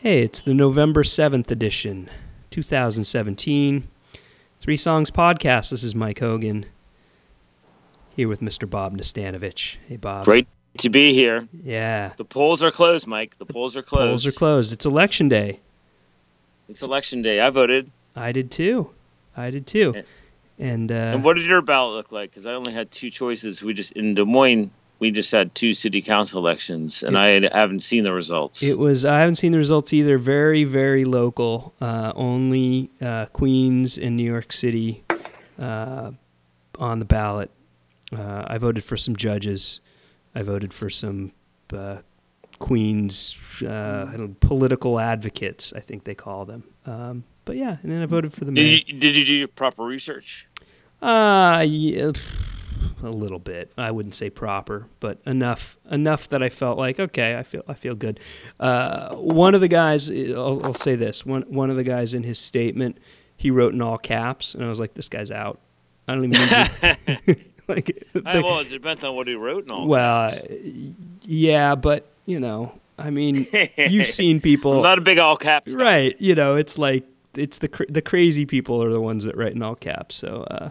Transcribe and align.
Hey, 0.00 0.22
it's 0.22 0.40
the 0.40 0.54
November 0.54 1.02
7th 1.02 1.50
edition, 1.50 2.08
2017. 2.50 3.86
Three 4.60 4.76
Songs 4.76 5.10
Podcast. 5.10 5.70
This 5.70 5.82
is 5.84 5.94
Mike 5.94 6.18
Hogan 6.20 6.66
here 8.14 8.28
with 8.28 8.40
Mr. 8.40 8.68
Bob 8.68 8.96
Nastanovich. 8.96 9.76
Hey, 9.88 9.96
Bob. 9.96 10.24
Great 10.24 10.46
to 10.78 10.88
be 10.90 11.12
here. 11.12 11.48
Yeah. 11.62 12.12
The 12.16 12.24
polls 12.24 12.62
are 12.62 12.70
closed, 12.70 13.06
Mike. 13.06 13.38
The 13.38 13.46
polls 13.46 13.76
are 13.76 13.82
closed. 13.82 14.08
Polls 14.08 14.26
are 14.26 14.32
closed. 14.32 14.72
It's 14.72 14.86
election 14.86 15.28
day. 15.28 15.60
It's 16.68 16.82
election 16.82 17.22
day. 17.22 17.40
I 17.40 17.50
voted. 17.50 17.90
I 18.14 18.32
did 18.32 18.50
too. 18.50 18.90
I 19.36 19.50
did 19.50 19.66
too. 19.66 19.94
And- 19.96 20.06
And, 20.60 20.90
uh, 20.90 20.94
And 21.14 21.22
what 21.22 21.36
did 21.36 21.46
your 21.46 21.62
ballot 21.62 21.94
look 21.94 22.10
like? 22.10 22.30
Because 22.30 22.44
I 22.44 22.54
only 22.54 22.72
had 22.72 22.90
two 22.90 23.10
choices. 23.10 23.62
We 23.62 23.74
just 23.74 23.92
in 23.92 24.14
Des 24.16 24.24
Moines, 24.24 24.72
we 24.98 25.10
just 25.10 25.30
had 25.30 25.54
two 25.54 25.72
city 25.72 26.02
council 26.02 26.40
elections, 26.40 27.02
and 27.02 27.16
I 27.16 27.48
haven't 27.52 27.80
seen 27.80 28.04
the 28.04 28.12
results. 28.12 28.62
It 28.62 28.78
was. 28.78 29.04
I 29.04 29.20
haven't 29.20 29.36
seen 29.36 29.52
the 29.52 29.58
results 29.58 29.92
either. 29.92 30.18
Very, 30.18 30.64
very 30.64 31.04
local. 31.04 31.74
Uh, 31.80 32.12
only 32.16 32.90
uh, 33.00 33.26
Queens 33.26 33.98
and 33.98 34.16
New 34.16 34.24
York 34.24 34.52
City 34.52 35.04
uh, 35.58 36.12
on 36.78 36.98
the 36.98 37.04
ballot. 37.04 37.50
Uh, 38.16 38.44
I 38.46 38.58
voted 38.58 38.82
for 38.82 38.96
some 38.96 39.14
judges. 39.14 39.80
I 40.34 40.42
voted 40.42 40.72
for 40.72 40.90
some 40.90 41.32
uh, 41.72 41.98
Queens 42.58 43.36
uh, 43.66 44.28
political 44.40 44.98
advocates. 44.98 45.72
I 45.74 45.80
think 45.80 46.04
they 46.04 46.14
call 46.14 46.44
them. 46.44 46.64
Um, 46.86 47.24
but 47.44 47.56
yeah, 47.56 47.76
and 47.82 47.92
then 47.92 48.02
I 48.02 48.06
voted 48.06 48.32
for 48.32 48.44
the 48.44 48.52
mayor. 48.52 48.64
did 48.64 48.88
you, 48.88 48.98
did 48.98 49.16
you 49.16 49.24
do 49.24 49.34
your 49.36 49.48
proper 49.48 49.84
research? 49.84 50.46
Uh, 51.00 51.64
yeah, 51.66 52.12
a 53.02 53.10
little 53.10 53.38
bit. 53.38 53.72
I 53.78 53.90
wouldn't 53.90 54.14
say 54.14 54.30
proper, 54.30 54.86
but 55.00 55.18
enough 55.26 55.76
enough 55.90 56.28
that 56.28 56.42
I 56.42 56.48
felt 56.48 56.78
like 56.78 56.98
okay, 57.00 57.36
I 57.36 57.42
feel 57.42 57.62
I 57.68 57.74
feel 57.74 57.94
good. 57.94 58.20
Uh, 58.58 59.14
one 59.16 59.54
of 59.54 59.60
the 59.60 59.68
guys, 59.68 60.10
I'll, 60.10 60.64
I'll 60.64 60.74
say 60.74 60.96
this 60.96 61.24
one 61.26 61.42
one 61.42 61.70
of 61.70 61.76
the 61.76 61.84
guys 61.84 62.14
in 62.14 62.22
his 62.22 62.38
statement, 62.38 62.98
he 63.36 63.50
wrote 63.50 63.74
in 63.74 63.82
all 63.82 63.98
caps, 63.98 64.54
and 64.54 64.64
I 64.64 64.68
was 64.68 64.80
like, 64.80 64.94
this 64.94 65.08
guy's 65.08 65.30
out. 65.30 65.60
I 66.06 66.14
don't 66.14 66.24
even 66.32 66.40
need 67.26 67.44
like, 67.68 68.04
I, 68.24 68.40
well, 68.40 68.60
it 68.60 68.70
depends 68.70 69.04
on 69.04 69.14
what 69.14 69.28
he 69.28 69.34
wrote 69.34 69.64
and 69.64 69.72
all. 69.72 69.86
well, 69.86 70.32
yeah, 71.22 71.74
but 71.74 72.10
you 72.26 72.40
know, 72.40 72.78
I 72.98 73.10
mean, 73.10 73.46
you've 73.76 74.06
seen 74.06 74.40
people, 74.42 74.82
not 74.82 74.98
a 74.98 75.02
big 75.02 75.18
all 75.18 75.36
caps. 75.36 75.72
right? 75.72 76.18
You 76.20 76.34
know, 76.34 76.56
it's 76.56 76.78
like 76.78 77.04
it's 77.36 77.58
the 77.58 77.68
cr- 77.68 77.84
the 77.88 78.02
crazy 78.02 78.46
people 78.46 78.82
are 78.82 78.90
the 78.90 79.00
ones 79.00 79.24
that 79.24 79.36
write 79.36 79.52
in 79.52 79.62
all 79.62 79.74
caps. 79.74 80.16
So 80.16 80.46
uh, 80.50 80.70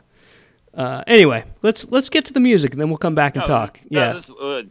uh, 0.78 1.04
anyway, 1.08 1.44
let's 1.64 1.92
let's 1.92 2.10
get 2.10 2.26
to 2.26 2.34
the 2.34 2.40
music 2.40 2.72
and 2.72 2.80
then 2.80 2.88
we'll 2.90 2.98
come 2.98 3.16
back 3.16 3.36
and 3.36 3.42
No, 3.44 3.48
talk. 3.48 3.80
no, 3.90 4.00
yeah, 4.00 4.14
this- 4.14 4.30
uh, 4.30 4.64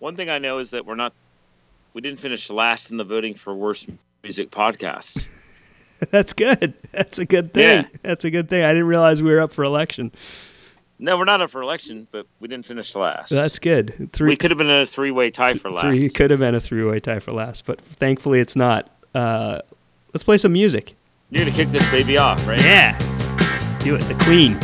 one 0.00 0.16
thing 0.16 0.30
I 0.30 0.38
know 0.38 0.58
is 0.58 0.70
that 0.70 0.86
we're 0.86 0.94
not. 0.96 1.12
We 1.92 2.00
didn't 2.00 2.18
finish 2.20 2.48
last 2.50 2.90
in 2.90 2.96
the 2.96 3.04
voting 3.04 3.34
for 3.34 3.54
worst 3.54 3.88
music 4.22 4.50
podcasts. 4.50 5.26
that's 6.10 6.32
good. 6.32 6.72
That's 6.92 7.18
a 7.18 7.24
good 7.24 7.52
thing. 7.52 7.62
Yeah. 7.82 7.98
That's 8.02 8.24
a 8.24 8.30
good 8.30 8.48
thing. 8.48 8.64
I 8.64 8.68
didn't 8.68 8.86
realize 8.86 9.20
we 9.20 9.30
were 9.30 9.40
up 9.40 9.52
for 9.52 9.64
election. 9.64 10.12
No, 10.98 11.16
we're 11.16 11.24
not 11.24 11.40
up 11.40 11.50
for 11.50 11.62
election, 11.62 12.06
but 12.12 12.26
we 12.40 12.48
didn't 12.48 12.64
finish 12.66 12.94
last. 12.94 13.30
That's 13.30 13.58
good. 13.58 14.10
Three 14.12 14.28
we 14.30 14.36
could 14.36 14.50
have 14.50 14.58
been 14.58 14.68
in 14.70 14.82
a 14.82 14.86
three-way 14.86 15.30
tie 15.30 15.54
for 15.54 15.70
last. 15.70 15.82
three 15.82 16.08
could 16.10 16.30
have 16.30 16.40
been 16.40 16.54
a 16.54 16.60
three 16.60 16.84
way 16.84 17.00
tie 17.00 17.18
for 17.18 17.32
last, 17.32 17.64
but 17.66 17.80
thankfully 17.80 18.38
it's 18.38 18.54
not. 18.54 18.88
Uh, 19.14 19.60
let's 20.14 20.24
play 20.24 20.36
some 20.36 20.52
music. 20.52 20.94
You're 21.30 21.44
gonna 21.44 21.56
kick 21.56 21.68
this 21.68 21.90
baby 21.90 22.18
off, 22.18 22.46
right? 22.46 22.62
Yeah, 22.62 22.96
do 23.80 23.94
it. 23.96 24.00
The 24.02 24.14
Clean. 24.14 24.58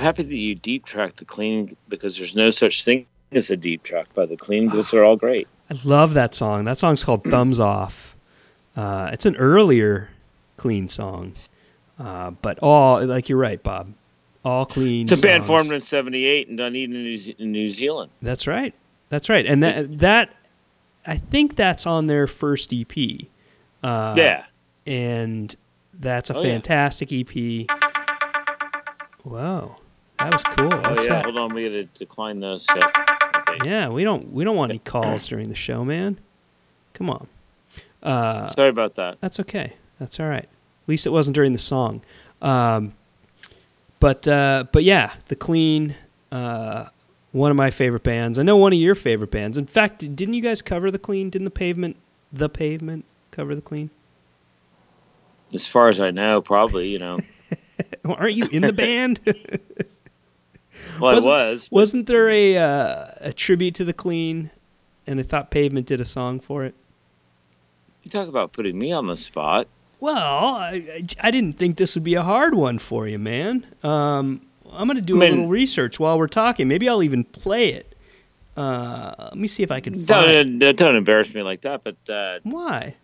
Happy 0.00 0.22
that 0.22 0.34
you 0.36 0.54
deep 0.54 0.84
track 0.84 1.14
the 1.16 1.24
clean 1.24 1.76
because 1.88 2.16
there's 2.18 2.34
no 2.36 2.50
such 2.50 2.84
thing 2.84 3.06
as 3.32 3.50
a 3.50 3.56
deep 3.56 3.82
track 3.82 4.12
by 4.14 4.26
the 4.26 4.36
clean 4.36 4.66
because 4.66 4.90
they're 4.90 5.04
all 5.04 5.16
great. 5.16 5.46
I 5.70 5.78
love 5.84 6.14
that 6.14 6.34
song. 6.34 6.64
That 6.64 6.78
song's 6.78 7.04
called 7.04 7.24
Thumbs 7.30 7.60
Off. 7.60 8.16
Uh, 8.76 9.10
it's 9.12 9.26
an 9.26 9.36
earlier 9.36 10.08
clean 10.56 10.88
song, 10.88 11.32
uh, 11.98 12.30
but 12.30 12.58
all 12.60 13.04
like 13.04 13.28
you're 13.28 13.38
right, 13.38 13.62
Bob. 13.62 13.92
all 14.44 14.64
clean. 14.66 15.02
It's 15.02 15.12
a 15.12 15.20
band 15.22 15.44
formed 15.44 15.72
in 15.72 15.80
'78 15.80 16.48
in 16.48 16.56
Dunedin, 16.56 16.90
New, 16.92 17.16
Ze- 17.16 17.36
New 17.38 17.66
Zealand. 17.68 18.10
That's 18.22 18.46
right. 18.46 18.74
That's 19.10 19.28
right. 19.28 19.44
And 19.46 19.62
that 19.62 19.98
that 20.00 20.30
I 21.06 21.16
think 21.16 21.56
that's 21.56 21.86
on 21.86 22.06
their 22.06 22.26
first 22.26 22.72
EP. 22.72 22.92
Uh, 23.82 24.14
yeah. 24.16 24.44
And 24.86 25.54
that's 25.98 26.30
a 26.30 26.36
Oh, 26.36 26.42
yeah. 26.42 26.50
fantastic 26.52 27.10
EP. 27.12 27.66
Whoa. 29.22 29.76
That 30.20 30.34
was 30.34 30.44
cool. 30.44 30.68
Oh 30.72 30.90
What's 30.90 31.04
yeah. 31.04 31.14
that? 31.14 31.24
Hold 31.24 31.38
on, 31.38 31.54
we 31.54 31.64
gotta 31.64 31.84
decline 31.84 32.40
those. 32.40 32.66
Yeah. 32.68 32.90
Okay. 33.36 33.58
Yeah, 33.64 33.88
we 33.88 34.04
don't 34.04 34.30
we 34.32 34.44
don't 34.44 34.56
want 34.56 34.70
any 34.70 34.78
calls 34.78 35.26
during 35.26 35.48
the 35.48 35.54
show, 35.54 35.82
man. 35.82 36.18
Come 36.92 37.08
on. 37.08 37.26
Uh, 38.02 38.48
Sorry 38.48 38.68
about 38.68 38.96
that. 38.96 39.18
That's 39.20 39.40
okay. 39.40 39.74
That's 39.98 40.20
all 40.20 40.28
right. 40.28 40.44
At 40.44 40.88
least 40.88 41.06
it 41.06 41.10
wasn't 41.10 41.34
during 41.34 41.52
the 41.52 41.58
song. 41.58 42.02
Um, 42.42 42.92
but 43.98 44.28
uh, 44.28 44.64
but 44.72 44.84
yeah, 44.84 45.14
the 45.28 45.36
Clean, 45.36 45.94
uh, 46.30 46.86
one 47.32 47.50
of 47.50 47.56
my 47.56 47.70
favorite 47.70 48.02
bands. 48.02 48.38
I 48.38 48.42
know 48.42 48.58
one 48.58 48.74
of 48.74 48.78
your 48.78 48.94
favorite 48.94 49.30
bands. 49.30 49.56
In 49.56 49.66
fact, 49.66 50.00
didn't 50.00 50.34
you 50.34 50.42
guys 50.42 50.60
cover 50.60 50.90
the 50.90 50.98
Clean? 50.98 51.30
Didn't 51.30 51.44
the 51.44 51.50
Pavement, 51.50 51.96
the 52.30 52.50
Pavement, 52.50 53.06
cover 53.30 53.54
the 53.54 53.62
Clean? 53.62 53.88
As 55.54 55.66
far 55.66 55.88
as 55.88 55.98
I 55.98 56.10
know, 56.10 56.42
probably 56.42 56.88
you 56.88 56.98
know. 56.98 57.20
Aren't 58.04 58.34
you 58.34 58.46
in 58.46 58.62
the 58.62 58.72
band? 58.72 59.20
Well, 61.00 61.14
Wasn't- 61.14 61.32
I 61.32 61.50
was. 61.50 61.68
but 61.68 61.74
Wasn't 61.76 62.06
there 62.06 62.28
a 62.28 62.56
uh, 62.58 63.06
a 63.20 63.32
tribute 63.32 63.74
to 63.76 63.84
the 63.84 63.92
Clean? 63.92 64.50
And 65.06 65.18
I 65.18 65.22
thought 65.22 65.50
Pavement 65.50 65.86
did 65.86 66.00
a 66.00 66.04
song 66.04 66.38
for 66.40 66.64
it. 66.64 66.74
You 68.02 68.10
talk 68.10 68.28
about 68.28 68.52
putting 68.52 68.78
me 68.78 68.92
on 68.92 69.06
the 69.06 69.16
spot. 69.16 69.66
Well, 69.98 70.16
I, 70.16 71.04
I- 71.20 71.30
didn't 71.30 71.54
think 71.54 71.76
this 71.76 71.94
would 71.94 72.04
be 72.04 72.14
a 72.14 72.22
hard 72.22 72.54
one 72.54 72.78
for 72.78 73.08
you, 73.08 73.18
man. 73.18 73.66
Um, 73.82 74.46
I'm 74.70 74.86
going 74.86 74.96
to 74.96 75.02
do 75.02 75.14
I 75.20 75.26
a 75.26 75.28
mean- 75.28 75.30
little 75.38 75.48
research 75.50 75.98
while 75.98 76.16
we're 76.18 76.26
talking. 76.28 76.68
Maybe 76.68 76.88
I'll 76.88 77.02
even 77.02 77.24
play 77.24 77.70
it. 77.72 77.94
Uh, 78.56 79.14
let 79.18 79.36
me 79.36 79.48
see 79.48 79.62
if 79.62 79.70
I 79.70 79.80
can 79.80 80.04
find. 80.06 80.60
Don't, 80.60 80.76
don't 80.76 80.96
embarrass 80.96 81.34
me 81.34 81.42
like 81.42 81.62
that. 81.62 81.82
But 81.82 81.96
uh, 82.12 82.38
Why? 82.42 82.94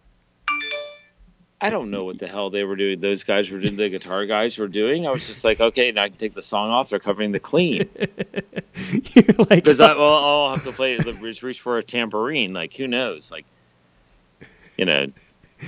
I 1.61 1.71
don't 1.71 1.91
know 1.91 2.05
what 2.05 2.19
the 2.19 2.29
hell 2.29 2.51
they 2.51 2.65
were 2.65 2.77
doing. 2.77 3.01
Those 3.01 3.25
guys 3.25 3.51
were 3.51 3.59
doing. 3.59 3.77
The 3.77 3.89
guitar 3.89 4.27
guys 4.27 4.59
were 4.59 4.69
doing. 4.69 5.07
I 5.07 5.11
was 5.11 5.27
just 5.27 5.43
like, 5.43 5.59
okay, 5.59 5.91
now 5.91 6.03
I 6.03 6.09
can 6.11 6.19
take 6.19 6.35
the 6.35 6.43
song 6.43 6.71
off. 6.71 6.91
They're 6.91 6.99
covering 6.99 7.33
the 7.33 7.41
clean 7.41 7.89
You're 9.15 9.35
like, 9.39 9.49
because 9.49 9.81
I, 9.81 9.95
well, 9.97 10.15
I'll 10.15 10.55
have 10.55 10.65
to 10.65 10.73
play. 10.73 10.99
Reach, 10.99 11.43
reach 11.43 11.61
for 11.61 11.79
a 11.79 11.83
tambourine. 11.83 12.53
Like 12.53 12.75
who 12.75 12.87
knows? 12.87 13.31
Like, 13.31 13.47
you 14.77 14.85
know. 14.85 15.07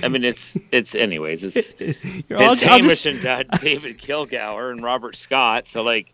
I 0.03 0.07
mean, 0.07 0.23
it's 0.23 0.55
it's 0.71 0.93
anyways. 0.93 1.43
It's 1.43 1.73
you're 2.29 2.37
all, 2.37 2.51
it's 2.51 2.61
I'll 2.61 2.79
Hamish 2.79 3.01
just, 3.01 3.27
and 3.27 3.49
David 3.59 3.97
Kilgour 3.97 4.71
and 4.71 4.83
Robert 4.83 5.15
Scott. 5.15 5.65
So 5.65 5.81
like, 5.81 6.13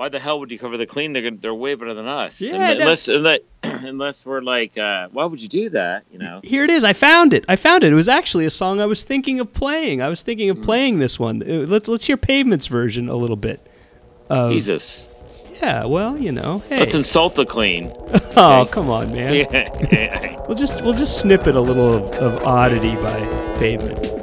why 0.00 0.08
the 0.08 0.18
hell 0.18 0.40
would 0.40 0.50
you 0.50 0.58
cover 0.58 0.78
the 0.78 0.86
clean? 0.86 1.12
They're 1.12 1.30
they're 1.30 1.54
way 1.54 1.74
better 1.74 1.92
than 1.92 2.06
us. 2.06 2.40
Yeah, 2.40 2.72
Unle- 2.72 2.80
unless 2.80 3.08
unless, 3.08 3.40
unless 3.62 4.24
we're 4.24 4.40
like, 4.40 4.78
uh, 4.78 5.08
why 5.12 5.26
would 5.26 5.42
you 5.42 5.48
do 5.48 5.68
that? 5.70 6.04
You 6.10 6.18
know. 6.18 6.40
here 6.42 6.64
it 6.64 6.70
is. 6.70 6.84
I 6.84 6.94
found 6.94 7.34
it. 7.34 7.44
I 7.48 7.56
found 7.56 7.84
it. 7.84 7.92
It 7.92 7.94
was 7.94 8.08
actually 8.08 8.46
a 8.46 8.50
song 8.50 8.80
I 8.80 8.86
was 8.86 9.04
thinking 9.04 9.40
of 9.40 9.52
playing. 9.52 10.00
I 10.00 10.08
was 10.08 10.22
thinking 10.22 10.48
of 10.48 10.62
playing 10.62 11.00
this 11.00 11.20
one. 11.20 11.42
Uh, 11.42 11.66
Let's 11.68 11.86
let's 11.86 12.06
hear 12.06 12.16
Pavement's 12.16 12.66
version 12.66 13.10
a 13.10 13.14
little 13.14 13.36
bit. 13.36 13.60
Of, 14.30 14.52
Jesus, 14.52 15.12
Yeah. 15.60 15.84
Well, 15.84 16.18
you 16.18 16.32
know. 16.32 16.60
Hey. 16.60 16.78
let's 16.78 16.94
insult 16.94 17.34
the 17.34 17.44
clean. 17.44 17.92
oh, 18.38 18.66
come 18.72 18.88
on, 18.88 19.12
man. 19.12 19.34
Yeah. 19.92 20.40
We'll 20.46 20.56
just 20.56 20.82
we'll 20.82 20.94
just 20.94 21.20
snippet 21.20 21.56
a 21.56 21.60
little 21.60 21.92
of, 21.92 22.14
of 22.14 22.42
oddity 22.44 22.94
by 22.96 23.20
Pavement. 23.58 24.19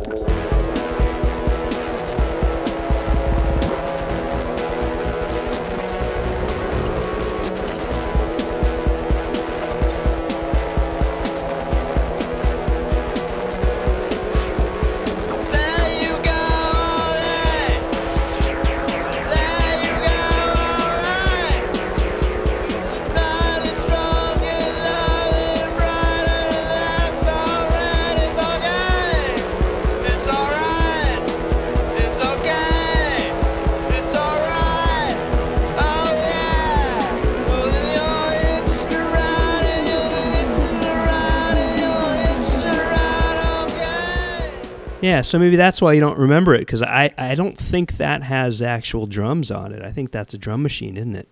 Yeah, 45.17 45.23
so 45.23 45.39
maybe 45.39 45.55
that's 45.55 45.81
why 45.81 45.93
you 45.93 45.99
don't 45.99 46.19
remember 46.19 46.53
it 46.53 46.59
because 46.59 46.83
I, 46.83 47.11
I 47.17 47.33
don't 47.33 47.57
think 47.57 47.97
that 47.97 48.21
has 48.21 48.61
actual 48.61 49.07
drums 49.07 49.49
on 49.49 49.73
it. 49.73 49.81
I 49.81 49.91
think 49.91 50.11
that's 50.11 50.35
a 50.35 50.37
drum 50.37 50.61
machine, 50.61 50.95
isn't 50.95 51.15
it? 51.15 51.27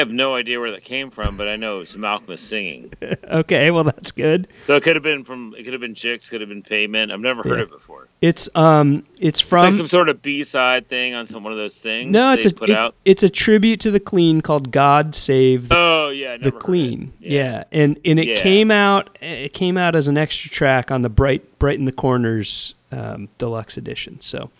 I 0.00 0.04
have 0.04 0.10
no 0.10 0.34
idea 0.34 0.58
where 0.58 0.70
that 0.70 0.82
came 0.82 1.10
from, 1.10 1.36
but 1.36 1.46
I 1.46 1.56
know 1.56 1.80
it's 1.80 1.94
Malkmus 1.94 2.38
singing. 2.38 2.90
okay, 3.30 3.70
well 3.70 3.84
that's 3.84 4.10
good. 4.12 4.48
So 4.66 4.74
it 4.76 4.82
could 4.82 4.96
have 4.96 5.02
been 5.02 5.24
from. 5.24 5.54
It 5.58 5.64
could 5.64 5.74
have 5.74 5.80
been 5.82 5.92
Jicks. 5.94 6.30
Could 6.30 6.40
have 6.40 6.48
been 6.48 6.62
Pavement. 6.62 7.12
I've 7.12 7.20
never 7.20 7.42
heard 7.42 7.58
Yeah. 7.58 7.64
it 7.64 7.70
before. 7.70 8.08
It's 8.22 8.48
um 8.54 9.04
it's 9.18 9.20
It's 9.20 9.40
from 9.42 9.64
like 9.64 9.72
some 9.74 9.88
sort 9.88 10.08
of 10.08 10.22
B 10.22 10.42
side 10.42 10.88
thing 10.88 11.12
on 11.14 11.26
some 11.26 11.44
one 11.44 11.52
of 11.52 11.58
those 11.58 11.76
things. 11.76 12.10
no, 12.10 12.32
it's 12.32 12.46
a 12.46 12.50
put 12.50 12.70
it- 12.70 12.76
out. 12.76 12.94
it's 13.04 13.22
a 13.22 13.28
tribute 13.28 13.80
to 13.80 13.90
the 13.90 14.00
Clean 14.00 14.40
called 14.40 14.70
"God 14.70 15.14
Save 15.14 15.68
the, 15.68 15.74
Oh 15.76 16.08
yeah, 16.08 16.38
the 16.38 16.50
Clean." 16.50 17.12
it. 17.20 17.30
Yeah. 17.32 17.64
and 17.70 18.00
and 18.06 18.18
it 18.18 18.26
Yeah. 18.28 18.36
came 18.42 18.70
out 18.70 19.18
it 19.20 19.52
came 19.52 19.76
out 19.76 19.94
as 19.94 20.08
an 20.08 20.16
extra 20.16 20.50
track 20.50 20.90
on 20.90 21.02
the 21.02 21.10
Bright 21.10 21.58
Brighten 21.58 21.84
the 21.84 21.92
Corners 21.92 22.74
um, 22.90 23.28
deluxe 23.36 23.76
edition. 23.76 24.18
So 24.22 24.50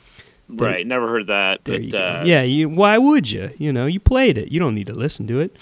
right. 0.54 0.86
Never 0.86 1.08
heard 1.08 1.26
that. 1.28 1.64
there 1.64 1.76
but, 1.76 1.84
you 1.84 1.90
go. 1.90 1.98
uh, 1.98 2.22
yeah, 2.26 2.42
you 2.42 2.68
why 2.68 2.98
would 2.98 3.30
you? 3.30 3.50
You 3.58 3.72
know, 3.72 3.86
you 3.86 4.00
played 4.00 4.38
it. 4.38 4.50
You 4.52 4.60
don't 4.60 4.74
need 4.74 4.86
to 4.88 4.94
listen 4.94 5.26
to 5.28 5.40
it. 5.40 5.56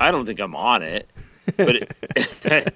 I 0.00 0.10
don't 0.10 0.26
think 0.26 0.40
I'm 0.40 0.54
on 0.56 0.82
it, 0.82 1.08
but 1.56 1.76
it, 1.76 1.94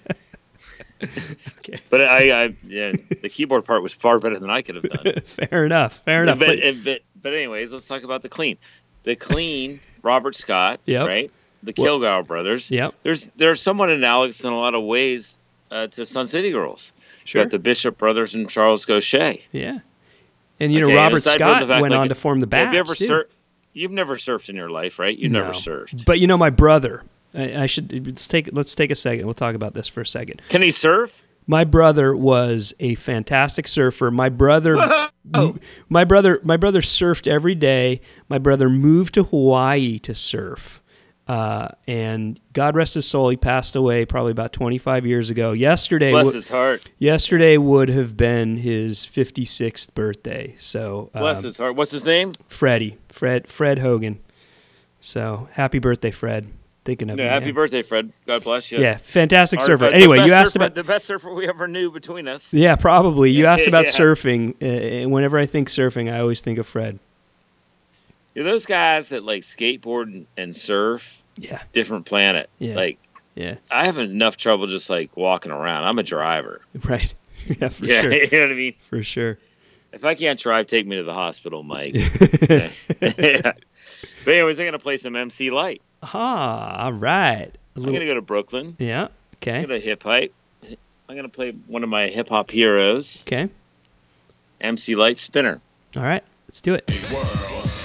Okay. 1.59 1.79
but 1.91 2.01
I, 2.03 2.45
I 2.45 2.55
yeah, 2.67 2.93
the 3.23 3.29
keyboard 3.29 3.65
part 3.65 3.83
was 3.83 3.93
far 3.95 4.19
better 4.19 4.39
than 4.39 4.51
I 4.51 4.63
could 4.63 4.75
have 4.77 4.85
done. 4.85 5.21
fair 5.25 5.65
enough. 5.65 6.03
Fair 6.05 6.23
enough. 6.23 6.39
but, 6.39 6.59
But- 6.61 6.85
but, 6.85 7.01
but 7.23 7.35
anyways, 7.35 7.73
let's 7.73 7.87
talk 7.87 8.03
about 8.03 8.23
the 8.23 8.29
clean. 8.29 8.57
The 9.03 9.17
clean, 9.17 9.81
Robert 10.03 10.35
Scott, 10.35 10.81
Yep. 10.87 11.07
right? 11.07 11.31
The 11.63 11.73
Well- 11.77 11.99
Kilgour 12.01 12.27
brothers. 12.27 12.71
Yep. 12.71 12.95
There's 13.03 13.27
they're 13.37 13.55
somewhat 13.55 13.91
analogous 13.91 14.43
in 14.45 14.53
a 14.53 14.59
lot 14.59 14.75
of 14.75 14.83
ways 14.85 15.43
uh, 15.71 15.87
to 15.89 16.05
Sun 16.05 16.27
City 16.27 16.51
Girls. 16.51 16.93
You 17.23 17.27
Sure. 17.27 17.45
got 17.45 17.51
the 17.51 17.59
Bishop 17.59 17.97
brothers 17.99 18.35
and 18.35 18.49
Charles 18.51 18.85
Gocher. 18.87 19.41
Yeah. 19.53 19.79
And 20.61 20.73
you 20.73 20.81
know, 20.81 20.87
Okay, 20.87 20.95
and 20.97 21.05
Robert 21.05 21.23
Scott 21.23 21.67
fact, 21.67 21.81
went 21.81 21.93
like, 21.93 22.01
on 22.01 22.09
to 22.11 22.15
form 22.15 22.41
the 22.41 22.47
Bats. 22.47 22.65
Have 22.67 22.75
you 22.75 22.81
ever 22.81 22.95
sur- 22.95 23.29
You've 23.73 23.93
never 23.93 24.17
surfed 24.17 24.49
in 24.49 24.57
your 24.57 24.69
life, 24.71 24.99
right? 24.99 25.17
You've 25.17 25.33
never 25.33 25.53
No. 25.53 25.59
surfed. 25.59 26.05
But 26.05 26.19
you 26.21 26.27
know, 26.27 26.37
my 26.37 26.51
brother. 26.51 27.03
I, 27.35 27.63
I 27.63 27.67
should 27.67 28.07
let's 28.07 28.27
take 28.27 28.51
let's 28.53 28.75
take 28.75 28.91
a 28.91 28.95
second. 28.97 29.25
We'll 29.25 29.35
talk 29.35 29.55
about 29.55 29.75
this 29.75 29.87
for 29.89 30.01
a 30.01 30.07
second. 30.07 30.43
Can 30.49 30.63
he 30.63 30.71
surf? 30.71 31.23
My 31.47 31.65
brother 31.65 32.15
was 32.15 32.75
a 32.81 32.95
fantastic 32.97 33.67
surfer. 33.67 34.11
My 34.11 34.29
brother, 34.29 34.77
my 35.89 36.05
brother, 36.05 36.41
my 36.45 36.57
brother 36.57 36.81
surfed 36.81 37.27
every 37.27 37.55
day. 37.55 38.01
My 38.29 38.39
brother 38.39 38.69
moved 38.69 39.15
to 39.15 39.25
Hawaii 39.25 39.99
to 40.01 40.15
surf, 40.15 40.80
uh, 41.31 41.69
and 41.87 42.41
God 42.53 42.75
rest 42.75 42.95
his 42.95 43.07
soul, 43.07 43.29
he 43.29 43.37
passed 43.37 43.77
away 43.77 44.05
probably 44.05 44.33
about 44.33 44.53
25 44.53 45.07
years 45.07 45.31
ago. 45.31 45.53
Yesterday, 45.53 46.11
Bless 46.11 46.27
wo- 46.27 46.33
his 46.33 46.49
heart. 46.49 46.91
yesterday 46.99 47.57
would 47.57 47.89
have 47.89 48.17
been 48.17 48.57
his 48.57 49.05
56th 49.07 49.95
birthday. 49.95 50.57
So, 50.59 51.11
Bless 51.13 51.39
um, 51.39 51.45
his 51.45 51.59
heart. 51.59 51.77
What's 51.77 51.93
his 51.93 52.05
name? 52.05 52.33
Freddie, 52.49 52.99
Fred, 53.11 53.47
Fred 53.49 53.79
Hogan. 53.79 54.19
So 55.01 55.49
happy 55.53 55.79
birthday, 55.79 56.11
Fred. 56.11 56.49
Thinking 56.85 57.11
of 57.11 57.17
No, 57.19 57.25
you. 57.25 57.29
happy 57.29 57.45
man. 57.47 57.55
birthday, 57.55 57.83
Fred. 57.83 58.11
God 58.27 58.43
bless 58.43 58.73
you. 58.73 58.81
Yeah, 58.81 58.97
fantastic 58.97 59.61
Our- 59.61 59.67
surfer. 59.67 59.85
the 59.91 59.95
Anyway, 59.95 60.25
you 60.27 60.33
asked 60.33 60.55
surfer- 60.55 60.65
about 60.65 60.75
the 60.75 60.83
best 60.85 61.05
surfer 61.05 61.33
we 61.33 61.47
ever 61.49 61.69
knew 61.69 61.91
between 61.93 62.27
us. 62.27 62.53
yeah, 62.55 62.75
probably. 62.75 63.31
You 63.31 63.47
asked 63.53 63.67
about 63.69 63.85
Yeah. 63.85 63.91
surfing. 63.93 64.55
Uh, 65.05 65.09
whenever 65.09 65.39
I 65.39 65.47
think 65.47 65.69
surfing, 65.69 66.13
I 66.13 66.19
always 66.21 66.41
think 66.41 66.59
of 66.59 66.67
Fred. 66.67 66.99
Yeah, 68.35 68.45
those 68.45 68.65
guys 68.67 69.11
that 69.11 69.25
like 69.25 69.43
skateboard 69.43 70.25
and 70.37 70.55
surf, 70.57 71.20
Yeah, 71.41 71.63
different 71.73 72.07
planet. 72.07 72.49
Yeah. 72.59 72.75
Like 72.75 72.99
yeah, 73.35 73.57
I 73.71 73.87
have 73.87 73.99
enough 73.99 74.37
trouble 74.37 74.67
just 74.67 74.91
like 74.91 75.17
walking 75.17 75.53
around. 75.53 75.85
I'm 75.85 75.99
a 75.99 76.03
driver. 76.03 76.61
right. 76.85 77.13
yeah, 77.47 77.69
for 77.71 77.85
yeah, 77.87 78.03
sure, 78.03 78.13
you 78.13 78.31
know 78.31 78.41
what 78.43 78.51
I 78.51 78.55
mean. 78.55 78.75
for 78.89 79.03
sure. 79.03 79.39
If 79.93 80.05
I 80.05 80.15
can't 80.15 80.39
drive, 80.39 80.67
take 80.69 80.87
me 80.87 80.97
to 80.97 81.03
the 81.03 81.15
hospital, 81.15 81.63
Mike. 81.65 81.95
Okay. 81.97 82.71
yeah. 83.01 83.53
But 84.25 84.35
anyways, 84.35 84.61
I'm 84.61 84.67
gonna 84.67 84.79
play 84.79 84.99
some 84.99 85.17
MC 85.17 85.51
Lyte. 85.51 85.83
Ah, 86.03 86.85
all 86.85 86.93
right. 86.93 87.51
A 87.77 87.79
I'm 87.79 87.85
gonna 87.85 88.07
go 88.07 88.15
to 88.15 88.21
Brooklyn. 88.23 88.77
yeah. 88.79 89.05
I'm 89.05 89.09
Okay. 89.37 89.63
gonna 89.63 89.79
hip 89.81 90.03
hype. 90.03 90.35
I'm 91.09 91.17
gonna 91.17 91.29
play 91.29 91.53
one 91.67 91.83
of 91.83 91.89
my 91.89 92.09
hip 92.09 92.29
hop 92.29 92.51
heroes, 92.51 93.23
Okay. 93.27 93.49
MC 94.61 94.95
Lyte 94.95 95.19
Spinner. 95.19 95.61
All 95.97 96.03
right. 96.05 96.23
Let's 96.47 96.61
do 96.61 96.75
it. 96.75 96.85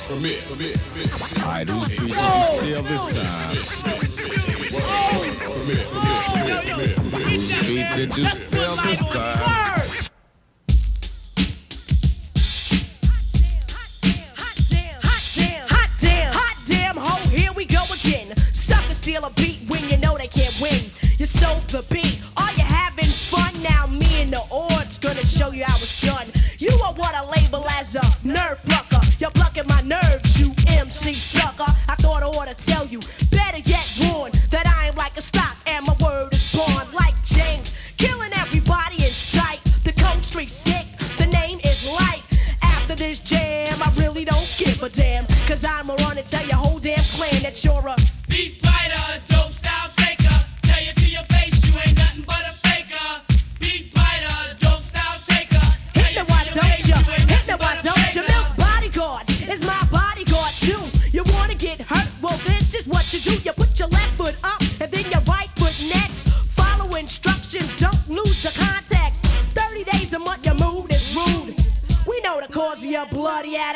I 0.07 1.63
do 1.63 1.81
speak 1.81 2.13
still 8.35 8.75
this 8.75 8.99
time. 9.11 9.55
Suckers 18.51 18.97
steal 18.97 19.23
a 19.25 19.29
beat 19.31 19.67
when 19.67 19.89
you 19.89 19.97
know 19.97 20.17
they 20.17 20.27
can't 20.27 20.59
win. 20.61 20.91
You 21.17 21.25
stole 21.25 21.59
the 21.67 21.83
beat, 21.89 22.04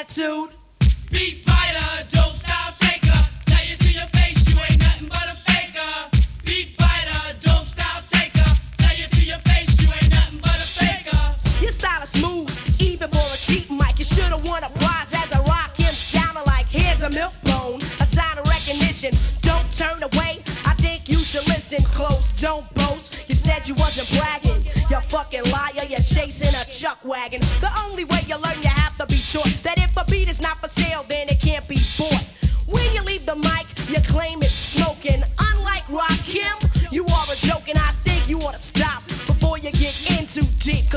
attitude. 0.09 0.49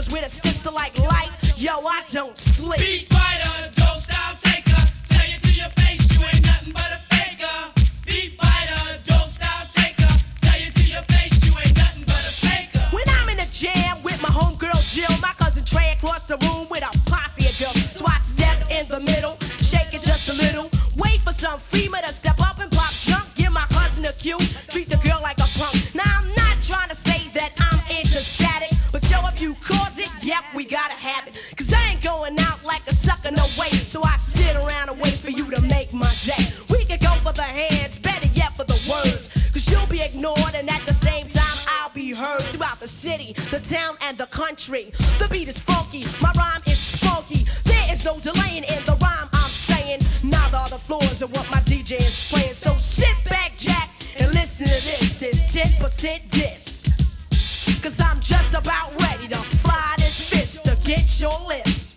Cause 0.03 0.11
with 0.11 0.27
a 0.27 0.29
sister 0.29 0.73
like 0.73 0.99
Lyte, 0.99 1.31
yo, 1.57 1.71
I 1.71 2.03
don't 2.11 2.37
sleep. 2.37 2.81
Beat 2.81 3.09
biter, 3.09 3.71
dope 3.71 4.01
style 4.01 4.35
taker. 4.37 4.83
Tell 5.09 5.31
you 5.31 5.39
to 5.39 5.53
your 5.53 5.69
face, 5.79 6.11
you 6.13 6.27
ain't 6.27 6.45
nothing 6.45 6.73
but 6.73 6.91
a 6.91 7.15
faker. 7.15 7.81
Beat 8.05 8.37
biter, 8.37 8.99
dope 9.05 9.31
style 9.31 9.69
taker. 9.71 10.13
Tell 10.41 10.59
you 10.59 10.73
to 10.73 10.83
your 10.83 11.03
face, 11.03 11.47
you 11.47 11.53
ain't 11.57 11.77
nothing 11.77 12.03
but 12.05 12.19
a 12.19 12.33
faker. 12.35 12.81
When 12.91 13.05
I'm 13.11 13.29
in 13.29 13.39
a 13.39 13.47
jam 13.47 14.03
with 14.03 14.21
my 14.21 14.31
homegirl 14.31 14.83
Jill, 14.93 15.17
my 15.21 15.35
cousin 15.35 15.65
Trey 15.65 15.93
across 15.93 16.25
the 16.25 16.37
room 16.39 16.67
with 16.69 16.83
a 16.83 16.99
posse 17.09 17.47
of 17.47 17.57
girls. 17.61 17.93
So 17.93 18.05
I 18.09 18.19
step 18.19 18.59
in 18.73 18.89
the 18.89 18.99
middle, 18.99 19.39
shake 19.61 19.95
it 19.95 20.03
just 20.03 20.29
a 20.29 20.33
little. 20.33 20.69
Wait 20.97 21.21
for 21.21 21.31
some 21.31 21.61
FEMA 21.61 22.05
to 22.05 22.13
step 22.13 22.41
up 22.41 22.59
and 22.59 22.73
pop 22.73 22.91
junk. 22.95 23.33
Give 23.37 23.53
my 23.53 23.67
cousin 23.67 24.05
a 24.07 24.13
cue, 24.15 24.39
So 33.93 34.03
I 34.05 34.17
sit 34.17 34.57
around 34.57 34.89
and 34.89 34.99
wait 35.03 35.19
for 35.19 35.29
you 35.29 35.51
to 35.51 35.61
make 35.61 35.93
my 35.93 36.11
day. 36.25 36.51
We 36.71 36.87
could 36.87 37.01
go 37.01 37.13
for 37.17 37.35
the 37.35 37.43
hands, 37.43 37.99
better 37.99 38.27
yet 38.29 38.57
for 38.57 38.65
the 38.65 38.81
words. 38.91 39.29
Cause 39.53 39.71
you'll 39.71 39.87
be 39.87 40.01
ignored 40.01 40.55
and 40.55 40.71
at 40.71 40.81
the 40.87 40.95
same 40.95 41.29
time 41.29 41.59
I'll 41.67 41.91
be 41.91 42.13
heard 42.13 42.41
throughout 42.45 42.81
the 42.81 42.89
city, 42.89 43.35
the 43.51 43.61
town, 43.61 43.99
and 44.01 44.17
the 44.17 44.25
country. 44.29 44.93
The 45.19 45.29
beat 45.31 45.47
is 45.47 45.61
funky, 45.61 46.07
my 46.23 46.33
rhyme 46.35 46.63
is 46.67 46.79
spunky. 46.79 47.45
There 47.65 47.93
is 47.93 48.03
no 48.03 48.19
delaying 48.19 48.65
in 48.65 48.83
the 48.87 48.97
rhyme 49.03 49.29
I'm 49.35 49.51
saying. 49.51 50.01
Neither 50.23 50.57
are 50.57 50.71
the 50.71 50.79
floors 50.79 51.21
of 51.21 51.31
what 51.35 51.51
my 51.51 51.59
DJ 51.59 52.01
is 52.01 52.19
playing. 52.31 52.55
So 52.55 52.75
sit 52.79 53.15
back, 53.29 53.59
Jack, 53.59 53.91
and 54.19 54.33
listen 54.33 54.69
to 54.69 54.73
this. 54.73 55.23
It's 55.23 55.55
10% 55.55 56.31
diss. 56.31 56.89
Cause 57.83 58.01
I'm 58.01 58.21
just 58.21 58.55
about 58.55 58.99
ready 58.99 59.29
to 59.29 59.37
fly 59.37 59.97
this 59.99 60.23
fist 60.23 60.67
against 60.67 61.21
your 61.21 61.39
lips. 61.47 61.92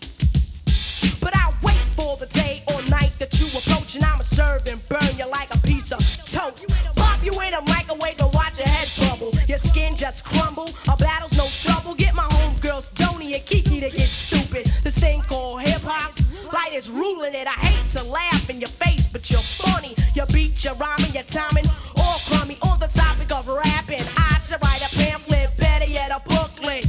The 2.25 2.39
day 2.39 2.63
or 2.73 2.81
night 2.89 3.11
that 3.19 3.39
you 3.39 3.45
approach, 3.47 3.95
and 3.95 4.03
I'ma 4.03 4.23
serve 4.23 4.67
and 4.67 4.81
burn 4.89 5.15
you 5.15 5.27
like 5.27 5.53
a 5.53 5.59
piece 5.59 5.91
of 5.91 5.99
toast. 6.25 6.71
Pop 6.95 7.23
you 7.23 7.39
in 7.41 7.53
a 7.53 7.61
microwave 7.61 8.19
and 8.19 8.33
watch 8.33 8.57
your 8.57 8.67
head 8.67 8.89
bubble. 8.97 9.31
Your 9.47 9.59
skin 9.59 9.95
just 9.95 10.25
crumble. 10.25 10.69
A 10.87 10.97
battle's 10.97 11.37
no 11.37 11.45
trouble. 11.47 11.93
Get 11.93 12.15
my 12.15 12.23
homegirls 12.23 12.95
Tony 12.95 13.35
and 13.35 13.43
Kiki 13.43 13.79
to 13.79 13.89
get 13.89 14.09
stupid. 14.09 14.71
This 14.83 14.97
thing 14.97 15.21
called 15.21 15.61
hip 15.61 15.83
hop, 15.83 16.15
Lyte 16.51 16.73
is 16.73 16.89
ruling 16.89 17.35
it. 17.35 17.47
I 17.47 17.59
hate 17.67 17.91
to 17.91 18.03
laugh 18.03 18.49
in 18.49 18.59
your 18.59 18.71
face, 18.71 19.05
but 19.05 19.29
you're 19.29 19.39
funny. 19.41 19.93
Your 20.15 20.25
beat, 20.25 20.63
your 20.63 20.73
rhyming, 20.75 21.13
your 21.13 21.23
timing, 21.23 21.65
all 21.97 22.17
crummy. 22.25 22.57
On 22.63 22.79
the 22.79 22.87
topic 22.87 23.31
of 23.31 23.47
rapping, 23.47 24.01
I 24.17 24.39
should 24.41 24.63
write 24.63 24.81
a 24.81 24.95
pamphlet, 24.95 25.55
better 25.57 25.85
yet 25.85 26.09
a 26.09 26.27
booklet. 26.27 26.87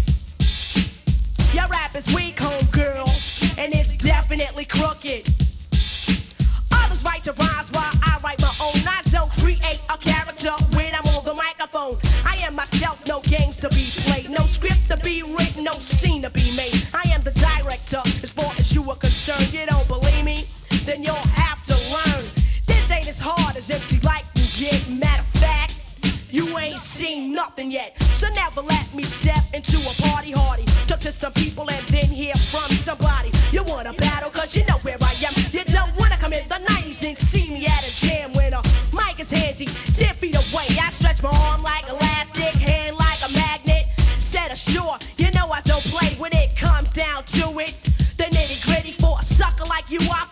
Your 1.53 1.69
rap 1.69 1.95
is 1.95 2.07
weak, 2.15 2.37
homegirl, 2.37 3.59
and 3.59 3.75
it's 3.75 3.86
definitely 3.97 4.65
crooked. 4.65 5.29
Others 6.73 7.05
write 7.05 7.25
to 7.25 7.33
rhymes 7.33 7.71
while 7.73 7.93
I 8.03 8.19
write 8.23 8.41
my 8.41 8.55
own. 8.61 8.87
I 8.87 9.03
don't 9.11 9.31
create 9.33 9.81
a 9.89 9.99
character 9.99 10.53
when 10.75 10.95
I'm 10.95 11.07
on 11.07 11.25
the 11.25 11.35
microphone. 11.35 11.99
I 12.25 12.37
am 12.41 12.55
myself, 12.55 13.07
no 13.07 13.21
games 13.23 13.61
to 13.61 13.69
be 13.71 13.89
played, 14.05 14.31
no 14.31 14.45
script 14.45 14.89
to 14.91 14.97
be 14.99 15.23
written, 15.39 15.65
no 15.65 15.79
scene 15.79 16.23
to 16.23 16.31
be 16.31 16.55
made. 16.57 16.87
I 16.95 17.09
am 17.11 17.23
the 17.23 17.33
director 17.33 18.03
as 18.23 18.33
far 18.33 18.53
as 18.59 18.75
you 18.75 18.89
are 18.91 18.97
concerned. 18.97 19.53
You 19.53 19.67
don't 19.67 19.89
believe 19.89 20.25
me? 20.25 20.47
Then 20.85 21.03
you'll 21.03 21.15
have 21.15 21.63
to 21.65 21.75
learn. 21.93 22.25
This 22.67 22.91
ain't 22.91 23.09
as 23.09 23.19
hard 23.19 23.57
as 23.57 23.71
empty 23.71 24.01
like 24.01 24.25
you 24.35 24.45
get. 24.57 24.89
Matter 24.89 25.23
of 25.23 25.41
fact, 25.41 25.75
you 26.31 26.59
ain't 26.59 26.79
seen 26.79 27.33
nothing 27.33 27.71
yet. 27.71 27.97
So 28.13 28.29
never 28.35 28.61
let 28.61 28.93
me 28.95 29.05
step 29.05 29.45
into 29.55 29.79
a 29.79 29.95
party 30.03 30.33
hardy. 30.33 30.65
Talk 30.87 31.01
to 31.01 31.13
some 31.13 31.33
people 31.33 31.71
and 31.71 31.87
then 31.89 32.07
hear 32.07 32.35
from 32.35 32.71
cause 34.47 34.57
you 34.57 34.65
know 34.67 34.79
where 34.83 34.97
I 35.01 35.13
am. 35.27 35.35
You 35.53 35.65
don't 35.65 35.91
wanna 35.99 36.17
come 36.17 36.33
in 36.33 36.47
the 36.49 36.55
90s 36.55 37.07
and 37.09 37.19
see 37.19 37.51
me 37.51 37.67
at 37.67 37.83
a 37.87 37.95
jam 37.95 38.33
when 38.33 38.55
a 38.55 38.63
mic 38.93 39.19
is 39.19 39.31
handy. 39.31 39.67
10 39.67 40.15
feet 40.15 40.37
away, 40.37 40.67
I 40.81 40.91
stretch 40.91 41.23
my 41.23 41.31
arm 41.31 41.63
like 41.63 41.89
elastic, 41.89 42.55
hand 42.55 42.97
like 42.97 43.19
a 43.29 43.33
magnet. 43.33 43.87
Set 44.19 44.51
a 44.51 44.53
ashore, 44.53 44.99
you 45.19 45.31
know 45.33 45.51
I 45.51 45.61
don't 45.63 45.83
play 45.85 46.15
when 46.19 46.33
it 46.33 46.57
comes 46.57 46.93
down 46.93 47.25
to 47.25 47.59
it. 47.59 47.75
The 48.19 48.25
nitty 48.25 48.63
gritty 48.65 48.93
for 48.93 49.17
a 49.19 49.23
sucker 49.23 49.65
like 49.65 49.91
you, 49.91 49.99
I 50.01 50.27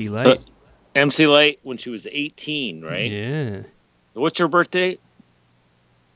MC 0.00 0.08
Lyte. 0.08 0.40
MC 0.94 1.26
Lyte 1.26 1.58
when 1.62 1.76
she 1.76 1.90
was 1.90 2.06
18, 2.10 2.82
right? 2.82 3.10
Yeah. 3.10 3.62
What's 4.14 4.38
your 4.38 4.48
birthday? 4.48 4.98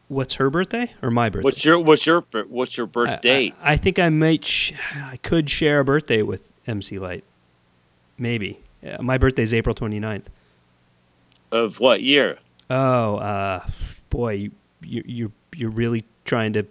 What's 0.08 0.34
her 0.34 0.48
birthday 0.50 0.90
or 1.02 1.10
my 1.10 1.28
birthday? 1.28 1.44
What's 1.44 1.64
your 1.64 1.78
what's 1.80 2.06
your 2.06 2.24
what's 2.48 2.76
your 2.76 2.86
birth 2.86 3.20
I-? 3.24 3.52
I, 3.62 3.72
I 3.72 3.76
think 3.76 3.98
I 3.98 4.08
might. 4.08 4.44
Sh- 4.44 4.72
I 4.94 5.18
could 5.18 5.50
share 5.50 5.80
a 5.80 5.84
birthday 5.84 6.22
with 6.22 6.50
MC 6.66 6.98
Lyte. 6.98 7.24
Maybe. 8.16 8.60
Yeah, 8.82 8.96
my 9.00 9.18
birthday's 9.18 9.52
April 9.52 9.74
29th. 9.74 10.22
of 11.52 11.78
what 11.80 12.02
year? 12.02 12.38
Oh, 12.70 13.16
uh, 13.16 13.66
boy, 14.10 14.32
you, 14.34 14.50
you, 14.82 15.02
you're 15.06 15.32
you're 15.56 15.70
really 15.70 16.04
trying 16.24 16.52
to 16.54 16.64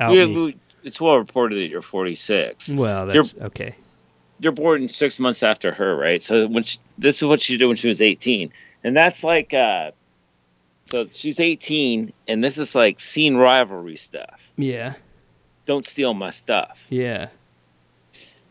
out 0.00 0.12
We- 0.12 0.26
me. 0.26 0.56
it's 0.82 1.00
well 1.00 1.18
reported 1.18 1.56
that 1.56 1.68
you're 1.68 1.82
46. 1.82 2.70
Well, 2.70 3.04
You're- 3.06 3.14
that's 3.18 3.34
okay. 3.36 3.74
You're 4.40 4.52
born 4.52 4.88
six 4.88 5.18
months 5.20 5.42
after 5.42 5.72
her, 5.72 5.96
right? 5.96 6.20
So 6.22 6.46
when 6.46 6.62
she, 6.62 6.78
this 6.98 7.16
is 7.18 7.24
what 7.24 7.40
she 7.40 7.56
did 7.56 7.66
when 7.66 7.76
she 7.76 7.88
was 7.88 8.00
18, 8.00 8.52
and 8.84 8.96
that's 8.96 9.22
like, 9.22 9.52
uh, 9.52 9.90
so 10.86 11.06
she's 11.10 11.38
18, 11.40 12.12
and 12.26 12.42
this 12.42 12.58
is 12.58 12.74
like 12.74 12.98
scene 13.00 13.36
rivalry 13.36 13.96
stuff. 13.96 14.50
Yeah, 14.56 14.94
Don't 15.66 15.86
steal 15.86 16.14
my 16.14 16.30
stuff. 16.30 16.86
yeah. 16.88 17.28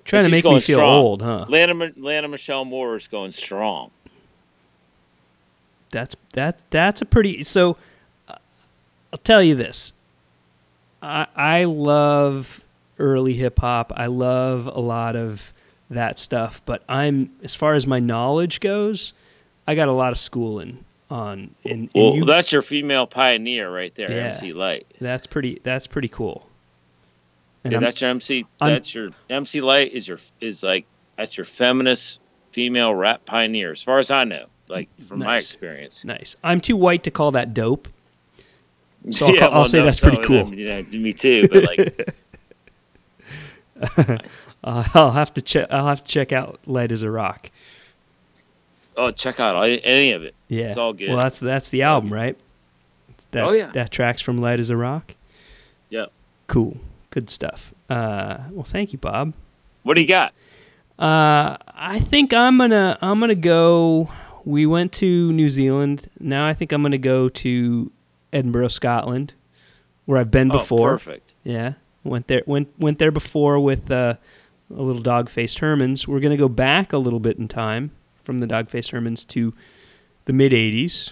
Trying 0.05 0.23
to 0.23 0.29
make 0.31 0.43
me 0.43 0.59
feel 0.59 0.77
strong. 0.77 0.89
old, 0.89 1.21
huh? 1.21 1.45
Lana, 1.49 1.91
Lana 1.95 2.27
Michelle 2.27 2.65
Moore 2.65 2.95
is 2.95 3.07
going 3.07 3.31
strong. 3.31 3.91
That's 5.91 6.15
that 6.33 6.61
that's 6.71 7.01
a 7.01 7.05
pretty. 7.05 7.43
So, 7.43 7.77
uh, 8.27 8.35
I'll 9.13 9.19
tell 9.19 9.43
you 9.43 9.53
this. 9.53 9.93
I 11.03 11.27
I 11.35 11.63
love 11.65 12.63
early 12.97 13.33
hip 13.35 13.59
hop. 13.59 13.93
I 13.95 14.07
love 14.07 14.65
a 14.65 14.79
lot 14.79 15.15
of 15.15 15.53
that 15.89 16.19
stuff, 16.19 16.61
but 16.65 16.83
I'm 16.87 17.31
as 17.43 17.55
far 17.55 17.73
as 17.73 17.87
my 17.87 17.99
knowledge 17.99 18.59
goes, 18.59 19.13
I 19.67 19.75
got 19.75 19.87
a 19.87 19.93
lot 19.93 20.11
of 20.11 20.17
schooling 20.19 20.83
on. 21.09 21.55
And, 21.63 21.71
and 21.73 21.89
Well, 21.95 22.15
you, 22.15 22.25
that's 22.25 22.51
your 22.51 22.61
female 22.61 23.07
pioneer 23.07 23.73
right 23.73 23.93
there, 23.95 24.11
Yeah. 24.11 24.27
MC 24.29 24.53
Lyte. 24.53 24.85
that's 25.01 25.25
pretty. 25.27 25.59
That's 25.63 25.87
pretty 25.87 26.07
cool. 26.09 26.45
And 27.63 27.71
Yeah, 27.73 27.77
I'm- 27.77 27.83
that's 27.83 28.01
your 28.01 28.09
MC. 28.11 28.45
I'm- 28.61 28.73
that's 28.73 28.93
your 28.93 29.09
MC 29.29 29.61
Lyte 29.61 29.91
is 29.93 30.07
your 30.07 30.19
is 30.39 30.61
like 30.63 30.85
that's 31.17 31.37
your 31.37 31.45
feminist 31.45 32.19
female 32.51 32.93
rap 32.93 33.25
pioneer, 33.25 33.71
as 33.71 33.81
far 33.83 33.99
as 33.99 34.11
I 34.11 34.23
know. 34.23 34.45
Like 34.67 34.87
from 35.01 35.19
my 35.19 35.37
experience. 35.37 36.05
nice. 36.05 36.35
I'm 36.43 36.61
too 36.61 36.77
white 36.77 37.03
to 37.05 37.11
call 37.11 37.31
that 37.31 37.53
dope. 37.53 37.87
So 39.11 39.27
I'll, 39.27 39.33
Yeah, 39.33 39.39
call, 39.39 39.49
I'll 39.49 39.55
well, 39.61 39.65
say 39.65 39.79
no, 39.79 39.85
that's 39.85 39.99
pretty 40.01 40.17
cool. 40.21 40.45
no, 40.45 40.83
me 40.91 41.13
too. 41.13 41.47
But 41.47 41.63
like, 41.63 42.15
Uh, 44.63 44.83
I'll 44.93 45.11
have 45.11 45.33
to 45.35 45.41
check. 45.41 45.67
I'll 45.71 45.87
have 45.87 46.03
to 46.03 46.09
check 46.09 46.31
out 46.31 46.59
"Lyte 46.65 46.91
as 46.91 47.03
a 47.03 47.11
Rock." 47.11 47.49
oh, 48.97 49.11
check 49.11 49.39
out 49.39 49.55
any 49.63 50.11
of 50.11 50.23
it. 50.23 50.35
Yeah, 50.49 50.65
It's 50.65 50.77
all 50.77 50.91
good. 50.93 51.09
Well, 51.09 51.19
that's 51.19 51.39
that's 51.39 51.69
the 51.69 51.83
album, 51.83 52.11
right? 52.13 52.37
That, 53.31 53.45
Oh, 53.45 53.51
yeah. 53.51 53.71
that 53.71 53.91
tracks 53.91 54.21
from 54.21 54.39
"Lyte 54.39 54.59
as 54.59 54.69
a 54.69 54.75
Rock." 54.77 55.15
Yeah. 55.89 56.05
Cool, 56.47 56.77
good 57.11 57.29
stuff. 57.29 57.73
Uh, 57.89 58.39
well, 58.51 58.63
thank 58.65 58.91
you, 58.91 58.99
Bob. 58.99 59.33
What 59.83 59.93
do 59.93 60.01
you 60.01 60.07
got? 60.07 60.33
Uh, 60.97 61.55
I 61.73 61.99
think 61.99 62.33
I'm 62.33 62.57
gonna 62.57 62.97
I'm 63.01 63.19
gonna 63.19 63.35
go. 63.35 64.09
We 64.45 64.65
went 64.65 64.91
to 64.93 65.31
New 65.31 65.47
Zealand. 65.49 66.09
Now 66.19 66.45
I 66.47 66.53
think 66.53 66.71
I'm 66.71 66.81
gonna 66.81 66.97
go 66.97 67.29
to 67.29 67.91
Edinburgh, 68.33 68.67
Scotland, 68.69 69.33
where 70.05 70.17
I've 70.17 70.31
been 70.31 70.49
Oh, 70.51 70.57
before. 70.57 70.91
perfect. 70.91 71.33
Yeah, 71.43 71.73
went 72.03 72.27
there 72.27 72.41
went 72.45 72.67
went 72.79 72.99
there 72.99 73.11
before 73.11 73.59
with 73.59 73.89
uh, 73.91 74.15
a 74.75 74.81
little 74.81 75.01
dog 75.01 75.29
faced 75.29 75.59
Hermans. 75.59 76.07
We're 76.07 76.19
gonna 76.19 76.37
go 76.37 76.49
back 76.49 76.93
a 76.93 76.97
little 76.97 77.19
bit 77.19 77.37
in 77.37 77.47
time 77.47 77.91
from 78.23 78.39
the 78.39 78.47
dog 78.47 78.69
faced 78.69 78.91
Hermans 78.91 79.27
to 79.29 79.53
the 80.25 80.33
mid 80.33 80.51
'80s. 80.51 81.11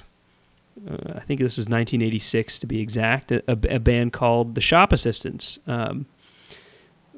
Uh, 0.87 1.13
I 1.15 1.21
think 1.21 1.39
this 1.39 1.57
is 1.57 1.65
1986 1.65 2.59
to 2.59 2.67
be 2.67 2.79
exact. 2.81 3.31
A, 3.31 3.43
a, 3.47 3.79
band 3.79 4.13
called 4.13 4.53
the 4.53 4.61
Shop 4.61 4.93
Assistants, 4.93 5.57
um, 5.65 6.05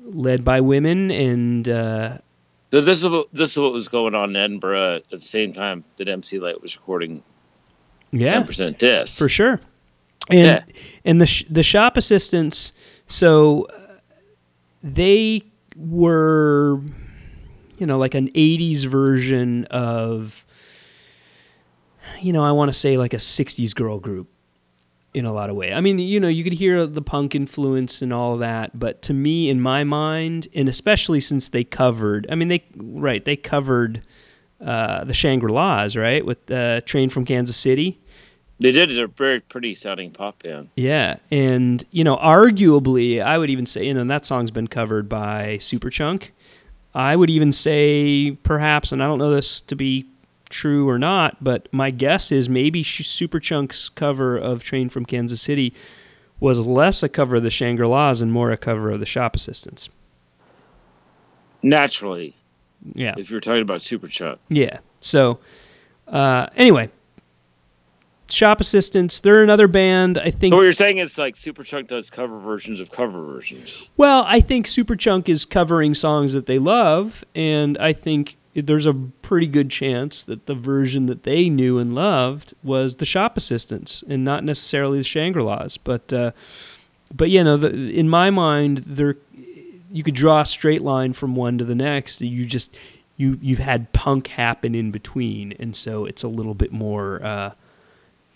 led 0.02 0.46
by 0.46 0.62
women, 0.62 1.12
and 1.12 1.68
uh, 1.68 2.20
So 2.72 2.80
this 2.80 3.00
is 3.00 3.10
what, 3.10 3.28
this 3.34 3.52
is 3.52 3.58
what 3.58 3.74
was 3.74 3.90
going 3.90 4.16
on 4.16 4.30
in 4.30 4.38
Edinburgh 4.38 4.96
at 4.98 5.10
the 5.10 5.20
same 5.20 5.52
time 5.52 5.84
that 5.98 6.08
MC 6.08 6.40
Lyte 6.40 6.62
was 6.62 6.78
recording 6.78 7.22
yeah, 8.12 8.32
ten 8.32 8.46
percent 8.46 8.80
disc. 8.80 9.18
for 9.18 9.28
sure. 9.28 9.60
And 10.30 10.40
Yeah. 10.40 10.64
and 11.04 11.20
the 11.20 11.26
sh- 11.26 11.46
the 11.50 11.64
shop 11.64 11.98
assistants, 11.98 12.72
so 13.08 13.64
uh, 13.64 13.96
they 14.82 15.44
were, 15.80 16.82
you 17.78 17.86
know, 17.86 17.98
like 17.98 18.14
an 18.14 18.30
'80s 18.32 18.86
version 18.86 19.66
of, 19.66 20.46
you 22.22 22.34
know, 22.34 22.44
I 22.44 22.52
want 22.52 22.70
to 22.72 22.78
say 22.78 22.98
like 22.98 23.14
a 23.14 23.18
'60s 23.18 23.74
girl 23.74 24.00
group, 24.00 24.28
in 25.14 25.26
a 25.26 25.34
lot 25.34 25.50
of 25.50 25.56
way. 25.56 25.74
I 25.74 25.82
mean, 25.82 25.98
you 25.98 26.20
know, 26.20 26.28
you 26.28 26.44
could 26.44 26.54
hear 26.54 26.86
the 26.86 27.02
punk 27.02 27.34
influence 27.34 28.02
and 28.02 28.14
all 28.14 28.38
that, 28.38 28.78
but 28.78 29.02
to 29.04 29.14
me, 29.14 29.50
in 29.50 29.60
my 29.60 29.84
mind, 29.84 30.48
and 30.54 30.70
especially 30.70 31.20
since 31.20 31.50
they 31.50 31.64
covered, 31.64 32.28
I 32.32 32.36
mean, 32.36 32.50
they 32.50 32.64
right, 32.76 33.24
they 33.24 33.36
covered 33.36 34.04
uh, 34.64 35.04
the 35.06 35.14
Shangri 35.14 35.52
La's, 35.52 35.96
right, 35.96 36.26
with 36.26 36.50
uh, 36.52 36.82
Train 36.82 37.10
from 37.10 37.26
Kansas 37.26 37.58
City. 37.58 38.00
They 38.62 38.72
did. 38.74 38.90
They're 38.90 39.08
very 39.08 39.40
pretty 39.40 39.74
sounding 39.74 40.12
pop 40.12 40.44
band. 40.44 40.70
Yeah, 40.76 41.18
and 41.32 41.84
you 41.92 42.04
know, 42.04 42.18
arguably, 42.18 43.22
I 43.24 43.38
would 43.38 43.50
even 43.50 43.66
say, 43.66 43.86
you 43.88 43.94
know, 43.94 44.04
that 44.04 44.26
song's 44.26 44.52
been 44.52 44.68
covered 44.68 45.08
by 45.08 45.58
Superchunk. 45.60 46.30
I 46.94 47.16
would 47.16 47.30
even 47.30 47.52
say, 47.54 48.32
perhaps, 48.44 48.92
and 48.92 49.02
I 49.02 49.08
don't 49.08 49.20
know 49.20 49.32
this 49.32 49.62
to 49.62 49.76
be 49.76 50.08
true 50.50 50.90
or 50.90 50.98
not, 51.00 51.42
but 51.44 51.70
my 51.72 51.92
guess 51.92 52.32
is 52.32 52.50
maybe 52.50 52.84
Superchunk's 52.84 53.88
cover 53.90 54.38
of 54.38 54.64
"Train 54.64 54.90
from 54.90 55.06
Kansas 55.06 55.42
City" 55.42 55.74
was 56.42 56.66
less 56.66 57.02
a 57.04 57.08
cover 57.10 57.38
of 57.38 57.44
the 57.44 57.50
Shangri 57.50 57.88
La's 57.88 58.22
and 58.22 58.32
more 58.32 58.52
a 58.52 58.58
cover 58.58 58.92
of 58.92 59.00
the 59.00 59.06
Shop 59.06 59.36
Assistants. 59.36 59.90
Naturally, 61.62 62.34
Yeah, 62.96 63.16
if 63.18 63.30
you're 63.30 63.42
talking 63.42 63.62
about 63.62 63.82
Superchunk. 63.82 64.38
yeah. 64.50 64.80
So, 65.02 65.40
uh, 66.08 66.48
anyway, 66.56 66.90
Shop 68.30 68.62
Assistants. 68.62 69.20
They're 69.20 69.44
another 69.44 69.68
band. 69.68 70.18
I 70.18 70.32
think 70.32 70.54
So 70.54 70.58
what 70.58 70.64
you're 70.64 70.74
saying 70.74 70.98
is 70.98 71.18
like 71.18 71.36
Superchunk 71.36 71.88
does 71.88 72.10
cover 72.10 72.40
versions 72.40 72.80
of 72.80 72.92
cover 72.92 73.22
versions. 73.24 73.90
Well, 73.98 74.24
I 74.28 74.42
think 74.42 74.68
Superchunk 74.68 75.30
is 75.30 75.46
covering 75.46 75.94
songs 75.94 76.34
that 76.34 76.46
they 76.46 76.60
love, 76.60 77.24
and 77.36 77.78
I 77.78 77.94
think 77.94 78.38
there's 78.54 78.86
a 78.86 78.94
pretty 78.94 79.48
good 79.48 79.70
chance 79.70 80.24
that 80.24 80.46
the 80.46 80.56
version 80.56 81.06
that 81.06 81.24
they 81.24 81.50
knew 81.50 81.78
and 81.78 81.94
loved 81.94 82.54
was 82.64 82.96
the 82.96 83.06
Shop 83.06 83.38
Assistants, 83.38 84.04
and 84.08 84.24
not 84.24 84.44
necessarily 84.44 84.98
the 84.98 85.04
Shangri 85.04 85.44
La's. 85.44 85.78
But, 85.78 86.12
uh, 86.12 86.32
but 87.14 87.30
you 87.30 87.44
know, 87.44 87.58
the, 87.58 87.70
in 87.92 88.10
my 88.10 88.30
mind, 88.30 88.80
there 88.80 89.16
you 89.92 90.04
could 90.04 90.16
draw 90.16 90.42
a 90.42 90.46
straight 90.46 90.82
line 90.82 91.14
from 91.14 91.36
one 91.36 91.58
to 91.58 91.66
the 91.66 91.76
next. 91.76 92.22
You 92.22 92.46
just 92.46 92.78
you 93.18 93.38
you've 93.42 93.60
had 93.60 93.92
punk 93.92 94.28
happen 94.28 94.76
in 94.76 94.92
between, 94.92 95.54
and 95.60 95.76
so 95.76 96.06
it's 96.06 96.24
a 96.24 96.28
little 96.28 96.54
bit 96.54 96.72
more. 96.72 97.24
Uh, 97.24 97.52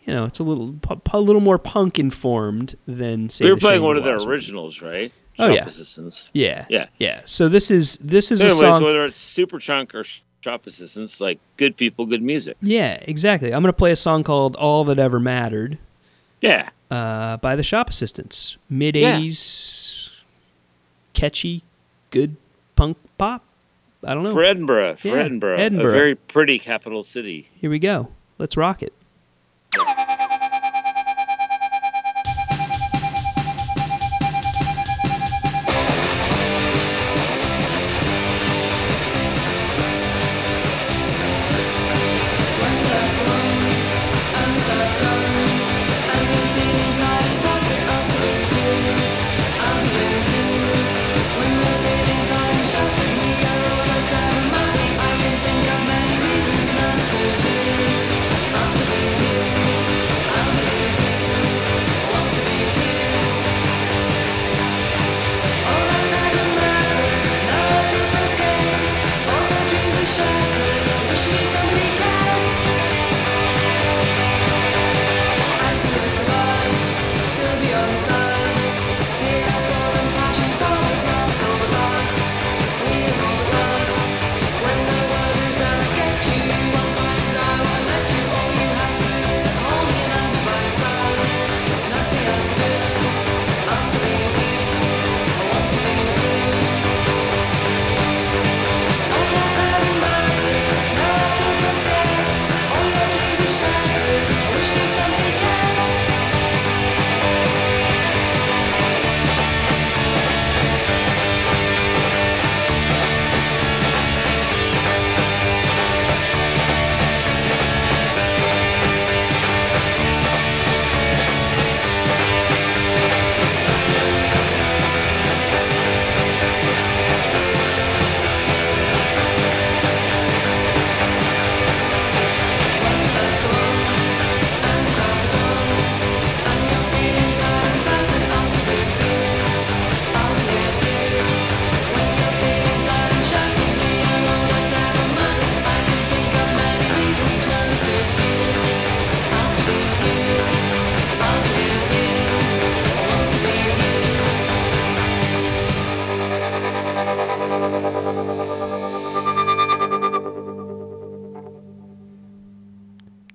you 0.05 0.13
know, 0.13 0.25
it's 0.25 0.39
a 0.39 0.43
little 0.43 0.75
a 1.11 1.19
little 1.19 1.41
more 1.41 1.57
punk 1.57 1.99
informed 1.99 2.75
than 2.87 3.29
say. 3.29 3.45
They 3.45 3.51
were 3.51 3.55
the 3.55 3.61
playing 3.61 3.81
one 3.83 3.97
of 3.97 4.03
their 4.03 4.19
Shangri-Las 4.19 4.25
would 4.25 4.29
be. 4.29 4.33
originals, 4.33 4.81
right? 4.81 5.13
Oh, 5.39 5.47
Shop 5.47 5.55
yeah. 5.55 5.65
Assistants. 5.65 6.29
Yeah. 6.33 6.65
Yeah. 6.69 6.85
Yeah. 6.99 7.21
So 7.25 7.49
this 7.49 7.71
is 7.71 7.97
this 7.97 8.31
is 8.31 8.41
a 8.41 8.45
Anyways, 8.45 8.59
song. 8.59 8.83
whether 8.83 9.03
it's 9.05 9.17
Superchunk 9.37 9.93
or 9.95 10.03
Shop 10.41 10.67
Assistants, 10.67 11.19
like 11.21 11.39
good 11.57 11.75
people, 11.77 12.05
good 12.05 12.21
music. 12.21 12.57
Yeah, 12.61 12.99
exactly. 13.01 13.53
I'm 13.53 13.61
gonna 13.63 13.73
play 13.73 13.91
a 13.91 13.95
song 13.95 14.23
called 14.23 14.55
"All 14.57 14.83
That 14.83 14.99
Ever 14.99 15.19
Mattered" 15.19 15.77
Yeah. 16.41 16.69
uh, 16.91 17.37
by 17.37 17.55
the 17.55 17.63
Shop 17.63 17.89
Assistants. 17.89 18.57
Mid 18.69 18.95
'80s, 18.95 20.09
catchy, 21.13 21.63
good 22.11 22.35
punk 22.75 22.97
pop. 23.17 23.43
I 24.05 24.13
don't 24.13 24.23
know. 24.23 24.33
For 24.33 24.43
Edinburgh. 24.43 24.97
For 24.97 25.07
Yeah, 25.07 25.23
Edinburgh. 25.23 25.57
Edinburgh. 25.57 25.87
A 25.89 25.91
very 25.91 26.15
pretty 26.15 26.59
capital 26.59 27.03
city. 27.03 27.47
Here 27.59 27.69
we 27.69 27.79
go. 27.79 28.09
Let's 28.37 28.57
rock 28.57 28.83
it. 28.83 28.93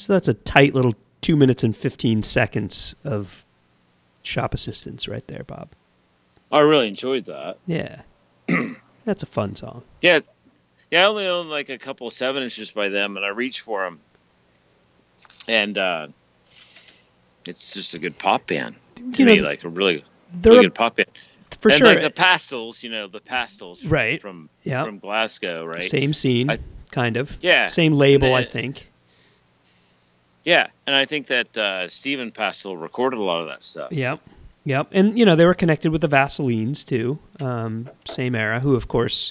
So 0.08 0.14
that's 0.14 0.28
a 0.28 0.32
tight 0.32 0.74
little 0.74 0.94
two 1.20 1.36
minutes 1.36 1.62
and 1.62 1.76
15 1.76 2.22
seconds 2.22 2.94
of 3.04 3.44
shop 4.22 4.54
assistants 4.54 5.06
right 5.06 5.26
there, 5.28 5.44
Bob. 5.44 5.68
I 6.50 6.60
really 6.60 6.88
enjoyed 6.88 7.26
that. 7.26 7.58
Yeah. 7.66 8.00
that's 9.04 9.22
a 9.22 9.26
fun 9.26 9.54
song. 9.54 9.82
Yeah, 10.00 10.20
yeah. 10.90 11.02
I 11.02 11.04
only 11.08 11.26
own 11.26 11.50
like 11.50 11.68
a 11.68 11.76
couple 11.76 12.06
of 12.06 12.14
seven 12.14 12.42
inches 12.42 12.70
by 12.70 12.88
them, 12.88 13.18
and 13.18 13.26
I 13.26 13.28
reach 13.28 13.60
for 13.60 13.84
them, 13.84 14.00
and 15.46 15.76
uh, 15.76 16.06
it's 17.46 17.74
just 17.74 17.92
a 17.92 17.98
good 17.98 18.16
pop 18.16 18.46
band 18.46 18.76
to 19.12 19.22
You 19.22 19.26
me, 19.26 19.36
know, 19.36 19.42
like 19.44 19.62
a 19.64 19.68
really, 19.68 20.04
really 20.42 20.58
a- 20.60 20.62
good 20.62 20.74
pop 20.74 20.96
band. 20.96 21.08
for 21.60 21.68
and 21.68 21.76
sure. 21.76 21.86
like 21.86 22.00
the 22.00 22.08
pastels, 22.08 22.82
you 22.82 22.88
know, 22.88 23.08
the 23.08 23.20
pastels, 23.20 23.86
Right. 23.86 24.22
from 24.22 24.48
Yeah. 24.64 24.84
from 24.84 25.00
Glasgow, 25.00 25.66
right? 25.66 25.84
Same 25.84 26.14
scene, 26.14 26.48
I- 26.50 26.60
kind 26.92 27.18
of. 27.18 27.36
Yeah. 27.42 27.66
Same 27.66 27.92
label, 27.92 28.34
I 28.34 28.44
think. 28.44 28.87
Yeah, 30.48 30.68
and 30.86 30.96
I 30.96 31.04
think 31.04 31.26
that 31.26 31.58
uh, 31.58 31.88
Stephen 31.88 32.32
Pastel 32.32 32.74
recorded 32.74 33.18
a 33.18 33.22
lot 33.22 33.42
of 33.42 33.48
that 33.48 33.62
stuff. 33.62 33.92
Yep. 33.92 34.18
Yep. 34.64 34.88
And, 34.92 35.18
you 35.18 35.26
know, 35.26 35.36
they 35.36 35.44
were 35.44 35.52
connected 35.52 35.92
with 35.92 36.00
the 36.00 36.08
Vaselines, 36.08 36.86
too. 36.86 37.18
Um, 37.38 37.90
same 38.06 38.34
era, 38.34 38.58
who, 38.58 38.74
of 38.74 38.88
course, 38.88 39.30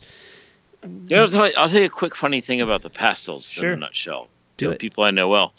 yeah. 1.08 1.22
I'll, 1.22 1.28
tell 1.28 1.48
you, 1.48 1.54
I'll 1.58 1.68
tell 1.70 1.80
you 1.82 1.88
a 1.88 1.90
quick 1.90 2.14
funny 2.16 2.40
thing 2.40 2.62
about 2.62 2.84
the 2.84 2.92
pastels 2.92 3.50
Sure. 3.50 3.70
in 3.74 3.80
a 3.80 3.82
nutshell. 3.82 4.28
Do 4.58 4.70
it. 4.70 4.78
People 4.80 5.06
I 5.06 5.10
know 5.10 5.28
well, 5.28 5.54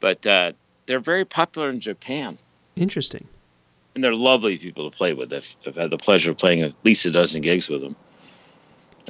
but 0.00 0.26
uh, 0.26 0.50
they're 0.86 0.98
very 0.98 1.24
popular 1.24 1.68
in 1.70 1.78
Japan, 1.78 2.36
interesting. 2.74 3.28
and 3.94 4.02
they're 4.02 4.16
lovely 4.16 4.58
people 4.58 4.90
to 4.90 4.96
play 4.96 5.14
with. 5.14 5.32
I've, 5.32 5.54
I've 5.64 5.76
had 5.76 5.90
the 5.90 5.96
pleasure 5.98 6.32
of 6.32 6.38
playing 6.38 6.62
at 6.62 6.74
least 6.84 7.06
a 7.06 7.12
dozen 7.12 7.40
gigs 7.42 7.68
with 7.70 7.82
them. 7.82 7.94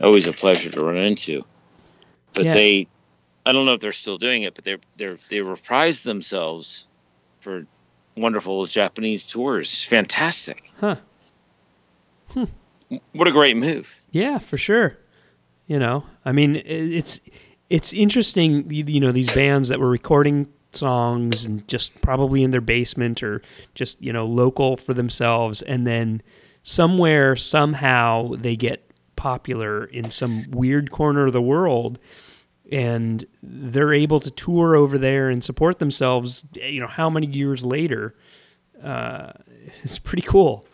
Always 0.03 0.27
a 0.27 0.35
pleasure 0.35 0.71
to 0.71 0.85
run 0.85 0.97
into. 0.99 1.47
But 2.35 2.45
Yeah. 2.45 2.53
they, 2.55 2.89
I 3.49 3.53
don't 3.53 3.65
know 3.65 3.73
if 3.73 3.81
they're 3.81 3.93
still 3.93 4.19
doing 4.19 4.43
it, 4.43 4.55
but 4.55 4.65
they're 4.65 4.81
they're 4.99 5.17
they 5.31 5.41
reprise 5.41 6.03
themselves 6.03 6.87
for 7.39 7.65
wonderful 8.15 8.67
Japanese 8.67 9.27
tours. 9.27 9.83
Fantastic! 9.85 10.61
Huh. 10.79 10.97
Hmm. 12.29 12.45
What 13.13 13.27
a 13.27 13.33
great 13.33 13.57
move. 13.57 13.99
Yeah, 14.11 14.37
for 14.37 14.59
sure. 14.59 14.99
You 15.67 15.79
know, 15.79 16.05
I 16.27 16.33
mean, 16.33 16.57
it's 16.67 17.23
it's 17.71 17.95
interesting. 17.95 18.71
You 18.71 18.85
you 18.85 19.01
know, 19.01 19.13
these 19.13 19.33
bands 19.33 19.71
that 19.71 19.81
were 19.81 19.89
recording 19.89 20.49
songs 20.73 21.47
and 21.47 21.67
just 21.69 22.03
probably 22.03 22.43
in 22.43 22.51
their 22.51 22.61
basement 22.61 23.23
or 23.23 23.41
just 23.75 24.03
you 24.03 24.13
know 24.13 24.27
local 24.27 24.77
for 24.77 24.93
themselves, 24.93 25.63
and 25.63 25.87
then 25.87 26.21
somewhere 26.65 27.35
somehow 27.35 28.35
they 28.35 28.57
get 28.57 28.91
popular 29.17 29.87
in 29.87 30.11
some 30.11 30.45
weird 30.51 30.91
corner 30.91 31.29
of 31.29 31.33
the 31.33 31.41
world, 31.41 31.99
and 32.71 33.25
they're 33.43 33.93
able 33.95 34.21
to 34.21 34.31
tour 34.31 34.77
over 34.77 34.99
there 34.99 35.29
and 35.31 35.43
support 35.43 35.79
themselves. 35.79 36.45
You 36.55 36.81
know, 36.81 36.87
how 36.87 37.09
many 37.11 37.27
years 37.27 37.65
later? 37.65 38.15
Uh, 38.83 39.33
it's 39.83 39.99
pretty 39.99 40.23
cool. 40.23 40.65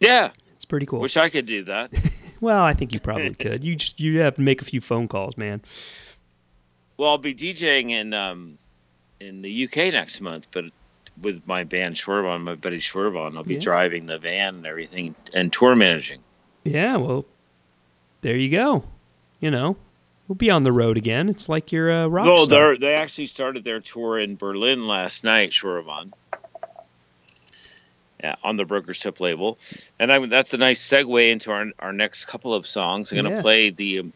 Yeah, 0.00 0.30
It's 0.56 0.64
pretty 0.64 0.86
cool. 0.86 1.00
wish 1.00 1.16
I 1.16 1.28
could 1.28 1.46
do 1.46 1.64
that. 1.64 1.90
Well, 2.42 2.62
I 2.64 2.72
think 2.72 2.94
you 2.94 3.00
probably 3.00 3.34
could. 3.38 3.62
You 3.62 3.76
just 3.76 4.00
you 4.00 4.20
have 4.20 4.36
to 4.36 4.40
make 4.40 4.62
a 4.62 4.64
few 4.64 4.80
phone 4.80 5.08
calls, 5.08 5.36
man. 5.36 5.60
Well, 6.96 7.10
I'll 7.10 7.18
be 7.18 7.34
DJing 7.34 7.90
in 7.90 8.14
um, 8.14 8.56
in 9.20 9.42
the 9.42 9.64
UK 9.64 9.92
next 9.92 10.22
month, 10.22 10.46
but 10.50 10.64
with 11.20 11.46
my 11.46 11.64
band 11.64 11.96
Schwervon, 11.96 12.40
my 12.40 12.54
buddy 12.54 12.78
Schwervon, 12.78 13.36
I'll 13.36 13.44
be 13.44 13.54
Yeah. 13.56 13.60
driving 13.60 14.06
the 14.06 14.16
van 14.16 14.54
and 14.54 14.66
everything 14.66 15.14
and 15.34 15.52
tour 15.52 15.76
managing. 15.76 16.20
Yeah, 16.64 16.96
well, 16.96 17.26
there 18.22 18.36
you 18.36 18.48
go. 18.50 18.84
You 19.40 19.50
know, 19.50 19.76
we'll 20.30 20.36
be 20.36 20.48
on 20.48 20.62
the 20.62 20.70
road 20.70 20.96
again. 20.96 21.28
It's 21.28 21.48
like 21.48 21.72
you're 21.72 21.90
a 21.90 22.08
rock 22.08 22.24
Well, 22.24 22.44
star. 22.44 22.74
they 22.74 22.86
they 22.86 22.94
actually 22.94 23.26
started 23.26 23.64
their 23.64 23.80
tour 23.80 24.16
in 24.18 24.36
Berlin 24.36 24.86
last 24.86 25.24
night, 25.24 25.50
Schwervon. 25.50 26.12
Yeah, 28.22 28.36
on 28.44 28.56
the 28.56 28.64
Broker's 28.64 29.00
Tip 29.00 29.18
label, 29.18 29.58
and 29.98 30.12
I, 30.12 30.24
that's 30.26 30.54
a 30.54 30.58
nice 30.58 30.86
segue 30.86 31.32
into 31.32 31.50
our 31.50 31.66
our 31.78 31.92
next 31.92 32.26
couple 32.26 32.54
of 32.54 32.66
songs. 32.66 33.12
I'm 33.12 33.22
going 33.22 33.34
to 33.34 33.42
play 33.42 33.70
the. 33.70 34.00
Um, 34.00 34.12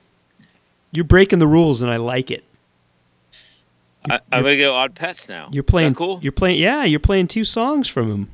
You're 0.92 1.06
breaking 1.06 1.38
the 1.40 1.46
rules, 1.46 1.82
and 1.82 1.90
I 1.90 1.96
like 1.96 2.30
it. 2.30 2.44
I, 4.08 4.20
I'm 4.30 4.42
going 4.42 4.58
to 4.58 4.62
go 4.62 4.74
Odd 4.74 4.94
Pets 4.94 5.30
now. 5.30 5.48
You're 5.50 5.62
playing 5.62 5.94
cool. 5.94 6.20
You're 6.22 6.32
playing. 6.32 6.60
Yeah, 6.60 6.84
you're 6.84 7.00
playing 7.00 7.28
two 7.28 7.44
songs 7.44 7.88
from 7.88 8.10
him. 8.10 8.30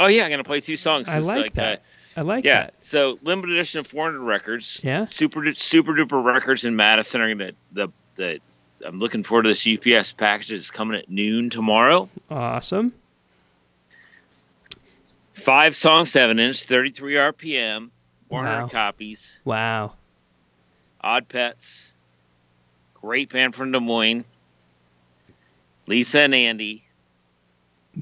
oh 0.00 0.06
yeah, 0.06 0.22
I'm 0.22 0.30
going 0.30 0.38
to 0.38 0.44
play 0.44 0.60
two 0.60 0.76
songs. 0.76 1.08
I 1.08 1.18
like, 1.18 1.54
that. 1.54 1.82
I 2.18 2.22
like 2.22 2.44
Yeah. 2.44 2.62
that. 2.64 2.82
So 2.82 3.18
limited 3.22 3.52
edition 3.52 3.78
of 3.80 3.86
400 3.86 4.20
records. 4.20 4.82
Yeah. 4.84 5.04
Super 5.04 5.54
super 5.54 5.92
duper 5.92 6.22
records 6.22 6.64
in 6.64 6.74
Madison 6.74 7.20
are 7.20 7.32
gonna 7.34 7.52
the 7.72 7.88
the. 8.16 8.40
I'm 8.84 8.98
looking 8.98 9.22
forward 9.22 9.42
to 9.44 9.48
this 9.50 9.66
UPS 9.66 10.12
package. 10.12 10.52
It's 10.52 10.70
coming 10.70 10.98
at 10.98 11.08
noon 11.10 11.50
tomorrow. 11.50 12.08
Awesome. 12.30 12.92
Five 15.34 15.76
songs, 15.76 16.10
seven 16.10 16.38
inch, 16.38 16.64
33 16.64 17.14
RPM, 17.14 17.90
400 18.28 18.62
Wow. 18.62 18.68
copies. 18.68 19.40
Wow. 19.44 19.92
Odd 21.00 21.28
Pets. 21.28 21.94
Great 22.94 23.30
band 23.30 23.54
from 23.54 23.70
Des 23.72 23.78
Moines. 23.80 24.24
Lisa 25.86 26.20
and 26.22 26.34
Andy. 26.34 26.84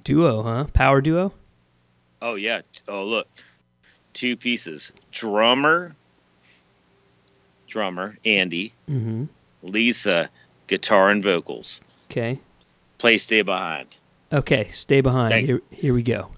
Duo, 0.05 0.43
huh? 0.43 0.65
Power 0.73 1.01
duo. 1.01 1.33
Oh 2.23 2.35
yeah. 2.35 2.63
Oh 2.89 3.05
look, 3.05 3.29
two 4.17 4.37
pieces. 4.37 4.93
Drummer. 5.13 5.95
Drummer 7.69 8.19
Andy. 8.25 8.73
Mm-hmm. 8.91 9.25
Lisa, 9.63 10.31
guitar 10.67 11.11
and 11.11 11.23
vocals. 11.23 11.81
Okay. 12.11 12.41
Play 12.99 13.19
Stay 13.19 13.43
Behind. 13.43 13.89
Okay. 14.33 14.71
Stay 14.73 15.01
behind. 15.01 15.33
Thanks. 15.33 15.49
Here, 15.49 15.63
here 15.71 15.95
we 15.95 16.03
go. 16.03 16.31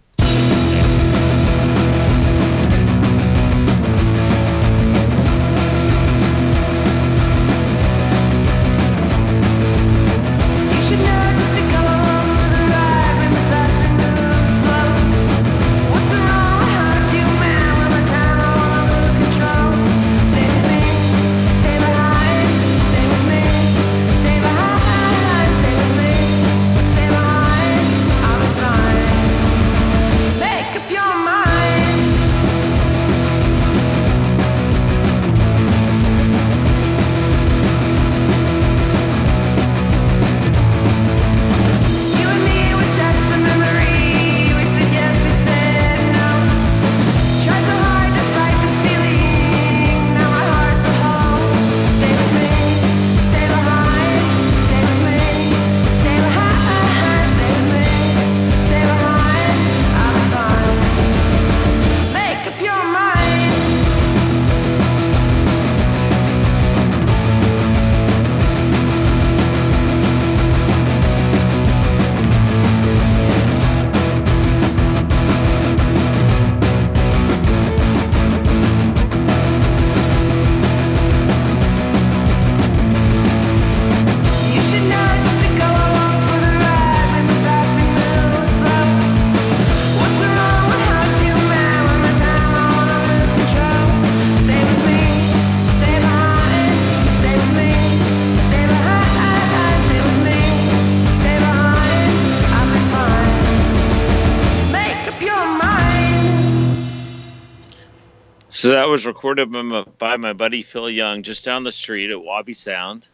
So 108.68 108.74
that 108.74 108.87
was 108.90 109.07
recorded 109.07 109.50
by 109.50 109.62
my, 109.62 109.83
by 109.96 110.16
my 110.18 110.35
buddy 110.35 110.61
Phil 110.61 110.90
Young 110.90 111.22
just 111.22 111.42
down 111.42 111.62
the 111.62 111.72
street 111.72 112.11
at 112.11 112.22
Wabi 112.22 112.52
Sound. 112.52 113.09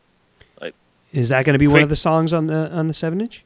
Like, 0.60 0.74
Is 1.12 1.28
that 1.28 1.44
going 1.44 1.52
to 1.54 1.60
be 1.60 1.68
one 1.68 1.80
of 1.80 1.88
the 1.88 1.94
songs 1.94 2.32
on 2.32 2.48
the 2.48 2.72
on 2.72 2.88
the 2.88 2.92
seven 2.92 3.20
inch? 3.20 3.44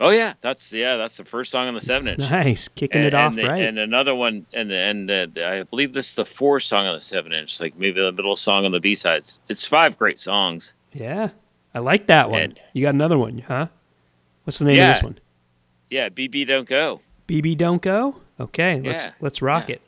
Oh 0.00 0.10
yeah, 0.10 0.34
that's 0.42 0.70
yeah, 0.70 0.98
that's 0.98 1.16
the 1.16 1.24
first 1.24 1.50
song 1.50 1.66
on 1.66 1.72
the 1.72 1.80
seven 1.80 2.08
inch. 2.08 2.18
Nice, 2.30 2.68
kicking 2.68 2.98
and, 2.98 3.06
it 3.06 3.14
off 3.14 3.30
and, 3.30 3.38
the- 3.38 3.48
right. 3.48 3.62
and 3.62 3.78
another 3.78 4.14
one, 4.14 4.44
and 4.52 4.70
and 4.70 5.10
uh, 5.10 5.28
I 5.38 5.62
believe 5.62 5.94
this 5.94 6.10
is 6.10 6.14
the 6.14 6.26
fourth 6.26 6.64
song 6.64 6.86
on 6.86 6.92
the 6.92 7.00
seven 7.00 7.32
inch, 7.32 7.58
like 7.58 7.74
maybe 7.78 8.02
the 8.02 8.12
middle 8.12 8.36
song 8.36 8.66
on 8.66 8.72
the 8.72 8.78
B 8.80 8.94
sides. 8.94 9.40
It's 9.48 9.66
five 9.66 9.98
great 9.98 10.18
songs. 10.18 10.74
yeah, 10.92 11.30
I 11.74 11.78
like 11.78 12.08
that 12.08 12.28
one. 12.28 12.42
And- 12.42 12.62
you 12.74 12.82
got 12.82 12.92
another 12.92 13.16
one, 13.16 13.38
huh? 13.38 13.68
What's 14.44 14.58
the 14.58 14.66
name 14.66 14.76
Yeah. 14.76 14.90
of 14.90 14.96
this 14.96 15.02
one? 15.04 15.18
Yeah, 15.88 16.10
BB 16.10 16.46
don't 16.46 16.68
go. 16.68 17.00
BB 17.26 17.56
Don't 17.56 17.80
Go. 17.80 18.16
Okay, 18.38 18.80
let's 18.82 19.06
let's 19.20 19.40
rock 19.40 19.70
yeah. 19.70 19.76
it. 19.76 19.82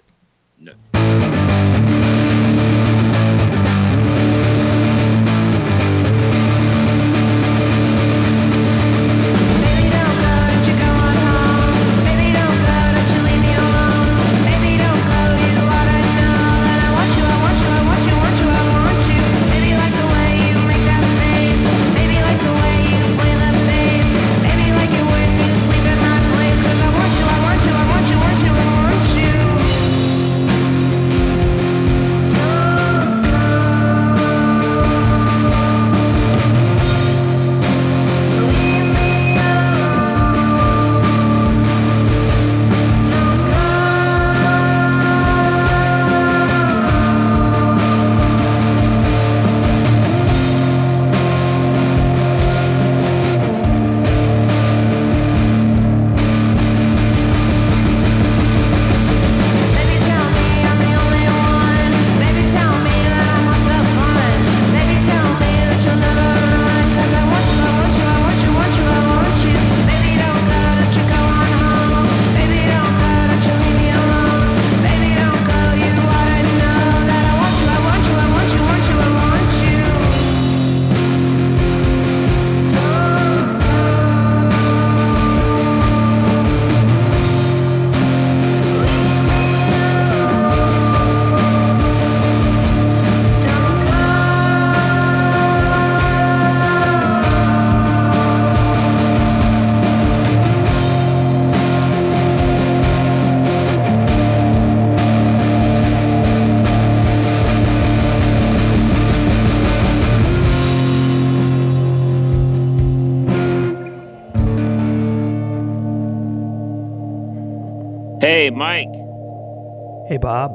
Bob. 120.21 120.53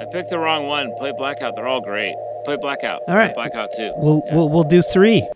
I 0.00 0.04
picked 0.12 0.30
the 0.30 0.38
wrong 0.38 0.66
one. 0.66 0.92
Play 0.96 1.12
Blackout. 1.16 1.54
They're 1.56 1.66
all 1.68 1.80
great. 1.80 2.14
Play 2.44 2.56
Blackout. 2.60 3.00
All 3.08 3.16
right. 3.16 3.34
Play 3.34 3.48
Blackout 3.48 3.70
too. 3.76 3.92
We'll 3.96 4.22
Yeah. 4.26 4.34
we'll 4.34 4.48
we'll 4.48 4.64
do 4.64 4.82
three. 4.82 5.26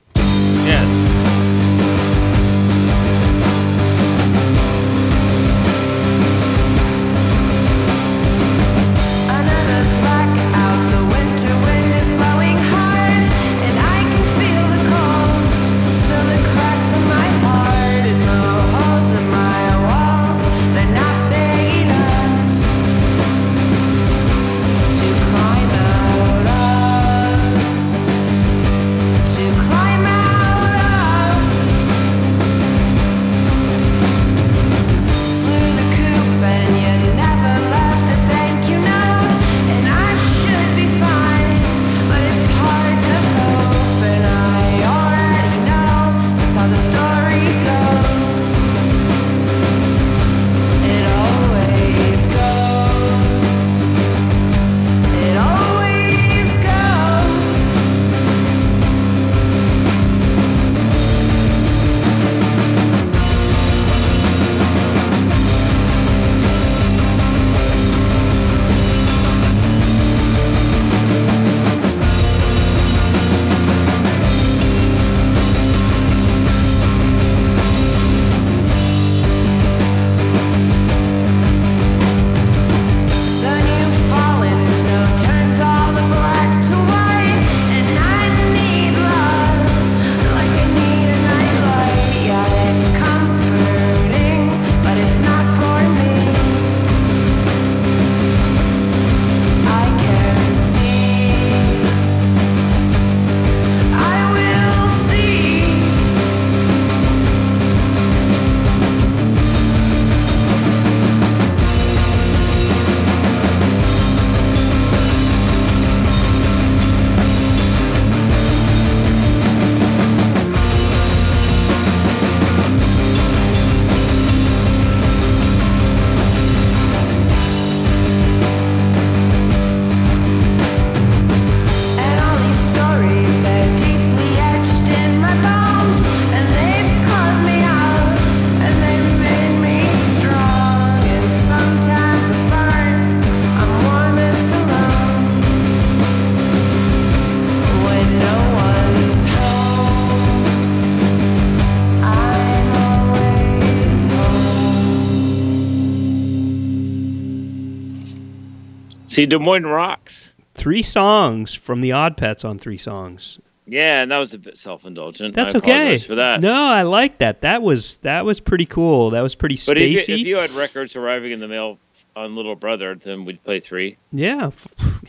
See, 159.13 159.27
Des 159.27 159.39
Moines 159.39 159.67
rocks. 159.67 160.33
Three 160.55 160.83
songs 160.83 161.53
from 161.53 161.83
the 161.83 161.93
Odd 161.93 162.17
Pets 162.17 162.47
on 162.47 162.59
three 162.59 162.79
songs. 162.79 163.39
Yeah, 163.67 164.01
and 164.01 164.11
that 164.11 164.17
was 164.17 164.33
a 164.33 164.39
bit 164.39 164.57
self-indulgent. 164.57 165.35
That's 165.35 165.55
I 165.55 165.59
okay. 165.59 165.99
for 165.99 166.15
that. 166.15 166.41
No, 166.41 166.55
I 166.55 166.81
like 166.81 167.19
that. 167.19 167.43
That 167.43 167.61
was 167.61 167.99
that 167.99 168.25
was 168.25 168.41
pretty 168.41 168.65
cool. 168.65 169.11
That 169.11 169.21
was 169.21 169.35
pretty 169.35 169.59
but 169.67 169.77
if 169.77 170.09
you, 170.09 170.15
if 170.15 170.21
you 170.23 170.37
had 170.37 170.51
records 170.53 170.97
arriving 170.97 171.33
in 171.33 171.41
the 171.41 171.49
mail 171.49 171.79
on 172.17 172.35
Little 172.35 172.57
Brother, 172.57 172.95
then 172.95 173.27
we'd 173.27 173.43
play 173.43 173.61
three. 173.61 173.99
yeah, 174.13 174.51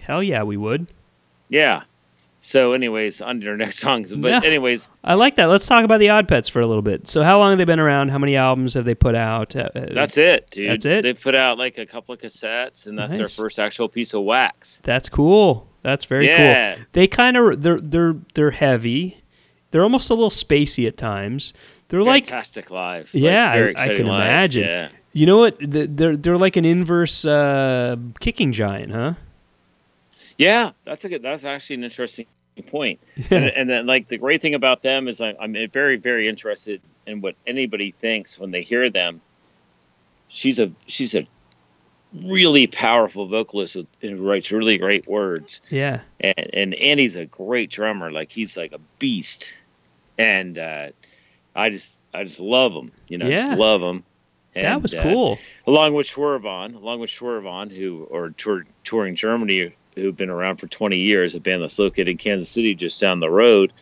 hell 0.01 0.21
yeah, 0.21 0.43
we 0.43 0.57
would. 0.57 0.87
Yeah. 1.47 1.83
So, 2.45 2.73
anyways, 2.73 3.21
on 3.21 3.39
to 3.39 3.55
next 3.55 3.79
songs. 3.87 4.11
But 4.13 4.27
Yeah. 4.29 4.41
anyways, 4.43 4.89
I 5.03 5.13
like 5.13 5.35
that. 5.37 5.45
Let's 5.45 5.65
talk 5.65 5.85
about 5.85 5.99
the 5.99 6.09
Odd 6.09 6.27
Pets 6.27 6.49
for 6.49 6.59
a 6.59 6.67
little 6.67 6.81
bit. 6.81 7.07
So, 7.07 7.23
how 7.23 7.39
long 7.39 7.51
have 7.51 7.57
they 7.57 7.63
been 7.63 7.79
around? 7.79 8.09
How 8.09 8.17
many 8.17 8.35
albums 8.35 8.73
have 8.73 8.83
they 8.83 8.95
put 8.95 9.15
out? 9.15 9.55
Uh, 9.55 9.69
uh, 9.73 9.85
that's 9.93 10.17
it, 10.17 10.49
dude. 10.51 10.69
That's 10.71 10.85
it? 10.85 11.03
They 11.03 11.13
put 11.13 11.35
out 11.35 11.57
like 11.57 11.77
a 11.77 11.85
couple 11.85 12.13
of 12.13 12.19
cassettes, 12.19 12.85
and 12.85 12.99
that's 12.99 13.15
their 13.17 13.29
first 13.29 13.59
actual 13.59 13.87
piece 13.87 14.13
of 14.13 14.23
wax. 14.23 14.81
That's 14.83 15.07
cool. 15.07 15.67
That's 15.83 16.03
very 16.03 16.27
Yeah. 16.27 16.75
cool. 16.75 16.85
They 16.91 17.07
kind 17.07 17.37
of 17.37 17.63
they're 17.63 17.79
they're 17.79 18.15
they're 18.33 18.51
heavy. 18.51 19.17
They're 19.71 19.83
almost 19.83 20.09
a 20.09 20.13
little 20.13 20.29
spacey 20.29 20.85
at 20.85 20.97
times. 20.97 21.53
They're 21.87 22.03
like 22.03 22.25
Fantastic 22.27 22.69
live. 22.71 23.09
Yeah, 23.13 23.45
like, 23.45 23.53
very 23.55 23.77
I- 23.77 23.83
I 23.83 23.87
can 23.95 24.07
live. 24.07 24.21
imagine. 24.25 24.63
Yeah. 24.63 24.87
you 25.13 25.25
know 25.25 25.37
what? 25.37 25.55
They're 25.61 26.17
they're 26.17 26.37
like 26.37 26.57
an 26.57 26.65
inverse 26.65 27.23
uh, 27.23 27.95
kicking 28.19 28.51
giant, 28.51 28.91
huh? 28.91 29.13
Yeah, 30.37 30.71
that's 30.85 31.05
a 31.05 31.09
good. 31.09 31.21
That's 31.21 31.45
actually 31.45 31.77
an 31.77 31.83
interesting 31.85 32.25
point. 32.67 32.99
and, 33.29 33.45
and 33.45 33.69
then, 33.69 33.85
like, 33.85 34.07
the 34.07 34.17
great 34.17 34.41
thing 34.41 34.53
about 34.55 34.81
them 34.81 35.07
is 35.07 35.21
I, 35.21 35.33
I'm 35.39 35.55
very, 35.71 35.97
very 35.97 36.27
interested 36.27 36.81
in 37.05 37.21
what 37.21 37.35
anybody 37.45 37.91
thinks 37.91 38.39
when 38.39 38.51
they 38.51 38.61
hear 38.61 38.89
them. 38.89 39.21
She's 40.27 40.59
a 40.59 40.71
she's 40.87 41.13
a 41.15 41.27
really 42.13 42.67
powerful 42.67 43.27
vocalist 43.27 43.77
who 44.01 44.15
writes 44.17 44.51
really 44.51 44.77
great 44.77 45.07
words, 45.07 45.61
Yeah. 45.69 46.01
and 46.19 46.49
and 46.53 46.73
Andy's 46.75 47.15
a 47.15 47.25
great 47.25 47.69
drummer. 47.69 48.11
Like 48.11 48.31
he's 48.31 48.57
like 48.57 48.73
a 48.73 48.79
beast, 48.99 49.53
and 50.17 50.57
uh, 50.57 50.87
I 51.55 51.69
just 51.69 52.01
I 52.13 52.23
just 52.23 52.39
love 52.39 52.73
him. 52.73 52.91
You 53.07 53.19
know, 53.19 53.27
Yeah. 53.27 53.35
just 53.47 53.57
love 53.59 53.81
him. 53.81 54.03
that 54.55 54.63
And, 54.65 54.81
was 54.81 54.95
uh, 54.95 55.03
cool. 55.03 55.37
along 55.67 55.93
with 55.93 56.07
Schwervon, 56.07 56.75
along 56.75 56.99
with 56.99 57.09
Schwervon, 57.11 57.75
who 57.75 58.03
or 58.09 58.29
tour, 58.31 58.63
touring 58.83 59.15
Germany, 59.15 59.73
who've 59.95 60.15
been 60.15 60.29
around 60.29 60.57
for 60.57 60.67
20 60.67 60.97
years, 60.97 61.35
a 61.35 61.39
band 61.39 61.61
that's 61.61 61.79
located 61.79 62.09
in 62.09 62.17
Kansas 62.17 62.49
City, 62.49 62.75
just 62.75 62.99
down 63.01 63.19
the 63.19 63.29
road. 63.29 63.73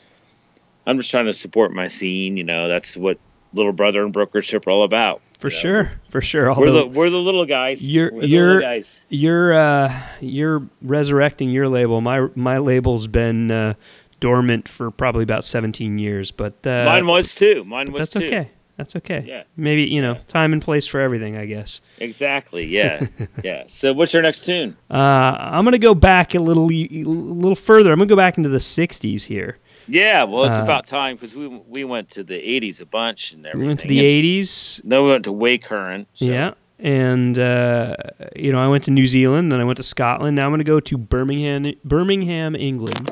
I'm 0.86 0.98
just 0.98 1.12
trying 1.12 1.26
to 1.28 1.34
support 1.34 1.72
my 1.74 1.88
scene. 1.88 2.38
You 2.38 2.44
know, 2.44 2.68
that's 2.68 2.98
what 2.98 3.18
Little 3.54 3.74
Brother 3.74 4.04
and 4.04 4.12
Brokership 4.14 4.66
are 4.68 4.72
all 4.72 4.84
about. 4.84 5.22
For 5.40 5.50
you 5.50 5.56
know. 5.56 5.60
sure. 5.62 5.92
For 6.10 6.22
sure. 6.22 6.54
We're 6.56 6.72
the 6.72 6.86
we're 6.86 7.10
the 7.10 7.18
little 7.18 7.46
guys. 7.46 7.86
You're- 7.86 8.12
We're 8.14 8.24
you're- 8.26 8.62
guys. 8.62 9.00
you're 9.10 9.54
uh, 9.54 10.02
you're 10.20 10.68
resurrecting 10.82 11.50
your 11.50 11.68
label. 11.68 12.02
My 12.02 12.28
my 12.36 12.58
label's 12.60 13.08
been 13.08 13.50
uh, 13.52 13.74
dormant 14.20 14.68
for 14.68 14.92
probably 14.92 15.24
about 15.24 15.44
17 15.46 15.98
years, 15.98 16.30
but 16.32 16.66
uh, 16.68 16.86
Mine 16.86 17.08
was 17.08 17.34
too. 17.36 17.64
Mine 17.64 17.92
was 17.92 18.10
that's 18.10 18.14
too. 18.14 18.26
okay. 18.28 18.50
That's 18.78 18.96
okay. 18.96 19.24
Yeah. 19.28 19.44
Maybe 19.56 19.84
you 19.84 20.02
know 20.02 20.18
time 20.28 20.54
and 20.54 20.62
place 20.62 20.88
for 20.88 21.00
everything. 21.00 21.38
I 21.38 21.46
guess. 21.46 21.82
Exactly. 22.00 22.66
Yeah. 22.66 23.08
yeah. 23.44 23.64
So 23.68 23.94
what's 23.94 24.14
your 24.14 24.24
next 24.24 24.46
tune? 24.46 24.76
Uh, 24.90 24.96
I'm 25.38 25.64
gonna 25.66 25.78
go 25.78 25.94
back 25.96 26.34
a 26.36 26.40
little 26.40 26.70
a 26.72 27.04
little 27.04 27.56
further. 27.56 27.92
I'm 27.92 28.00
gonna 28.00 28.08
go 28.10 28.16
back 28.16 28.38
into 28.38 28.50
the 28.50 28.58
60s 28.60 29.24
here. 29.26 29.58
Yeah. 29.88 30.24
Well, 30.24 30.46
it's 30.46 30.58
Uh, 30.58 30.64
about 30.64 30.86
time 30.88 31.16
because 31.16 31.36
we 31.36 31.48
we 31.48 31.84
went 31.84 32.10
to 32.12 32.24
the 32.24 32.36
80s 32.36 32.82
a 32.82 32.86
bunch 32.86 33.34
and 33.34 33.46
everything. 33.46 33.62
We 33.62 33.68
went 33.68 33.80
to 33.82 33.88
the 33.88 34.00
and 34.00 34.24
80s. 34.26 34.82
Then 34.84 35.04
we 35.04 35.10
went 35.10 35.24
to 35.26 35.32
way 35.32 35.58
current. 35.58 36.08
So. 36.14 36.26
Yeah. 36.26 36.54
And 36.80 37.38
uh, 37.38 37.96
you 38.36 38.52
know, 38.52 38.58
I 38.60 38.68
went 38.68 38.86
to 38.86 38.92
New 38.92 39.06
Zealand, 39.06 39.52
then 39.52 39.60
I 39.60 39.64
went 39.64 39.78
to 39.78 39.84
Scotland. 39.84 40.36
Now 40.36 40.46
I'm 40.46 40.50
going 40.52 40.58
to 40.58 40.64
go 40.64 40.80
to 40.80 40.98
Birmingham, 40.98 41.72
Birmingham, 41.86 42.56
England. 42.56 43.12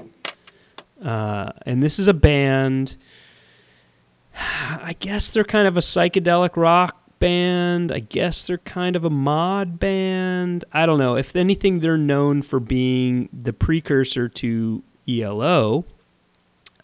Uh, 1.04 1.52
and 1.66 1.82
this 1.82 2.00
is 2.00 2.08
a 2.08 2.14
band. 2.14 2.96
I 4.82 4.96
guess 5.00 5.30
they're 5.30 5.44
kind 5.44 5.68
of 5.68 5.78
a 5.78 5.82
psychedelic 5.82 6.56
rock 6.56 6.96
band. 7.20 7.92
I 7.92 8.00
guess 8.00 8.46
they're 8.46 8.60
kind 8.60 8.96
of 8.96 9.04
a 9.04 9.10
mod 9.10 9.80
band. 9.80 10.64
I 10.72 10.86
don't 10.86 11.00
know. 11.00 11.16
If 11.16 11.36
anything, 11.36 11.80
they're 11.80 11.98
known 11.98 12.42
for 12.42 12.60
being 12.60 13.30
the 13.34 13.54
precursor 13.54 14.30
to 14.30 14.84
ELO. 15.08 15.86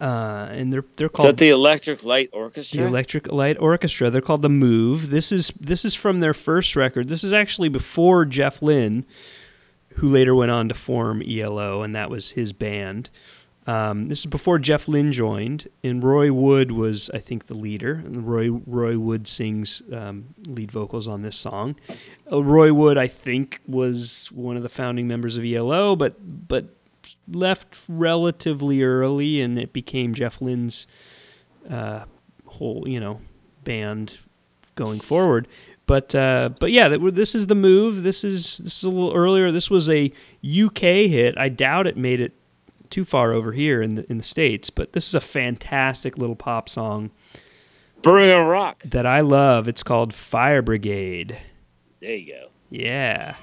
Uh, 0.02 0.50
and 0.52 0.74
they're 0.74 0.84
they're 0.98 1.08
Is 1.08 1.14
called 1.14 1.30
that 1.30 1.38
the 1.38 1.50
Electric 1.50 2.04
Light 2.04 2.30
Orchestra? 2.34 2.82
the 2.82 2.88
Electric 2.88 3.32
Light 3.32 3.58
Orchestra. 3.60 4.10
They're 4.10 4.22
called 4.22 4.42
the 4.42 4.50
Move. 4.50 5.10
This 5.10 5.32
is 5.32 5.54
this 5.60 5.86
is 5.86 5.96
from 5.96 6.20
their 6.20 6.34
first 6.34 6.76
record. 6.76 7.08
This 7.08 7.24
is 7.24 7.32
actually 7.32 7.70
before 7.70 8.26
Jeff 8.26 8.62
Lynne, 8.62 9.06
who 9.96 10.10
later 10.10 10.36
went 10.36 10.52
on 10.52 10.68
to 10.68 10.76
form 10.76 11.24
ELO, 11.26 11.82
and 11.82 11.96
that 11.96 12.10
was 12.10 12.32
his 12.32 12.52
band. 12.52 13.10
Um, 13.68 14.10
this 14.10 14.20
is 14.20 14.26
before 14.28 14.60
Jeff 14.60 14.88
Lynne 14.88 15.12
joined, 15.12 15.68
and 15.84 16.04
Roy 16.04 16.32
Wood 16.32 16.72
was, 16.72 17.10
I 17.14 17.20
think, 17.20 17.48
the 17.48 17.56
leader. 17.56 17.94
And 17.94 18.28
Roy 18.28 18.52
Roy 18.52 19.00
Wood 19.00 19.28
sings 19.28 19.82
um, 19.92 20.36
lead 20.48 20.72
vocals 20.72 21.08
on 21.08 21.24
this 21.24 21.36
song. 21.36 21.76
Uh, 22.32 22.44
Roy 22.44 22.72
Wood, 22.74 22.98
I 22.98 23.08
think, 23.08 23.62
was 23.68 24.30
one 24.32 24.56
of 24.56 24.64
the 24.64 24.70
founding 24.70 25.08
members 25.08 25.36
of 25.36 25.44
ELO, 25.44 25.96
but 25.96 26.16
but 26.48 26.76
left 27.28 27.82
relatively 27.88 28.84
early, 28.84 29.42
and 29.42 29.58
it 29.58 29.74
became 29.74 30.14
Jeff 30.14 30.42
Lynne's 30.42 30.86
uh, 31.68 32.06
whole 32.46 32.88
you 32.88 33.00
know 33.00 33.20
band 33.64 34.20
going 34.76 35.00
forward. 35.00 35.48
But 35.88 36.14
uh, 36.14 36.50
but 36.60 36.72
yeah, 36.72 36.88
that, 36.88 37.16
this 37.16 37.34
is 37.34 37.48
the 37.48 37.56
move. 37.56 38.04
This 38.04 38.24
is 38.24 38.60
this 38.60 38.78
is 38.78 38.84
a 38.84 38.90
little 38.90 39.14
earlier. 39.14 39.52
This 39.52 39.72
was 39.72 39.90
a 39.90 40.12
UK 40.46 40.82
hit. 41.10 41.36
I 41.38 41.50
doubt 41.50 41.88
it 41.88 41.98
made 41.98 42.22
it 42.22 42.34
too 42.90 43.06
far 43.06 43.32
over 43.34 43.52
here 43.52 43.82
in 43.82 43.96
the 43.96 44.10
in 44.10 44.18
the 44.18 44.24
states. 44.24 44.70
But 44.70 44.94
this 44.94 45.08
is 45.08 45.16
a 45.16 45.22
fantastic 45.22 46.18
little 46.18 46.36
pop 46.36 46.70
song 46.70 47.12
Birmingham 48.02 48.48
Rock. 48.48 48.84
that 48.84 49.06
I 49.06 49.22
love. 49.22 49.68
It's 49.68 49.84
called 49.84 50.14
Fire 50.14 50.62
Brigade. 50.62 51.38
There 52.02 52.16
you 52.16 52.34
go. 52.34 52.48
Yeah. 52.70 53.36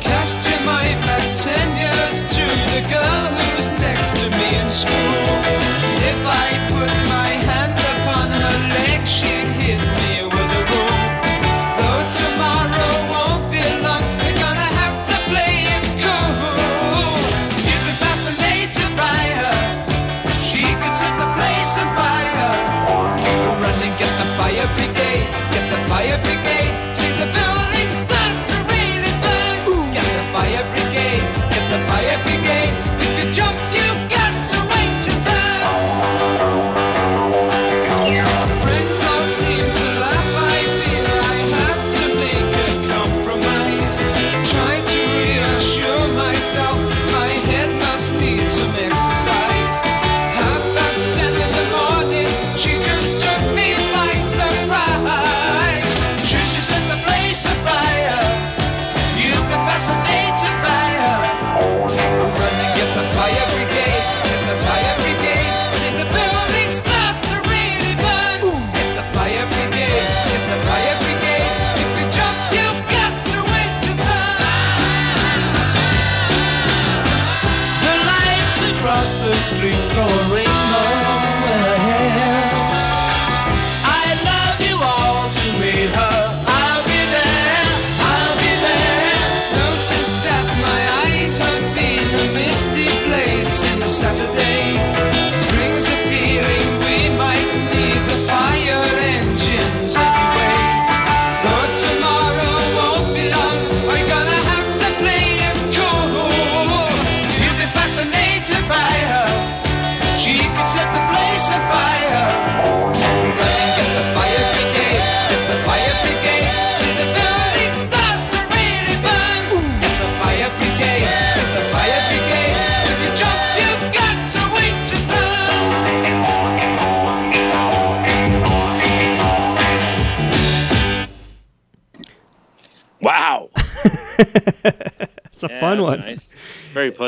Cast 0.00 0.48
your 0.48 0.60
mind 0.64 1.00
back 1.06 1.22
ten 1.36 1.68
years 1.76 2.22
to 2.36 2.44
the 2.74 2.82
girl 2.92 3.24
who's 3.38 3.70
next 3.80 4.16
to 4.16 4.30
me 4.30 4.60
in 4.60 4.70
school. 4.70 5.27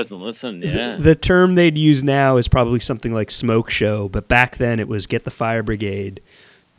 Very 0.00 0.20
pleasant 0.20 0.22
listen. 0.22 0.58
The- 0.60 0.68
Yeah. 0.68 0.96
The, 0.96 1.14
term 1.14 1.54
they'd 1.54 1.76
use 1.78 2.02
now 2.02 2.36
is 2.36 2.48
probably 2.48 2.80
something 2.80 3.12
like 3.12 3.30
smoke 3.30 3.70
show, 3.70 4.08
but 4.08 4.28
back 4.28 4.56
then 4.56 4.80
it 4.80 4.88
was 4.88 5.06
get 5.06 5.24
the 5.24 5.30
fire 5.30 5.62
brigade 5.62 6.22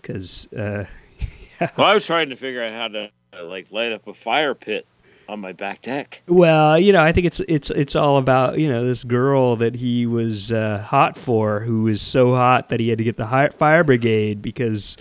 because 0.01 0.51
uh, 0.53 0.86
well, 1.78 1.88
I 1.88 1.93
was 1.93 2.05
trying 2.05 2.30
to 2.30 2.36
figure 2.36 2.63
out 2.63 2.74
how 2.74 2.88
to 2.88 3.11
uh, 3.38 3.45
like 3.45 3.72
light 3.72 3.91
up 3.91 4.07
a 4.07 4.13
fire 4.13 4.55
pit 4.55 4.86
on 5.30 5.39
my 5.39 5.53
back 5.53 5.82
deck. 5.82 6.22
Well, 6.28 6.78
you 6.80 6.91
know, 6.91 7.01
I 7.01 7.11
think 7.11 7.28
it's 7.28 7.39
it's 7.41 7.69
it's 7.69 7.95
all 7.95 8.17
about 8.17 8.57
you 8.59 8.67
know 8.67 8.86
this 8.86 9.03
girl 9.03 9.55
that 9.57 9.76
he 9.76 10.05
was 10.05 10.51
uh, 10.51 10.84
hot 10.86 11.15
for, 11.15 11.61
who 11.61 11.84
was 11.84 12.01
so 12.01 12.34
hot 12.36 12.69
that 12.69 12.80
he 12.80 12.89
had 12.89 12.97
to 12.97 13.03
get 13.03 13.17
the 13.17 13.53
fire 13.57 13.84
brigade 13.84 14.41
because 14.41 14.97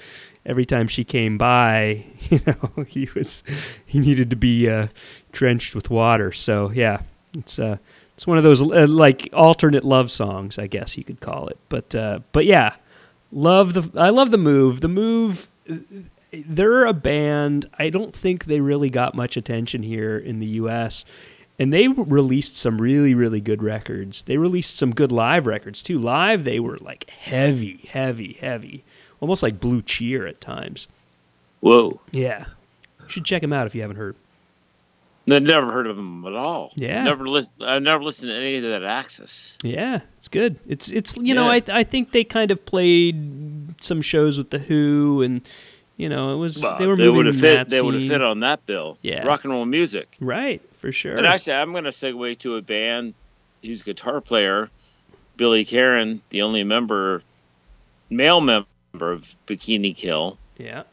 every 0.47 0.65
time 0.65 0.89
she 0.89 1.05
came 1.05 1.39
by, 1.39 2.05
you 2.31 2.41
know, 2.47 2.85
he 2.85 3.09
was 3.15 3.43
he 3.87 3.99
needed 3.99 4.31
to 4.31 4.37
be 4.37 4.69
uh, 4.69 4.89
drenched 5.33 5.75
with 5.75 5.91
water. 5.91 6.31
So 6.33 6.71
yeah, 6.71 7.03
it's 7.35 7.59
uh, 7.59 7.79
it's 8.21 8.27
one 8.27 8.37
of 8.37 8.45
those 8.45 8.61
uh, 8.61 8.87
like 8.87 9.31
alternate 9.33 9.83
love 9.83 10.11
songs, 10.11 10.59
I 10.59 10.67
guess 10.67 10.99
you 10.99 11.05
could 11.05 11.21
call 11.21 11.47
it. 11.47 11.57
But 11.71 11.95
uh, 11.95 12.21
but 12.33 12.45
yeah, 12.45 12.75
love 13.33 13.73
the 13.73 13.99
I 13.99 14.11
love 14.11 14.31
the 14.31 14.37
move. 14.37 14.83
The 14.83 14.89
move 14.89 15.49
they're 16.31 16.85
a 16.85 16.93
band. 16.93 17.65
I 17.79 17.89
don't 17.89 18.15
think 18.15 18.45
they 18.45 18.61
really 18.61 18.91
got 18.91 19.15
much 19.15 19.39
attention 19.39 19.83
here 19.83 20.19
in 20.19 20.39
the 20.39 20.47
U.S. 20.49 21.07
And 21.59 21.73
they 21.73 21.89
released 21.89 22.57
some 22.57 22.77
really, 22.77 23.15
really 23.15 23.41
good 23.41 23.63
records. 23.63 24.25
They 24.25 24.37
released 24.37 24.77
some 24.77 24.95
good 24.95 25.13
live 25.13 25.47
records 25.47 25.81
too. 25.81 25.99
Live, 25.99 26.45
they 26.45 26.61
were 26.61 26.77
like 26.77 27.09
heavy, 27.09 27.89
heavy, 27.89 28.35
heavy, 28.35 28.85
almost 29.21 29.43
like 29.43 29.61
Blue 29.61 29.81
Cheer 29.81 30.27
at 30.27 30.43
times. 30.43 30.89
Whoa. 31.61 32.03
Yeah, 32.11 32.45
you 33.03 33.09
should 33.09 33.25
check 33.25 33.41
them 33.41 33.55
out 33.55 33.67
if 33.67 33.75
you 33.75 33.81
haven't 33.81 33.97
heard. 33.97 34.17
I 35.33 35.39
never 35.39 35.71
heard 35.73 35.87
of 35.87 35.97
them 35.97 36.25
at 36.27 36.35
all. 36.35 36.73
Yeah. 36.77 37.03
Never 37.05 37.27
listen. 37.27 37.53
I 37.61 37.79
never 37.79 38.03
listened 38.03 38.31
to 38.31 38.35
any 38.35 38.57
of 38.57 38.63
that 38.65 38.83
Access. 38.85 39.57
Yeah, 39.63 40.01
it's 40.19 40.29
good. 40.29 40.59
It's 40.67 40.91
it's 40.91 41.17
you 41.17 41.35
know 41.35 41.51
I 41.51 41.63
I 41.69 41.85
think 41.85 42.13
they 42.13 42.25
kind 42.25 42.51
of 42.51 42.65
played 42.65 43.83
some 43.83 44.03
shows 44.03 44.39
with 44.39 44.51
the 44.51 44.59
Who 44.59 45.23
and 45.23 45.47
you 45.97 46.09
know 46.09 46.33
it 46.35 46.37
was 46.37 46.63
Well, 46.63 46.79
they 46.79 46.87
were 46.87 46.97
they 46.97 47.05
moving 47.05 47.17
would 47.19 47.27
have 47.27 47.41
fit. 47.41 47.69
They 47.69 47.83
would 47.83 47.95
have 47.95 48.09
fit 48.09 48.23
on 48.23 48.41
that 48.41 48.65
bill. 48.67 48.99
Yeah. 49.03 49.27
Rock 49.27 49.45
and 49.45 49.53
roll 49.53 49.65
music. 49.67 50.17
right 50.21 50.63
for 50.79 50.93
sure. 50.93 51.17
And 51.17 51.27
actually, 51.27 51.55
I'm 51.55 51.73
going 51.73 51.85
to 51.85 51.91
segue 51.91 52.39
to 52.41 52.57
a 52.57 52.63
band 52.63 53.15
whose 53.63 53.83
guitar 53.83 54.21
player, 54.23 54.71
Billy 55.37 55.65
Karren, 55.65 56.21
the 56.31 56.43
only 56.43 56.65
member, 56.65 57.23
male 58.09 58.41
member 58.41 58.65
of 58.95 59.37
Bikini 59.47 59.95
Kill, 59.95 60.39
yeah, 60.57 60.85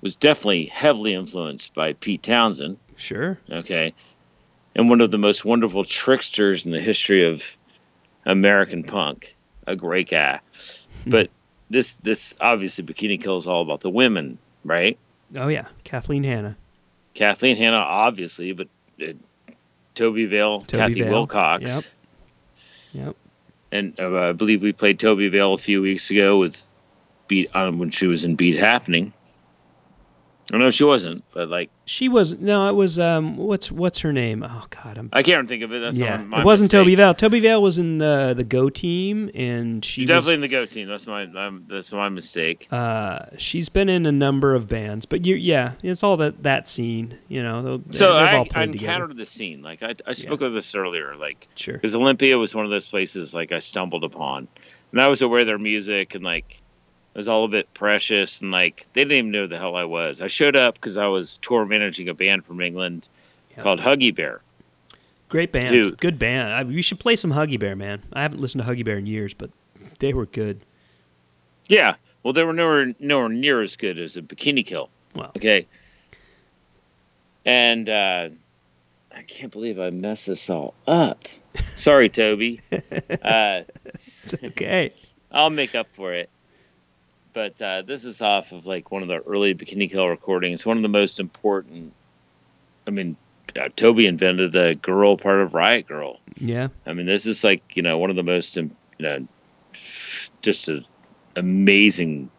was 0.00 0.14
definitely 0.14 0.66
heavily 0.66 1.14
influenced 1.14 1.74
by 1.74 1.92
Pete 1.94 2.22
Townshend. 2.22 2.76
Sure. 3.00 3.38
Okay. 3.50 3.94
And 4.76 4.88
one 4.90 5.00
of 5.00 5.10
the 5.10 5.18
most 5.18 5.44
wonderful 5.44 5.84
tricksters 5.84 6.66
in 6.66 6.72
the 6.72 6.80
history 6.80 7.28
of 7.28 7.56
American 8.24 8.84
punk. 8.84 9.34
A 9.66 9.74
great 9.76 10.10
guy. 10.10 10.40
But 11.06 11.30
this, 11.70 11.94
this 11.94 12.34
obviously, 12.38 12.84
Bikini 12.84 13.22
Kill 13.22 13.38
is 13.38 13.46
all 13.46 13.62
about 13.62 13.80
the 13.80 13.88
women, 13.88 14.36
right? 14.66 14.98
Oh 15.34 15.48
yeah, 15.48 15.68
Kathleen 15.82 16.24
Hanna. 16.24 16.58
Kathleen 17.14 17.56
Hanna, 17.56 17.78
obviously, 17.78 18.52
but 18.52 18.68
uh, 19.02 19.12
Tobi 19.94 20.28
Vail, 20.28 20.60
Tobi 20.60 20.78
Kathi 20.78 21.02
Vale, 21.04 21.10
Wilcox. 21.10 21.92
yep. 22.92 23.04
Yep. 23.06 23.16
and 23.72 23.98
uh, 23.98 24.28
I 24.28 24.32
believe 24.32 24.62
we 24.62 24.72
played 24.72 24.98
Tobi 24.98 25.30
Vail 25.30 25.54
a 25.54 25.58
few 25.58 25.80
weeks 25.80 26.10
ago 26.10 26.38
with 26.38 26.70
Beat 27.28 27.48
um, 27.56 27.78
when 27.78 27.88
she 27.90 28.06
was 28.06 28.24
in 28.24 28.34
Beat 28.36 28.58
Happening. 28.58 29.14
I 30.52 30.58
know 30.58 30.70
she 30.70 30.84
wasn't, 30.84 31.22
but 31.32 31.48
like 31.48 31.70
She 31.84 32.08
was 32.08 32.38
no, 32.38 32.68
it 32.68 32.74
was 32.74 32.98
um 32.98 33.36
what's 33.36 33.70
what's 33.70 33.98
her 34.00 34.12
name? 34.12 34.42
Oh 34.42 34.64
god, 34.70 34.98
I'm 34.98 35.08
I 35.12 35.22
can't 35.22 35.46
think 35.48 35.62
of 35.62 35.72
it. 35.72 35.80
That's 35.80 35.98
yeah. 35.98 36.16
not 36.16 36.26
my 36.26 36.40
It 36.40 36.44
wasn't 36.44 36.72
mistake. 36.72 36.86
Tobi 36.86 36.96
Vail. 36.96 37.14
Tobi 37.14 37.40
Vail 37.40 37.62
was 37.62 37.78
in 37.78 37.98
the 37.98 38.34
the 38.36 38.44
Go 38.44 38.68
team 38.68 39.30
and 39.34 39.84
she 39.84 40.02
She's 40.02 40.08
was 40.10 40.24
definitely 40.24 40.34
in 40.34 40.40
the 40.42 40.48
Go 40.48 40.66
team. 40.66 40.88
That's 40.88 41.06
my 41.06 41.22
um, 41.24 41.64
that's 41.68 41.92
my 41.92 42.08
mistake. 42.08 42.66
uh 42.72 43.26
she's 43.38 43.68
been 43.68 43.88
in 43.88 44.06
a 44.06 44.12
number 44.12 44.54
of 44.54 44.68
bands, 44.68 45.06
but 45.06 45.24
you 45.24 45.36
yeah, 45.36 45.72
it's 45.82 46.02
all 46.02 46.16
that 46.18 46.42
that 46.42 46.68
scene, 46.68 47.16
you 47.28 47.42
know. 47.42 47.76
they- 47.78 47.96
so 47.96 48.16
I, 48.16 48.46
I 48.54 48.62
encountered 48.64 49.16
the 49.16 49.26
scene. 49.26 49.62
Like 49.62 49.82
I, 49.82 49.94
I 50.06 50.14
spoke 50.14 50.40
of 50.40 50.52
this 50.52 50.74
earlier. 50.74 51.14
Like 51.16 51.46
Sure. 51.56 51.74
because 51.74 51.94
Olympia 51.94 52.38
was 52.38 52.54
one 52.54 52.64
of 52.64 52.70
those 52.70 52.86
places 52.86 53.32
like 53.34 53.52
I 53.52 53.58
stumbled 53.58 54.04
upon, 54.04 54.48
and 54.92 55.00
I 55.00 55.08
was 55.08 55.22
aware 55.22 55.40
of 55.40 55.46
their 55.46 55.58
music 55.58 56.14
and 56.14 56.24
like 56.24 56.60
it 57.14 57.18
was 57.18 57.28
all 57.28 57.44
a 57.44 57.48
bit 57.48 57.72
precious 57.74 58.40
and 58.40 58.50
like 58.50 58.86
they 58.92 59.02
didn't 59.02 59.18
even 59.18 59.30
know 59.30 59.46
the 59.46 59.58
hell 59.58 59.76
I 59.76 59.84
was. 59.84 60.20
I 60.20 60.26
showed 60.28 60.56
up 60.56 60.74
because 60.74 60.96
I 60.96 61.06
was 61.06 61.38
tour 61.38 61.64
managing 61.66 62.08
a 62.08 62.14
band 62.14 62.44
from 62.44 62.60
England 62.60 63.08
Yep. 63.56 63.64
called 63.64 63.80
Huggy 63.80 64.14
Bear. 64.14 64.40
Great 65.28 65.50
band. 65.52 65.70
Dude. 65.70 65.98
Good 65.98 66.18
band. 66.18 66.52
I, 66.52 66.62
we 66.64 66.82
should 66.82 67.00
play 67.00 67.16
some 67.16 67.32
Huggy 67.32 67.58
Bear, 67.58 67.74
man. 67.76 68.02
I 68.12 68.22
haven't 68.22 68.40
listened 68.40 68.64
to 68.64 68.70
Huggy 68.70 68.84
Bear 68.84 68.96
in 68.98 69.06
years, 69.06 69.34
but 69.34 69.50
they 69.98 70.12
were 70.14 70.26
good. 70.26 70.60
Yeah. 71.68 71.96
Well, 72.22 72.32
they 72.32 72.44
were 72.44 72.52
nowhere 72.52 72.94
nowhere 73.00 73.28
near 73.28 73.60
as 73.60 73.76
good 73.76 73.98
as 73.98 74.16
a 74.16 74.22
Bikini 74.22 74.64
Kill. 74.64 74.88
Well, 75.14 75.32
Okay. 75.36 75.66
And 77.44 77.88
uh, 77.88 78.28
I 79.16 79.22
can't 79.22 79.50
believe 79.50 79.80
I 79.80 79.90
messed 79.90 80.26
this 80.26 80.48
all 80.50 80.74
up. 80.86 81.24
Sorry, 81.74 82.08
Tobi. 82.08 82.60
Uh, 83.22 83.62
it's 83.94 84.34
okay. 84.44 84.92
I'll 85.32 85.50
make 85.50 85.74
up 85.74 85.88
for 85.92 86.12
it. 86.14 86.28
But 87.32 87.60
uh, 87.62 87.82
this 87.82 88.04
is 88.04 88.22
off 88.22 88.52
of 88.52 88.66
like 88.66 88.90
one 88.90 89.02
of 89.02 89.08
the 89.08 89.18
early 89.18 89.54
Bikini 89.54 89.90
Kill 89.90 90.08
recordings. 90.08 90.66
One 90.66 90.76
of 90.76 90.82
the 90.82 90.88
most 90.88 91.20
important. 91.20 91.92
I 92.86 92.90
mean, 92.90 93.16
uh, 93.56 93.68
Tobi 93.76 94.06
invented 94.06 94.52
the 94.52 94.74
girl 94.80 95.16
part 95.16 95.40
of 95.40 95.54
Riot 95.54 95.86
Grrrl. 95.88 96.18
Yeah. 96.36 96.68
I 96.86 96.92
mean, 96.92 97.06
this 97.06 97.26
is 97.26 97.44
like 97.44 97.76
you 97.76 97.82
know 97.82 97.98
one 97.98 98.10
of 98.10 98.16
the 98.16 98.22
most 98.22 98.56
um, 98.58 98.70
you 98.98 99.04
know 99.04 99.26
just 100.42 100.68
an 100.68 100.84
amazing 101.36 102.30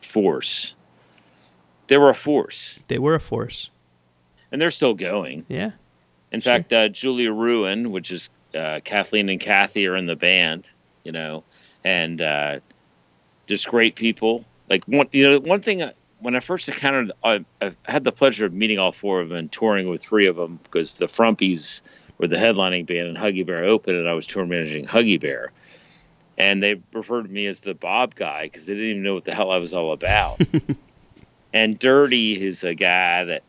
force. 0.00 0.74
They 1.88 1.98
were 1.98 2.08
a 2.10 2.14
force, 2.14 2.78
They 2.88 2.98
were 2.98 3.14
a 3.14 3.20
force. 3.20 3.68
and 4.50 4.60
they're 4.62 4.70
still 4.70 4.94
going. 4.94 5.44
Yeah. 5.48 5.72
In 6.30 6.40
Sure. 6.40 6.52
fact, 6.54 6.72
uh, 6.72 6.88
Julie 6.88 7.28
Ruin, 7.28 7.90
which 7.90 8.10
is 8.10 8.30
uh, 8.54 8.80
Kathleen 8.82 9.28
and 9.28 9.38
Kathi, 9.38 9.86
are 9.90 9.96
in 9.96 10.06
the 10.06 10.16
band. 10.16 10.70
You 11.04 11.12
know, 11.12 11.44
and 11.84 12.22
uh, 12.22 12.60
just 13.46 13.68
great 13.68 13.94
people. 13.96 14.44
Like 14.70 14.84
one, 14.86 15.08
you 15.12 15.28
know, 15.28 15.38
one 15.40 15.60
thing 15.60 15.82
I- 15.82 15.92
when 16.20 16.36
I 16.36 16.40
first 16.40 16.68
encountered, 16.68 17.10
I, 17.24 17.44
I 17.60 17.72
had 17.86 18.04
the 18.04 18.12
pleasure 18.12 18.46
of 18.46 18.52
meeting 18.52 18.78
all 18.78 18.92
four 18.92 19.20
of 19.20 19.28
them 19.30 19.38
and 19.38 19.50
touring 19.52 19.88
with 19.88 20.02
three 20.02 20.26
of 20.28 20.36
them 20.36 20.60
because 20.62 20.94
the 20.94 21.06
Frumpies 21.06 21.82
were 22.18 22.28
the 22.28 22.36
headlining 22.36 22.86
band 22.86 23.08
and 23.08 23.16
Huggy 23.16 23.44
Bear 23.44 23.64
opened, 23.64 23.96
and 23.96 24.08
I 24.08 24.12
was 24.12 24.26
tour 24.26 24.46
managing 24.46 24.86
Huggy 24.86 25.18
Bear. 25.20 25.50
And 26.38 26.62
they 26.62 26.80
referred 26.92 27.24
to 27.24 27.28
me 27.28 27.46
as 27.46 27.60
the 27.60 27.74
Bob 27.74 28.14
guy 28.14 28.44
because 28.44 28.66
they 28.66 28.74
didn't 28.74 28.90
even 28.90 29.02
know 29.02 29.14
what 29.14 29.24
the 29.24 29.34
hell 29.34 29.50
I 29.50 29.56
was 29.58 29.74
all 29.74 29.92
about. 29.92 30.40
and 31.52 31.78
Dirty 31.78 32.40
is 32.42 32.62
a 32.64 32.74
guy 32.74 33.24
that 33.24 33.42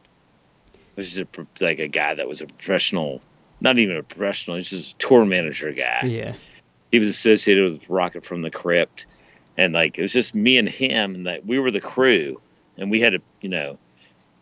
was 0.96 1.14
just 1.14 1.38
a, 1.38 1.48
like 1.64 1.80
a 1.80 1.88
guy 1.88 2.16
that 2.16 2.28
was 2.28 2.42
a 2.42 2.48
professional, 2.48 3.22
not 3.62 3.78
even 3.78 3.98
a 3.98 4.04
professional, 4.04 4.58
he's 4.58 4.70
just 4.70 4.96
a 4.96 4.98
tour 4.98 5.26
manager 5.26 5.72
guy 5.72 6.02
Yeah. 6.04 6.34
he 6.92 7.00
was 7.00 7.08
associated 7.08 7.72
with 7.72 7.90
Rocket 7.90 8.26
from 8.26 8.42
the 8.42 8.52
Crypt, 8.52 9.06
and 9.58 9.74
like 9.74 9.98
it 9.98 10.02
was 10.02 10.14
just 10.14 10.36
me 10.36 10.58
and 10.58 10.68
him, 10.70 11.16
and 11.16 11.26
that 11.28 11.46
we 11.46 11.60
were 11.60 11.72
the 11.72 11.82
crew, 11.82 12.40
and 12.78 12.90
we 12.92 13.00
had 13.00 13.14
to, 13.14 13.20
you 13.42 13.50
know, 13.50 13.78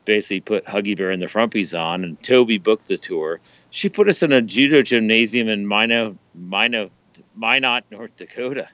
basically 0.05 0.41
put 0.41 0.65
Huggy 0.65 0.95
Bear 0.97 1.11
and 1.11 1.21
the 1.21 1.27
Frumpies 1.27 1.77
on, 1.79 2.03
and 2.03 2.21
Tobi 2.21 2.61
booked 2.61 2.87
the 2.87 2.97
tour. 2.97 3.39
She 3.69 3.89
put 3.89 4.07
us 4.09 4.23
in 4.23 4.31
a 4.31 4.41
judo 4.41 4.81
gymnasium 4.81 5.47
in 5.47 5.67
Minot, 5.67 6.15
Minot, 6.35 6.91
Minot, 7.35 7.83
North 7.91 8.15
Dakota. 8.15 8.67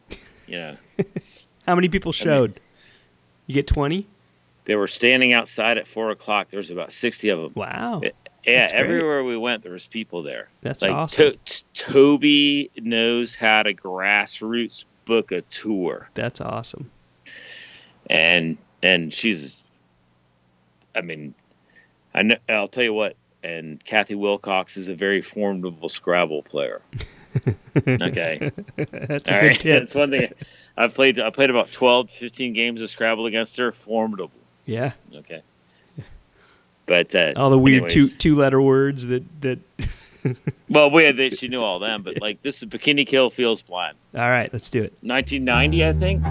You 0.48 0.58
know, 0.60 0.78
How 1.68 1.76
many 1.76 1.90
people 1.90 2.12
showed? 2.12 2.60
you 3.48 3.54
get 3.54 3.68
20? 3.68 4.08
they 4.66 4.76
were 4.76 4.88
standing 4.88 5.32
outside 5.32 5.78
at 5.78 5.88
four 5.88 6.12
o'clock. 6.12 6.50
There 6.50 6.58
was 6.58 6.70
about 6.72 6.92
sixty 6.92 7.30
of 7.30 7.40
them. 7.40 7.54
Wow. 7.56 8.02
Yeah, 8.04 8.10
That's 8.46 8.72
great. 8.74 8.82
everywhere 8.82 9.24
we 9.24 9.38
went, 9.38 9.64
there 9.64 9.72
was 9.72 9.86
people 9.86 10.24
there. 10.24 10.50
That's 10.62 10.82
like 10.82 10.92
awesome. 10.92 11.34
To- 11.46 11.64
Tobi 11.74 12.70
knows 12.78 13.34
how 13.34 13.64
to 13.64 13.74
grassroots 13.74 14.84
book 15.08 15.32
a 15.32 15.42
tour. 15.42 16.10
That's 16.14 16.40
awesome. 16.42 16.92
and 18.10 18.58
and 18.84 19.12
she's 19.14 19.64
i 20.96 21.02
mean 21.02 21.34
i 22.14 22.22
know 22.22 22.36
i'll 22.48 22.68
tell 22.68 22.84
you 22.84 22.94
what 22.94 23.16
and 23.44 23.84
kathi 23.84 24.16
wilcox 24.16 24.78
is 24.78 24.88
a 24.88 24.94
very 24.94 25.22
formidable 25.22 25.90
scrabble 25.90 26.42
player 26.44 26.82
okay 27.88 28.52
That's 28.76 29.30
a 29.30 29.34
all 29.36 29.42
good 29.42 29.48
right 29.48 29.60
tip. 29.60 29.82
that's 29.82 29.96
one 29.96 30.12
thing 30.12 30.32
i've 30.78 30.94
played 30.94 31.20
i 31.20 31.30
played 31.32 31.50
about 31.50 31.72
12 31.72 32.10
15 32.12 32.54
games 32.54 32.82
of 32.82 32.90
scrabble 32.90 33.26
against 33.26 33.58
her 33.58 33.72
formidable 33.72 34.32
Yeah. 34.66 34.94
okay 35.16 35.42
but 36.86 37.14
uh, 37.16 37.34
All 37.36 37.50
the 37.50 37.58
weird 37.60 37.90
two 37.90 38.08
two 38.08 38.36
letter 38.36 38.62
words 38.62 39.08
that 39.08 39.24
that. 39.42 39.60
well 40.70 40.90
we 40.92 41.04
had 41.04 41.18
she 41.38 41.48
knew 41.48 41.62
all 41.62 41.80
them 41.80 42.02
but 42.04 42.20
like 42.22 42.42
this 42.42 42.58
is 42.62 42.66
bikini 42.70 43.06
kill 43.06 43.30
feels 43.30 43.62
blind 43.62 43.96
All 44.16 44.30
right, 44.30 44.52
let's 44.54 44.70
do 44.70 44.84
it. 44.84 44.94
1990 45.02 45.86
i 45.86 45.94
think 45.94 46.24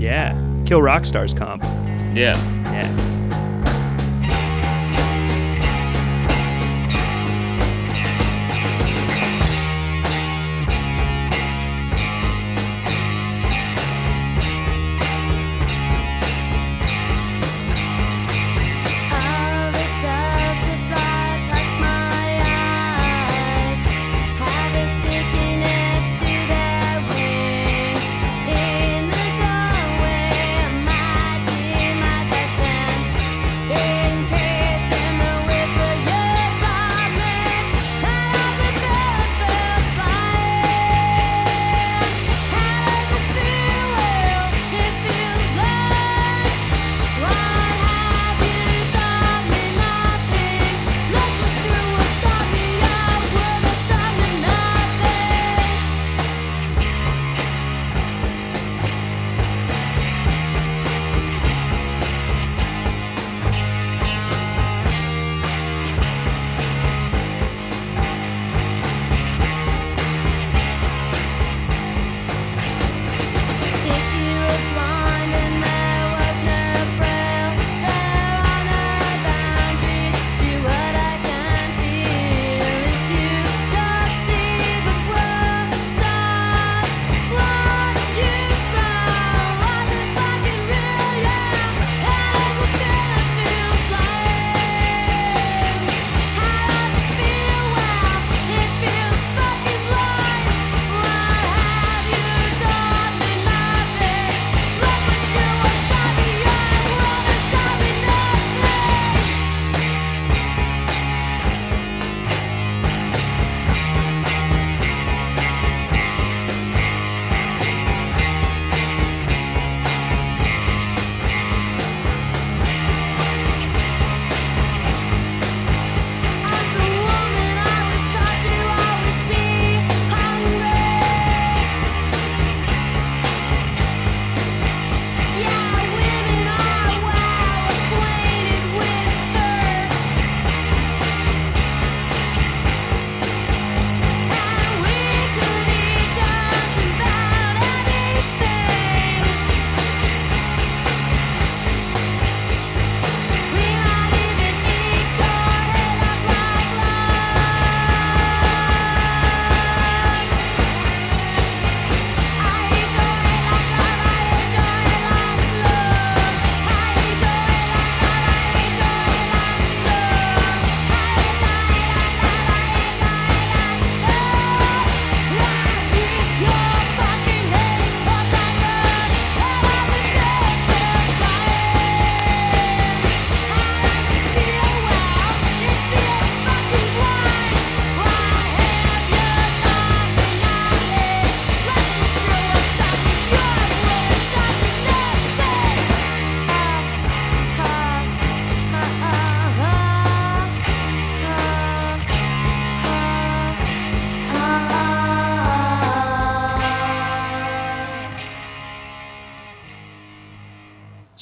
Yeah. 0.00 0.38
Kill 0.66 0.80
rock 0.82 1.04
stars 1.04 1.34
comp. 1.34 1.62
yeah 2.14 2.34
Yeah. 2.72 3.13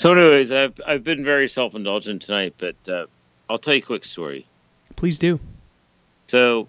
So, 0.02 0.10
anyways, 0.10 0.50
I've 0.50 0.80
I've 0.84 1.04
been 1.04 1.24
very 1.24 1.46
self 1.46 1.76
indulgent 1.76 2.22
tonight, 2.22 2.54
but 2.58 2.74
uh, 2.88 3.06
I'll 3.48 3.60
tell 3.60 3.72
you 3.72 3.78
a 3.78 3.86
quick 3.86 4.04
story. 4.04 4.48
Please 4.96 5.16
do. 5.16 5.38
So, 6.26 6.66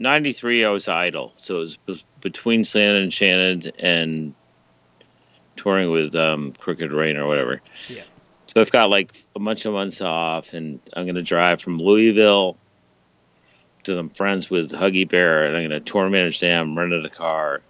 '93, 0.00 0.64
I 0.64 0.70
was 0.70 0.88
idle. 0.88 1.34
So 1.40 1.58
it 1.58 1.60
was 1.60 1.76
be- 1.76 2.04
between 2.22 2.64
Slanted 2.64 2.96
and 2.96 3.04
Enchanted 3.04 3.74
and 3.78 4.34
touring 5.54 5.92
with 5.92 6.16
um, 6.16 6.50
Crooked 6.58 6.90
Rain 6.90 7.16
or 7.16 7.28
whatever. 7.28 7.62
Yeah. 7.88 8.02
So 8.48 8.60
I've 8.60 8.72
got 8.72 8.90
like 8.90 9.16
a 9.36 9.38
bunch 9.38 9.64
of 9.64 9.72
months 9.72 10.00
off, 10.00 10.52
and 10.52 10.80
I'm 10.94 11.04
going 11.04 11.14
to 11.14 11.22
drive 11.22 11.62
from 11.62 11.78
Louisville 11.78 12.56
to 13.84 13.94
some 13.94 14.10
friends 14.10 14.50
with 14.50 14.72
Huggy 14.72 15.08
Bear, 15.08 15.46
and 15.46 15.56
I'm 15.56 15.62
going 15.68 15.80
to 15.80 15.92
tour 15.92 16.10
manage 16.10 16.40
them, 16.40 16.76
rent 16.76 16.92
a 16.92 17.08
car, 17.08 17.60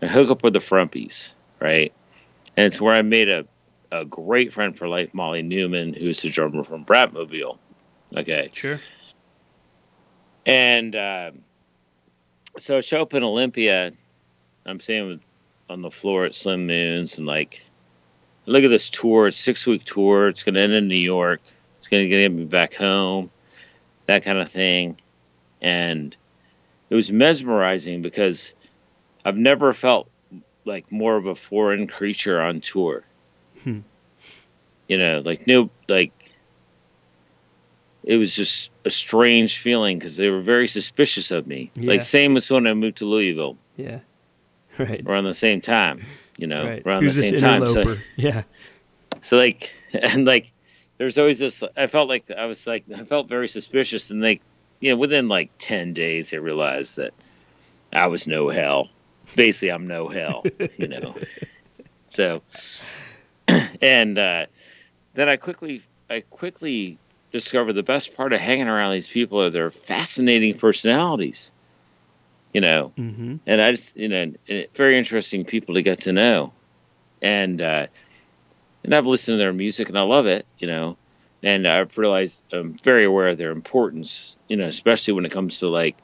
and 0.00 0.10
hook 0.10 0.30
up 0.30 0.42
with 0.42 0.54
the 0.54 0.60
Frumpies, 0.60 1.34
right? 1.60 1.92
And 2.56 2.64
it's 2.64 2.80
where 2.80 2.94
I 2.94 3.02
made 3.02 3.28
a, 3.28 3.44
a 3.92 4.04
great 4.06 4.52
friend 4.52 4.76
for 4.76 4.88
life, 4.88 5.12
Molly 5.12 5.42
Neuman, 5.42 5.96
who's 5.96 6.22
the 6.22 6.30
drummer 6.30 6.64
from 6.64 6.84
Bratmobile. 6.84 7.58
Okay. 8.16 8.50
Sure. 8.52 8.80
And 10.46 10.96
uh, 10.96 11.30
so 12.58 12.78
I 12.78 12.80
show 12.80 13.02
up 13.02 13.14
in 13.14 13.22
Olympia. 13.22 13.92
I'm 14.66 14.80
staying 14.80 15.08
with, 15.08 15.26
on 15.68 15.82
the 15.82 15.90
floor 15.90 16.24
at 16.24 16.34
Slim 16.34 16.66
Moons, 16.66 17.18
and 17.18 17.26
like, 17.26 17.64
look 18.46 18.64
at 18.64 18.70
this 18.70 18.90
tour. 18.90 19.28
It's 19.28 19.38
a 19.38 19.42
six 19.42 19.66
week 19.66 19.84
tour. 19.84 20.28
It's 20.28 20.42
going 20.42 20.54
to 20.54 20.60
end 20.60 20.72
in 20.72 20.88
New 20.88 20.94
York. 20.94 21.40
It's 21.78 21.86
going 21.86 22.02
to 22.02 22.08
get 22.08 22.32
me 22.32 22.44
back 22.44 22.74
home, 22.74 23.30
that 24.06 24.24
kind 24.24 24.38
of 24.38 24.50
thing. 24.50 24.98
And 25.60 26.16
it 26.90 26.94
was 26.94 27.12
mesmerizing 27.12 28.02
because 28.02 28.54
I've 29.24 29.36
never 29.36 29.72
felt 29.72 30.08
like 30.64 30.90
more 30.90 31.16
of 31.16 31.26
a 31.26 31.34
foreign 31.34 31.86
creature 31.86 32.40
on 32.40 32.60
tour. 32.60 33.04
Hmm. 33.64 33.80
You 34.88 34.98
know, 34.98 35.22
like 35.24 35.46
no, 35.46 35.70
like 35.88 36.12
it 38.04 38.16
was 38.16 38.34
just 38.34 38.70
a 38.84 38.90
strange 38.90 39.58
feeling 39.58 39.98
because 39.98 40.16
they 40.16 40.28
were 40.28 40.40
very 40.40 40.66
suspicious 40.66 41.30
of 41.30 41.46
me. 41.46 41.70
Yeah. 41.74 41.90
Like 41.90 42.02
same 42.02 42.36
as 42.36 42.50
when 42.50 42.66
I 42.66 42.74
moved 42.74 42.98
to 42.98 43.04
Louisville 43.06 43.56
Yeah. 43.76 44.00
Right. 44.78 45.02
around 45.06 45.24
the 45.24 45.34
same 45.34 45.60
time. 45.60 46.02
You 46.38 46.46
know, 46.46 46.64
right. 46.64 46.82
around 46.86 47.02
Who's 47.02 47.16
the 47.16 47.24
same 47.24 47.40
time. 47.40 47.66
So, 47.66 47.96
yeah. 48.16 48.42
so 49.20 49.36
like, 49.36 49.74
and 49.92 50.24
like, 50.26 50.50
there's 50.96 51.18
always 51.18 51.38
this. 51.38 51.62
I 51.76 51.86
felt 51.86 52.08
like 52.08 52.30
I 52.30 52.46
was 52.46 52.66
like 52.66 52.84
I 52.96 53.04
felt 53.04 53.28
very 53.28 53.48
suspicious, 53.48 54.10
and 54.10 54.24
they, 54.24 54.40
you 54.80 54.90
know, 54.90 54.96
within 54.96 55.28
like 55.28 55.50
ten 55.58 55.92
days, 55.92 56.30
they 56.30 56.38
realized 56.38 56.96
that 56.96 57.12
I 57.92 58.06
was 58.06 58.26
no 58.26 58.48
hell. 58.48 58.88
Basically, 59.36 59.70
I'm 59.70 59.86
no 59.86 60.08
hell. 60.08 60.42
You 60.78 60.88
know. 60.88 61.14
so, 62.08 62.42
and 63.82 64.18
uh, 64.18 64.46
then 65.14 65.28
I 65.28 65.36
quickly, 65.36 65.82
I 66.10 66.20
quickly 66.30 66.98
discovered 67.32 67.72
the 67.74 67.82
best 67.82 68.16
part 68.16 68.32
of 68.32 68.40
hanging 68.40 68.68
around 68.68 68.92
these 68.92 69.08
people 69.08 69.42
are 69.42 69.50
their 69.50 69.70
fascinating 69.70 70.58
personalities. 70.58 71.52
You 72.52 72.60
know, 72.60 72.92
Mm-hmm. 72.98 73.36
and 73.46 73.62
I 73.62 73.70
just 73.72 73.96
you 73.96 74.08
know 74.08 74.32
very 74.74 74.98
interesting 74.98 75.44
people 75.44 75.74
to 75.74 75.82
get 75.82 76.00
to 76.00 76.12
know, 76.12 76.52
and 77.22 77.60
uh, 77.62 77.86
and 78.84 78.94
I've 78.94 79.06
listened 79.06 79.34
to 79.34 79.38
their 79.38 79.52
music 79.52 79.88
and 79.88 79.98
I 79.98 80.02
love 80.02 80.26
it, 80.26 80.46
you 80.58 80.66
know, 80.66 80.96
and 81.42 81.66
I've 81.66 81.96
realized 81.96 82.42
I'm 82.52 82.74
very 82.74 83.04
aware 83.04 83.28
of 83.28 83.38
their 83.38 83.52
importance, 83.52 84.36
you 84.48 84.56
know, 84.56 84.66
especially 84.66 85.14
when 85.14 85.24
it 85.24 85.32
comes 85.32 85.60
to 85.60 85.68
like 85.68 85.96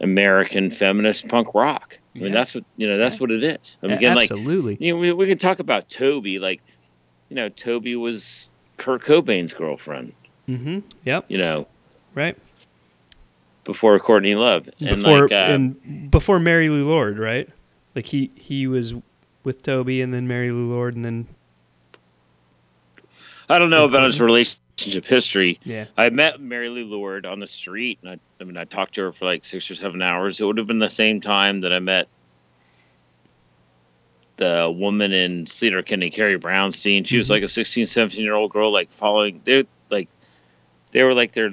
American 0.00 0.70
feminist 0.70 1.28
punk 1.28 1.54
rock. 1.54 1.98
I 2.14 2.18
mean, 2.18 2.28
Yeah. 2.28 2.34
that's 2.34 2.54
what 2.54 2.64
you 2.76 2.86
know, 2.88 2.98
that's 2.98 3.16
Yeah. 3.16 3.20
what 3.20 3.30
it 3.30 3.42
is. 3.44 3.76
I 3.82 3.86
mean, 3.86 3.96
again, 3.96 4.16
like 4.16 4.30
Absolutely. 4.30 4.76
you 4.80 4.92
know, 4.92 4.98
we, 4.98 5.12
we 5.12 5.26
can 5.26 5.38
talk 5.38 5.58
about 5.58 5.88
Tobi, 5.88 6.38
like 6.40 6.60
you 7.28 7.36
know, 7.36 7.48
Tobi 7.50 7.98
was 7.98 8.50
Kurt 8.76 9.04
Cobain's 9.04 9.54
girlfriend, 9.54 10.12
mm-hmm. 10.48 10.80
Yep. 11.04 11.26
you 11.28 11.38
know, 11.38 11.66
Right. 12.14 12.36
before 13.64 13.98
Courtney 13.98 14.34
Love, 14.34 14.68
and 14.80 14.96
before 14.96 15.22
like 15.22 15.32
uh, 15.32 15.34
and 15.52 16.10
before 16.10 16.38
Mary 16.38 16.68
Lou 16.68 16.84
Lord, 16.86 17.18
right? 17.18 17.48
Like 17.94 18.06
he 18.06 18.30
he 18.34 18.66
was 18.66 18.94
with 19.44 19.62
Tobi 19.62 20.02
and 20.02 20.12
then 20.12 20.26
Mary 20.28 20.50
Lou 20.50 20.70
Lord 20.72 20.94
and 20.96 21.04
then 21.04 21.26
I 23.48 23.58
don't 23.58 23.70
know 23.70 23.84
about 23.84 24.04
his 24.04 24.18
Courtney? 24.18 24.56
Relationship 24.80 25.06
history. 25.06 25.60
yeah. 25.62 25.86
I 25.96 26.10
met 26.10 26.40
Mary 26.40 26.68
Lou 26.68 26.84
Lord 26.84 27.26
on 27.26 27.38
the 27.38 27.46
street, 27.46 27.98
and 28.02 28.10
I, 28.10 28.18
I 28.40 28.44
mean, 28.44 28.56
I 28.56 28.64
talked 28.64 28.94
to 28.94 29.02
her 29.02 29.12
for 29.12 29.24
like 29.24 29.44
six 29.44 29.70
or 29.70 29.74
seven 29.76 30.02
hours. 30.02 30.40
It 30.40 30.44
would 30.44 30.58
have 30.58 30.66
been 30.66 30.80
the 30.80 30.88
same 30.88 31.20
time 31.20 31.60
that 31.60 31.72
I 31.72 31.78
met 31.78 32.08
the 34.36 34.72
woman 34.76 35.12
in 35.12 35.44
Sleater-Kinney, 35.44 36.10
Carrie 36.10 36.40
Brownstein. 36.40 37.06
She 37.06 37.18
was 37.18 37.28
Mhm. 37.28 37.30
like 37.30 37.42
a 37.44 37.48
16, 37.48 37.86
17 37.86 38.24
year 38.24 38.34
old 38.34 38.50
girl, 38.50 38.72
like 38.72 38.90
following. 38.90 39.40
They're 39.44 39.62
like, 39.90 40.08
they 40.90 41.04
were 41.04 41.14
like 41.14 41.32
their. 41.32 41.52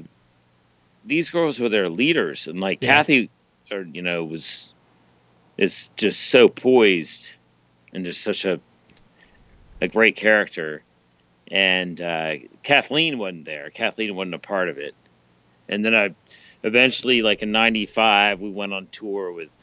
These 1.06 1.30
girls 1.30 1.60
were 1.60 1.70
their 1.70 1.90
leaders, 1.90 2.48
and 2.48 2.60
like 2.60 2.80
Yeah. 2.82 3.04
Kathi, 3.04 3.30
or 3.72 3.84
you 3.84 4.02
know, 4.02 4.24
was 4.24 4.74
is 5.60 5.92
just 5.96 6.22
so 6.30 6.48
poised, 6.50 7.30
and 7.94 8.04
just 8.04 8.22
such 8.24 8.46
a 8.46 8.60
a 9.80 9.88
great 9.88 10.16
character 10.16 10.82
and 11.52 12.00
uh, 12.00 12.36
Kathleen 12.64 13.18
wasn't 13.18 13.46
there. 13.46 13.70
Kathleen 13.70 14.16
wasn't 14.16 14.36
a 14.36 14.40
part 14.40 14.70
of 14.70 14.78
it. 14.78 14.96
And 15.68 15.84
then 15.84 15.94
I 15.94 16.16
eventually, 16.64 17.22
like 17.22 17.44
in 17.44 17.52
'95, 17.52 18.40
we 18.40 18.50
went 18.50 18.74
on 18.74 18.88
tour 18.92 19.32
with 19.32 19.56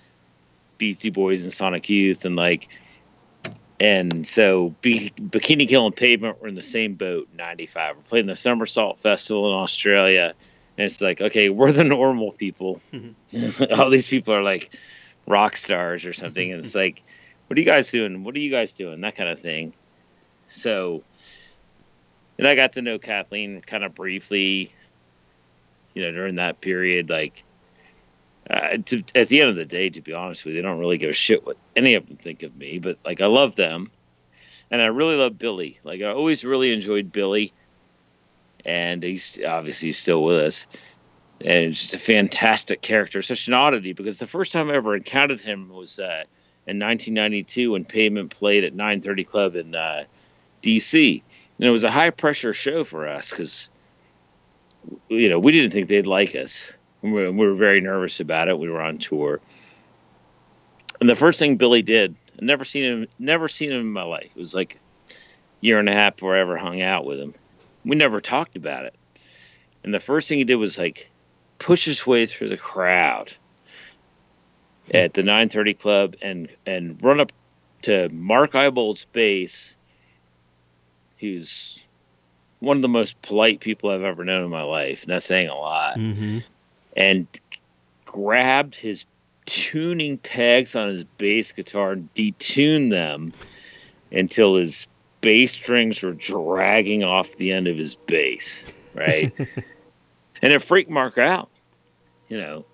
Beastie 0.77 1.11
Boys 1.11 1.45
and 1.45 1.53
Sonic 1.53 1.89
Youth, 1.89 2.25
and 2.25 2.37
like, 2.37 2.69
and 3.81 4.27
so 4.27 4.75
Bikini 4.83 5.69
Kill 5.69 5.87
and 5.87 5.97
Pavement 5.97 6.41
were 6.41 6.49
in 6.49 6.55
the 6.55 6.63
same 6.63 6.95
boat. 6.95 7.29
'95, 7.37 7.97
we're 7.97 8.03
playing 8.03 8.27
the 8.27 8.35
Summersault 8.35 8.99
Festival 9.01 9.51
in 9.51 9.59
Australia, 9.59 10.35
and 10.77 10.85
it's 10.85 11.01
like, 11.01 11.21
okay, 11.21 11.49
we're 11.49 11.73
the 11.73 11.85
normal 11.85 12.33
people. 12.33 12.81
All 13.77 13.91
these 13.91 14.09
people 14.09 14.35
are 14.35 14.43
like 14.43 14.71
rock 15.27 15.57
stars 15.57 16.05
or 16.05 16.13
something, 16.13 16.53
and 16.53 16.63
it's 16.63 16.75
like, 16.75 17.03
what 17.47 17.57
are 17.57 17.61
you 17.61 17.67
guys 17.67 17.91
doing? 17.91 18.25
What 18.25 18.35
are 18.35 18.41
you 18.41 18.51
guys 18.51 18.75
doing? 18.75 19.01
That 19.01 19.15
kind 19.15 19.31
of 19.31 19.41
thing. 19.41 19.73
So 20.49 21.03
and 22.39 22.47
I 22.47 22.55
got 22.55 22.75
to 22.75 22.83
know 22.83 22.99
Kathleen 22.99 23.61
kind 23.61 23.85
of 23.85 23.95
briefly, 23.95 24.73
you 25.95 26.03
know, 26.03 26.13
during 26.13 26.37
that 26.37 26.61
period. 26.61 27.11
Like, 27.11 27.43
uh, 28.49 28.79
to, 28.87 29.03
at 29.15 29.29
the 29.29 29.41
end 29.41 29.51
of 29.51 29.57
the 29.57 29.65
day, 29.65 29.91
to 29.91 30.01
be 30.01 30.13
honest 30.13 30.45
with 30.45 30.55
you, 30.55 30.63
they 30.63 30.69
don't 30.69 30.79
really 30.79 30.99
give 30.99 31.11
a 31.11 31.15
shit 31.15 31.45
what 31.45 31.57
any 31.75 31.95
of 31.95 32.07
them 32.07 32.17
think 32.17 32.43
of 32.45 32.57
me, 32.57 32.79
but 32.79 32.99
like, 33.05 33.21
I 33.21 33.27
love 33.27 33.57
them, 33.57 33.91
and 34.71 34.81
I 34.81 34.87
really 34.87 35.17
love 35.17 35.39
Billy. 35.39 35.81
Like, 35.83 36.01
I 36.01 36.07
always 36.07 36.45
really 36.45 36.73
enjoyed 36.73 37.13
Billy, 37.13 37.53
and 38.65 39.03
he's 39.03 39.39
obviously 39.47 39.93
still 39.93 40.23
with 40.23 40.39
us. 40.39 40.67
And 41.41 41.67
he's 41.67 41.81
just 41.81 41.95
a 41.95 41.99
fantastic 41.99 42.83
character, 42.83 43.23
such 43.23 43.47
an 43.47 43.55
oddity. 43.55 43.93
Because 43.93 44.19
the 44.19 44.27
first 44.27 44.51
time 44.51 44.71
I 44.71 44.75
ever 44.75 44.97
encountered 44.97 45.41
him 45.41 45.69
was 45.69 46.01
uh, 46.01 46.25
in 46.67 46.81
1992 46.81 47.73
when 47.73 47.85
Pavement 47.85 48.31
played 48.31 48.65
at 48.65 48.75
930 48.75 49.25
Club 49.25 49.55
in 49.55 49.75
uh, 49.75 50.05
D.C 50.63 51.23
and 51.59 51.67
it 51.67 51.71
was 51.71 51.85
a 51.85 51.91
high 51.91 52.11
pressure 52.11 52.53
show 52.53 52.85
for 52.85 53.09
us 53.09 53.31
because 53.31 53.71
you 55.09 55.29
know 55.29 55.39
we 55.39 55.53
didn't 55.53 55.73
think 55.73 55.89
they'd 55.89 56.07
like 56.07 56.35
us. 56.35 56.73
We 57.03 57.11
were, 57.11 57.33
we 57.33 57.47
were 57.47 57.55
very 57.55 57.81
nervous 57.81 58.21
about 58.21 58.49
it. 58.49 58.59
We 58.59 58.69
were 58.69 58.81
on 58.81 58.99
tour. 58.99 59.41
And 61.01 61.09
the 61.09 61.15
first 61.15 61.39
thing 61.39 61.57
billy 61.57 61.83
did 61.83 62.15
i 62.41 62.45
never 62.45 62.65
seen 62.65 62.85
him 62.85 63.07
never 63.19 63.49
seen 63.49 63.73
him 63.73 63.81
in 63.81 63.93
my 63.93 64.03
life. 64.03 64.33
It 64.37 64.41
was 64.41 64.55
like 64.55 64.79
a 65.11 65.15
year 65.61 65.79
and 65.79 65.89
a 65.89 65.93
half 65.93 66.17
before 66.17 66.37
i 66.37 66.41
ever 66.41 66.57
hung 66.57 66.81
out 66.81 67.05
with 67.05 67.19
him. 67.19 67.35
We 67.85 67.97
never 67.97 68.21
talked 68.21 68.57
about 68.57 68.85
it. 68.85 68.95
And 69.85 69.95
the 69.95 70.01
first 70.01 70.29
thing 70.29 70.39
he 70.39 70.45
did 70.45 70.57
was 70.57 70.79
like 70.79 71.11
push 71.59 71.85
his 71.85 72.07
way 72.07 72.27
through 72.27 72.51
the 72.51 72.57
crowd 72.57 73.33
at 74.95 75.15
the 75.15 75.23
930 75.23 75.75
club 75.75 76.15
and 76.23 76.49
and 76.67 77.03
run 77.03 77.21
up 77.21 77.33
to 77.83 78.09
mark 78.11 78.53
Ibold's 78.53 79.07
bass 79.13 79.77
He's 81.19 81.87
one 82.61 82.77
of 82.77 82.83
the 82.83 82.89
most 82.89 83.21
polite 83.23 83.61
people 83.61 83.91
I've 83.91 84.03
ever 84.03 84.25
known 84.25 84.45
in 84.45 84.51
my 84.51 84.63
life, 84.63 85.03
and 85.03 85.13
that's 85.13 85.27
saying 85.27 85.49
a 85.49 85.55
lot. 85.55 85.99
Mm-hmm. 85.99 86.39
And 86.97 87.27
grabbed 88.05 88.75
his 88.75 89.05
tuning 89.47 90.19
pegs 90.19 90.75
on 90.75 90.89
his 90.89 91.05
bass 91.05 91.53
guitar 91.53 91.93
and 91.93 92.13
detuned 92.15 92.91
them 92.91 93.33
until 94.11 94.57
his 94.57 94.89
bass 95.21 95.53
strings 95.53 96.03
were 96.03 96.13
dragging 96.13 97.05
off 97.05 97.37
the 97.37 97.53
end 97.53 97.69
of 97.69 97.77
his 97.77 97.95
bass, 97.95 98.71
right? 98.95 99.33
and 100.43 100.53
it 100.53 100.63
freaked 100.63 100.91
Mark 100.91 101.19
out, 101.19 101.51
you 102.29 102.39
know. 102.39 102.65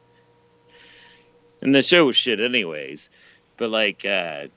And 1.60 1.74
the 1.74 1.82
show 1.82 2.06
was 2.06 2.16
shit, 2.16 2.40
anyways. 2.40 3.08
But 3.56 3.70
like, 3.70 4.04
uh, 4.04 4.48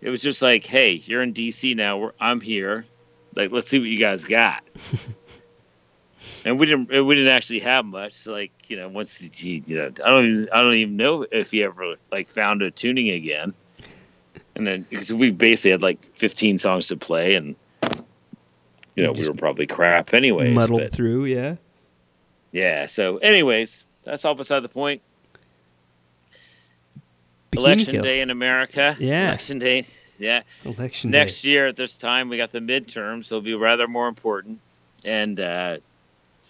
it 0.00 0.10
was 0.10 0.22
just 0.22 0.42
like, 0.42 0.64
hey, 0.66 0.92
you're 0.92 1.22
in 1.22 1.34
DC 1.34 1.76
now. 1.76 1.98
We're, 1.98 2.12
I'm 2.20 2.40
here. 2.40 2.84
Like, 3.34 3.52
let's 3.52 3.68
see 3.68 3.78
what 3.78 3.88
you 3.88 3.98
guys 3.98 4.24
got. 4.24 4.62
and 6.44 6.58
we 6.58 6.66
didn't. 6.66 6.88
We 6.88 7.14
didn't 7.14 7.32
actually 7.32 7.60
have 7.60 7.84
much. 7.84 8.12
So 8.14 8.32
like, 8.32 8.52
you 8.68 8.76
know, 8.76 8.88
once 8.88 9.18
he, 9.18 9.62
you 9.66 9.76
know, 9.76 9.86
I 9.86 10.08
don't. 10.10 10.24
Even, 10.24 10.48
I 10.52 10.62
don't 10.62 10.74
even 10.74 10.96
know 10.96 11.26
if 11.30 11.50
he 11.50 11.62
ever 11.62 11.96
like 12.10 12.28
found 12.28 12.62
a 12.62 12.70
tuning 12.70 13.10
again. 13.10 13.54
and 14.54 14.66
then 14.66 14.86
because 14.88 15.12
we 15.12 15.30
basically 15.30 15.72
had 15.72 15.82
like 15.82 16.02
15 16.02 16.58
songs 16.58 16.88
to 16.88 16.96
play, 16.96 17.34
and 17.34 17.56
you 18.94 19.04
know 19.04 19.12
we 19.12 19.26
were 19.28 19.34
probably 19.34 19.66
crap 19.66 20.14
anyways. 20.14 20.54
Muddled 20.54 20.80
but- 20.80 20.92
through, 20.92 21.26
yeah. 21.26 21.56
yeah. 22.52 22.86
So, 22.86 23.18
anyways, 23.18 23.84
that's 24.02 24.24
all 24.24 24.34
beside 24.34 24.60
the 24.60 24.68
point. 24.68 25.02
Bikini 27.52 27.58
Election 27.58 27.92
Kill. 27.94 28.02
day 28.02 28.20
in 28.20 28.30
America. 28.30 28.96
Yeah. 28.98 29.28
Election 29.28 29.58
day. 29.58 29.84
Yeah. 30.20 30.42
Election 30.64 31.10
Next 31.10 31.42
day. 31.42 31.50
year 31.50 31.66
at 31.66 31.76
this 31.76 31.94
time, 31.96 32.28
we 32.28 32.36
got 32.36 32.52
the 32.52 32.60
midterms. 32.60 33.28
They'll 33.28 33.40
be 33.40 33.54
rather 33.54 33.88
more 33.88 34.06
important. 34.08 34.60
And 35.04 35.40
uh, 35.40 35.78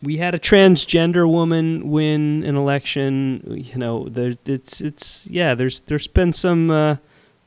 We 0.02 0.16
had 0.16 0.34
a 0.34 0.38
transgender 0.38 1.28
woman 1.30 1.88
win 1.90 2.42
an 2.44 2.56
election. 2.56 3.42
You 3.46 3.78
know, 3.78 4.08
there, 4.08 4.34
it's 4.44 4.80
it's 4.80 5.26
yeah. 5.28 5.54
There's 5.54 5.80
there's 5.80 6.08
been 6.08 6.32
some 6.32 6.70
uh, 6.70 6.96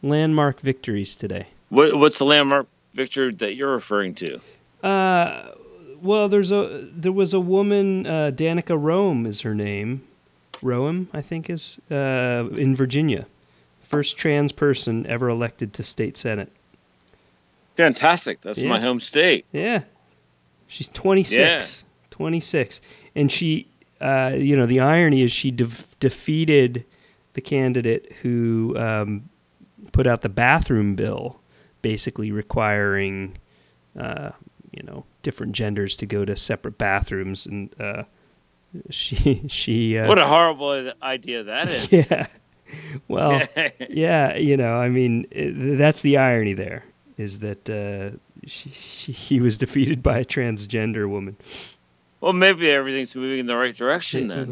landmark 0.02 0.62
victories 0.62 1.14
today. 1.16 1.48
what, 1.70 1.96
what's 1.98 2.18
the 2.20 2.26
landmark 2.26 2.68
victory 2.94 3.34
that 3.36 3.56
you're 3.56 3.74
referring 3.74 4.14
to? 4.16 4.40
Uh, 4.82 5.50
well, 6.02 6.30
there's 6.30 6.52
a 6.52 6.88
there 6.94 7.12
was 7.12 7.34
a 7.34 7.40
woman, 7.40 8.06
uh, 8.08 8.32
Danica 8.34 8.78
Roem 8.82 9.26
is 9.26 9.42
her 9.42 9.56
name, 9.56 10.02
Roem 10.62 11.08
I 11.14 11.22
think 11.22 11.50
is 11.50 11.80
uh, 11.92 12.48
in 12.58 12.76
Virginia, 12.76 13.26
first 13.94 14.18
trans 14.18 14.52
person 14.52 15.06
ever 15.08 15.30
elected 15.30 15.74
to 15.74 15.84
state 15.84 16.18
senate. 16.18 16.52
Fantastic. 17.76 18.42
That's 18.42 18.62
Yeah. 18.62 18.70
my 18.70 18.80
home 18.80 19.00
state. 19.00 19.46
Yeah, 19.52 19.84
she's 20.68 20.88
26, 20.90 21.38
Yeah. 21.84 21.88
26, 22.12 22.82
and 23.16 23.32
she, 23.32 23.68
uh, 24.00 24.34
you 24.38 24.56
know, 24.56 24.66
the 24.66 24.80
irony 24.80 25.22
is 25.22 25.32
she 25.32 25.50
de- 25.52 25.68
defeated 26.00 26.86
the 27.34 27.42
candidate 27.42 28.12
who 28.22 28.76
um, 28.78 29.30
put 29.92 30.06
out 30.06 30.22
the 30.22 30.30
bathroom 30.30 30.96
bill, 30.96 31.40
basically 31.82 32.32
requiring, 32.32 33.38
uh, 34.00 34.30
you 34.72 34.84
know, 34.84 35.06
different 35.24 35.54
genders 35.54 35.96
to 35.98 36.06
go 36.06 36.26
to 36.26 36.36
separate 36.36 36.78
bathrooms, 36.78 37.48
and 37.48 37.74
uh, 37.80 38.04
she 38.92 39.44
she 39.48 39.98
uh, 39.98 40.08
What 40.08 40.20
a 40.20 40.26
horrible 40.28 40.92
idea 41.02 41.42
that 41.44 41.70
is. 41.70 41.92
yeah, 42.12 42.28
well, 43.08 43.42
yeah, 43.90 44.36
you 44.36 44.58
know, 44.58 44.76
I 44.76 44.90
mean, 44.90 45.26
that's 45.78 46.02
the 46.02 46.18
irony 46.18 46.54
there 46.54 46.84
is 47.18 47.40
that 47.40 47.70
uh, 47.70 48.18
she, 48.48 48.70
she, 48.72 49.12
he 49.12 49.40
was 49.40 49.58
defeated 49.58 50.02
by 50.02 50.20
a 50.20 50.26
transgender 50.26 51.08
woman. 51.08 51.38
well, 52.22 52.34
maybe 52.34 52.70
everything's 52.72 53.16
moving 53.16 53.40
in 53.40 53.46
the 53.46 53.56
right 53.56 53.76
direction 53.76 54.28
then. 54.28 54.50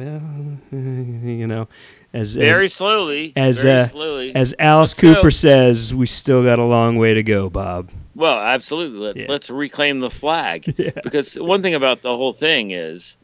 Well, 0.71 0.79
you 1.29 1.47
know, 1.47 1.67
as 2.13 2.35
Very 2.35 2.65
as, 2.65 2.73
slowly. 2.73 3.33
as, 3.35 3.63
very 3.63 3.79
uh, 3.81 3.85
slowly. 3.87 4.35
as 4.35 4.53
Alice 4.59 4.91
Let's 4.91 4.99
go. 5.01 5.15
Cooper 5.15 5.31
says, 5.31 5.93
we 5.93 6.05
still 6.05 6.43
got 6.43 6.59
a 6.59 6.63
long 6.65 6.97
way 6.97 7.13
to 7.13 7.23
go, 7.23 7.49
Bob. 7.49 7.89
Well, 8.15 8.37
absolutely. 8.37 8.99
Let, 8.99 9.15
Yeah. 9.15 9.25
Let's 9.29 9.49
reclaim 9.49 10.01
the 10.01 10.09
flag. 10.09 10.75
Yeah. 10.77 10.91
Because 11.03 11.35
one 11.35 11.61
thing 11.61 11.73
about 11.73 12.01
the 12.01 12.15
whole 12.15 12.33
thing 12.33 12.71
is, 12.71 13.15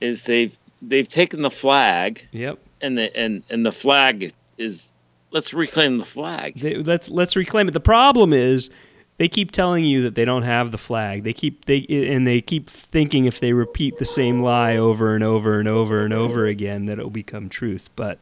is 0.00 0.24
they've 0.24 0.56
they've 0.80 1.08
taken 1.08 1.42
the 1.42 1.50
flag 1.50 2.26
Yep. 2.32 2.58
And 2.80 2.96
the 2.96 3.14
and 3.16 3.42
and 3.50 3.64
the 3.64 3.72
flag 3.72 4.32
is 4.58 4.92
let's 5.30 5.54
reclaim 5.54 5.98
the 5.98 6.04
flag. 6.04 6.58
They, 6.58 6.76
let's 6.76 7.08
let's 7.10 7.36
reclaim 7.36 7.68
it. 7.68 7.72
The 7.72 7.80
problem 7.80 8.32
is 8.32 8.70
they 9.18 9.28
keep 9.28 9.50
telling 9.52 9.84
you 9.84 10.02
that 10.02 10.14
they 10.14 10.24
don't 10.24 10.42
have 10.42 10.72
the 10.72 10.78
flag. 10.78 11.24
They 11.24 11.32
keep 11.32 11.66
they 11.66 11.86
and 11.88 12.26
they 12.26 12.40
keep 12.40 12.68
thinking 12.70 13.26
if 13.26 13.40
they 13.40 13.52
repeat 13.52 13.98
the 13.98 14.04
same 14.04 14.42
lie 14.42 14.76
over 14.76 15.14
and 15.14 15.22
over 15.24 15.58
and 15.58 15.68
over 15.68 16.04
and 16.04 16.12
over 16.14 16.46
again 16.46 16.86
that 16.86 16.98
it 16.98 17.02
will 17.02 17.10
become 17.10 17.48
truth. 17.48 17.90
But 17.96 18.18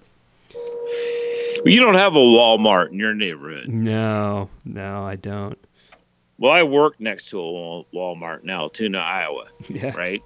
You 1.65 1.81
don't 1.81 1.95
have 1.95 2.15
a 2.15 2.19
Walmart 2.21 2.91
in 2.91 2.99
your 2.99 3.15
neighborhood. 3.15 3.69
no, 3.69 4.49
no, 4.65 5.05
I 5.05 5.17
don't. 5.17 5.59
Well, 6.41 6.53
I 6.53 6.63
work 6.63 7.01
next 7.01 7.31
to 7.31 7.41
a 7.41 7.85
Walmart 7.95 8.45
in 8.45 8.51
Altoona, 8.51 8.99
Iowa, 8.99 9.47
Yeah. 9.69 9.93
right? 9.97 10.23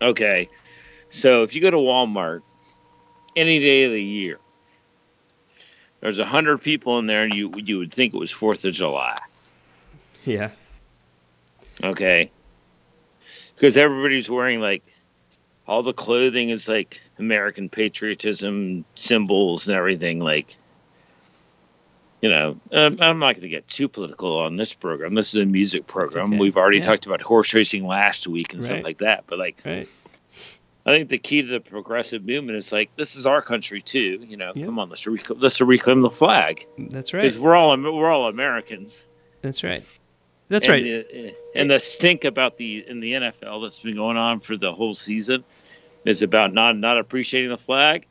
Okay. 0.00 0.48
So 1.10 1.42
if 1.42 1.54
you 1.54 1.60
go 1.60 1.70
to 1.70 1.76
Walmart 1.76 2.42
any 3.36 3.60
day 3.60 3.84
of 3.84 3.92
the 3.92 4.02
year, 4.02 4.38
there's 6.00 6.18
a 6.18 6.24
hundred 6.24 6.58
people 6.58 6.98
in 6.98 7.06
there, 7.06 7.22
and 7.24 7.32
you 7.32 7.50
you 7.56 7.78
would 7.78 7.92
think 7.92 8.14
it 8.14 8.18
was 8.18 8.30
Fourth 8.30 8.64
of 8.64 8.72
July. 8.74 9.18
Yeah. 10.24 10.50
Okay. 11.82 12.30
Because 13.54 13.76
everybody's 13.76 14.30
wearing 14.30 14.60
like 14.60 14.82
all 15.66 15.82
the 15.82 15.92
clothing 15.92 16.50
is 16.50 16.68
like 16.68 17.00
American 17.18 17.68
patriotism 17.68 18.84
symbols 18.94 19.68
and 19.68 19.76
everything. 19.76 20.20
Like, 20.20 20.54
you 22.20 22.30
know, 22.30 22.58
um, 22.72 22.96
I'm 23.00 23.18
not 23.18 23.34
going 23.34 23.42
to 23.42 23.48
get 23.48 23.66
too 23.68 23.88
political 23.88 24.38
on 24.38 24.56
this 24.56 24.74
program. 24.74 25.14
This 25.14 25.34
is 25.34 25.42
a 25.42 25.46
music 25.46 25.86
program. 25.86 26.32
okay. 26.34 26.38
We've 26.38 26.56
already 26.56 26.78
Yeah. 26.78 26.84
talked 26.84 27.06
about 27.06 27.20
horse 27.22 27.52
racing 27.54 27.86
last 27.86 28.26
week 28.26 28.52
and 28.52 28.62
Right. 28.62 28.66
stuff 28.66 28.84
like 28.84 28.98
that. 28.98 29.24
But 29.26 29.38
like, 29.38 29.60
Right. 29.64 29.88
I 30.86 30.90
think 30.90 31.08
the 31.08 31.18
key 31.18 31.42
to 31.42 31.48
the 31.48 31.60
progressive 31.60 32.26
movement 32.26 32.58
is 32.58 32.70
like 32.72 32.94
this 32.96 33.16
is 33.16 33.24
our 33.26 33.40
country 33.40 33.80
too. 33.80 34.24
You 34.26 34.36
know, 34.36 34.52
Yeah. 34.54 34.66
come 34.66 34.78
on, 34.78 34.90
let's 34.90 35.06
rec- 35.06 35.30
let's 35.30 35.60
reclaim 35.60 36.02
the 36.02 36.10
flag 36.10 36.66
That's 36.78 37.14
right. 37.14 37.22
because 37.22 37.38
we're 37.38 37.54
all 37.54 37.76
we're 37.76 38.10
all 38.10 38.28
Americans. 38.28 39.06
That's 39.40 39.64
right. 39.64 39.84
That's 40.48 40.66
and 40.66 40.72
right. 40.72 40.84
The, 40.84 41.34
and 41.54 41.70
the 41.70 41.78
stink 41.80 42.24
about 42.24 42.58
the 42.58 42.84
in 42.86 43.00
the 43.00 43.12
NFL 43.14 43.62
that's 43.62 43.80
been 43.80 43.96
going 43.96 44.18
on 44.18 44.40
for 44.40 44.56
the 44.56 44.72
whole 44.72 44.94
season 44.94 45.42
is 46.04 46.22
about 46.22 46.52
not 46.52 46.76
not 46.76 46.98
appreciating 46.98 47.50
the 47.50 47.58
flag. 47.58 48.06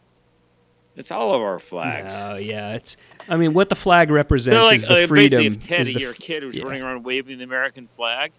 It's 0.95 1.11
all 1.11 1.34
of 1.34 1.41
our 1.41 1.59
flags. 1.59 2.17
No, 2.19 2.36
yeah, 2.36 2.74
it's. 2.74 2.97
I 3.28 3.38
mean, 3.38 3.53
what 3.53 3.69
the 3.69 3.76
flag 3.76 4.11
represents 4.11 4.57
like 4.57 4.76
is 4.76 4.86
the 4.86 5.03
uh, 5.03 5.07
freedom. 5.07 5.39
basically 5.41 5.45
if 5.47 5.57
is 5.57 5.65
Teddy, 5.65 5.93
the 5.93 5.99
your 6.01 6.13
kid 6.13 6.43
who's 6.43 6.57
yeah. 6.57 6.65
running 6.65 6.84
around 6.84 7.03
waving 7.03 7.38
the 7.38 7.43
American 7.43 7.88
flag, 7.88 8.32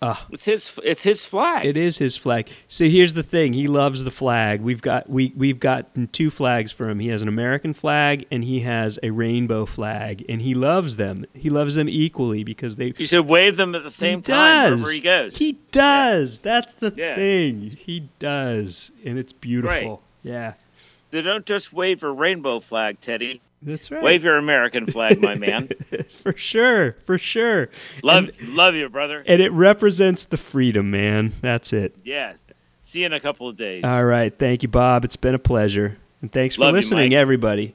Ah. 0.00 0.26
it's 0.30 0.44
his 0.44 0.78
it's 0.84 1.02
his 1.02 1.24
flag. 1.24 1.66
It 1.66 1.76
is 1.76 1.98
his 1.98 2.16
flag. 2.16 2.48
So 2.68 2.84
here's 2.86 3.14
the 3.14 3.22
thing: 3.24 3.52
he 3.52 3.66
loves 3.66 4.04
the 4.04 4.10
flag. 4.12 4.60
We've 4.60 4.80
got 4.80 5.10
we 5.10 5.32
we've 5.36 5.58
gotten 5.58 6.06
two 6.08 6.30
flags 6.30 6.70
for 6.70 6.88
him. 6.88 7.00
He 7.00 7.08
has 7.08 7.20
an 7.22 7.26
American 7.28 7.74
flag 7.74 8.24
and 8.30 8.44
he 8.44 8.60
has 8.60 8.98
a 9.02 9.10
rainbow 9.10 9.66
flag, 9.66 10.24
and 10.28 10.40
he 10.40 10.54
loves 10.54 10.96
them. 10.96 11.24
He 11.34 11.50
loves 11.50 11.74
them 11.74 11.88
equally 11.88 12.44
because 12.44 12.76
they. 12.76 12.94
You 12.96 13.06
should 13.06 13.26
wave 13.28 13.56
them 13.56 13.74
at 13.74 13.82
the 13.82 13.90
same 13.90 14.22
time 14.22 14.74
wherever 14.74 14.92
he 14.92 15.00
goes. 15.00 15.36
He 15.36 15.58
does. 15.72 16.38
That's 16.38 16.74
the 16.74 16.94
Yeah. 16.96 17.16
thing. 17.16 17.72
He 17.76 18.08
does, 18.20 18.92
and 19.04 19.18
it's 19.18 19.32
beautiful. 19.32 20.02
Yeah, 20.22 20.54
They 21.10 21.22
don't 21.22 21.46
just 21.46 21.72
wave 21.72 22.02
a 22.02 22.10
rainbow 22.10 22.60
flag, 22.60 23.00
Teddy. 23.00 23.40
That's 23.62 23.90
right. 23.90 24.02
Wave 24.02 24.24
your 24.24 24.36
American 24.36 24.86
flag, 24.86 25.20
my 25.20 25.34
man. 25.34 25.68
for 26.22 26.36
sure, 26.36 26.92
for 27.04 27.18
sure. 27.18 27.68
Love 28.02 28.30
love 28.48 28.74
you, 28.74 28.88
brother. 28.88 29.22
And 29.26 29.42
it 29.42 29.52
represents 29.52 30.24
the 30.24 30.36
freedom, 30.36 30.90
man. 30.90 31.34
That's 31.40 31.72
it. 31.72 31.96
Yeah. 32.04 32.34
See 32.82 33.00
you 33.00 33.06
in 33.06 33.12
a 33.12 33.20
couple 33.20 33.48
of 33.48 33.56
days. 33.56 33.84
All 33.84 34.04
right. 34.04 34.36
Thank 34.36 34.62
you, 34.62 34.68
Bob. 34.68 35.04
It's 35.04 35.16
been 35.16 35.34
a 35.34 35.38
pleasure. 35.38 35.98
And 36.22 36.32
thanks 36.32 36.54
for 36.54 36.62
Love 36.62 36.74
listening, 36.74 37.10
Mike. 37.10 37.18
everybody. 37.18 37.74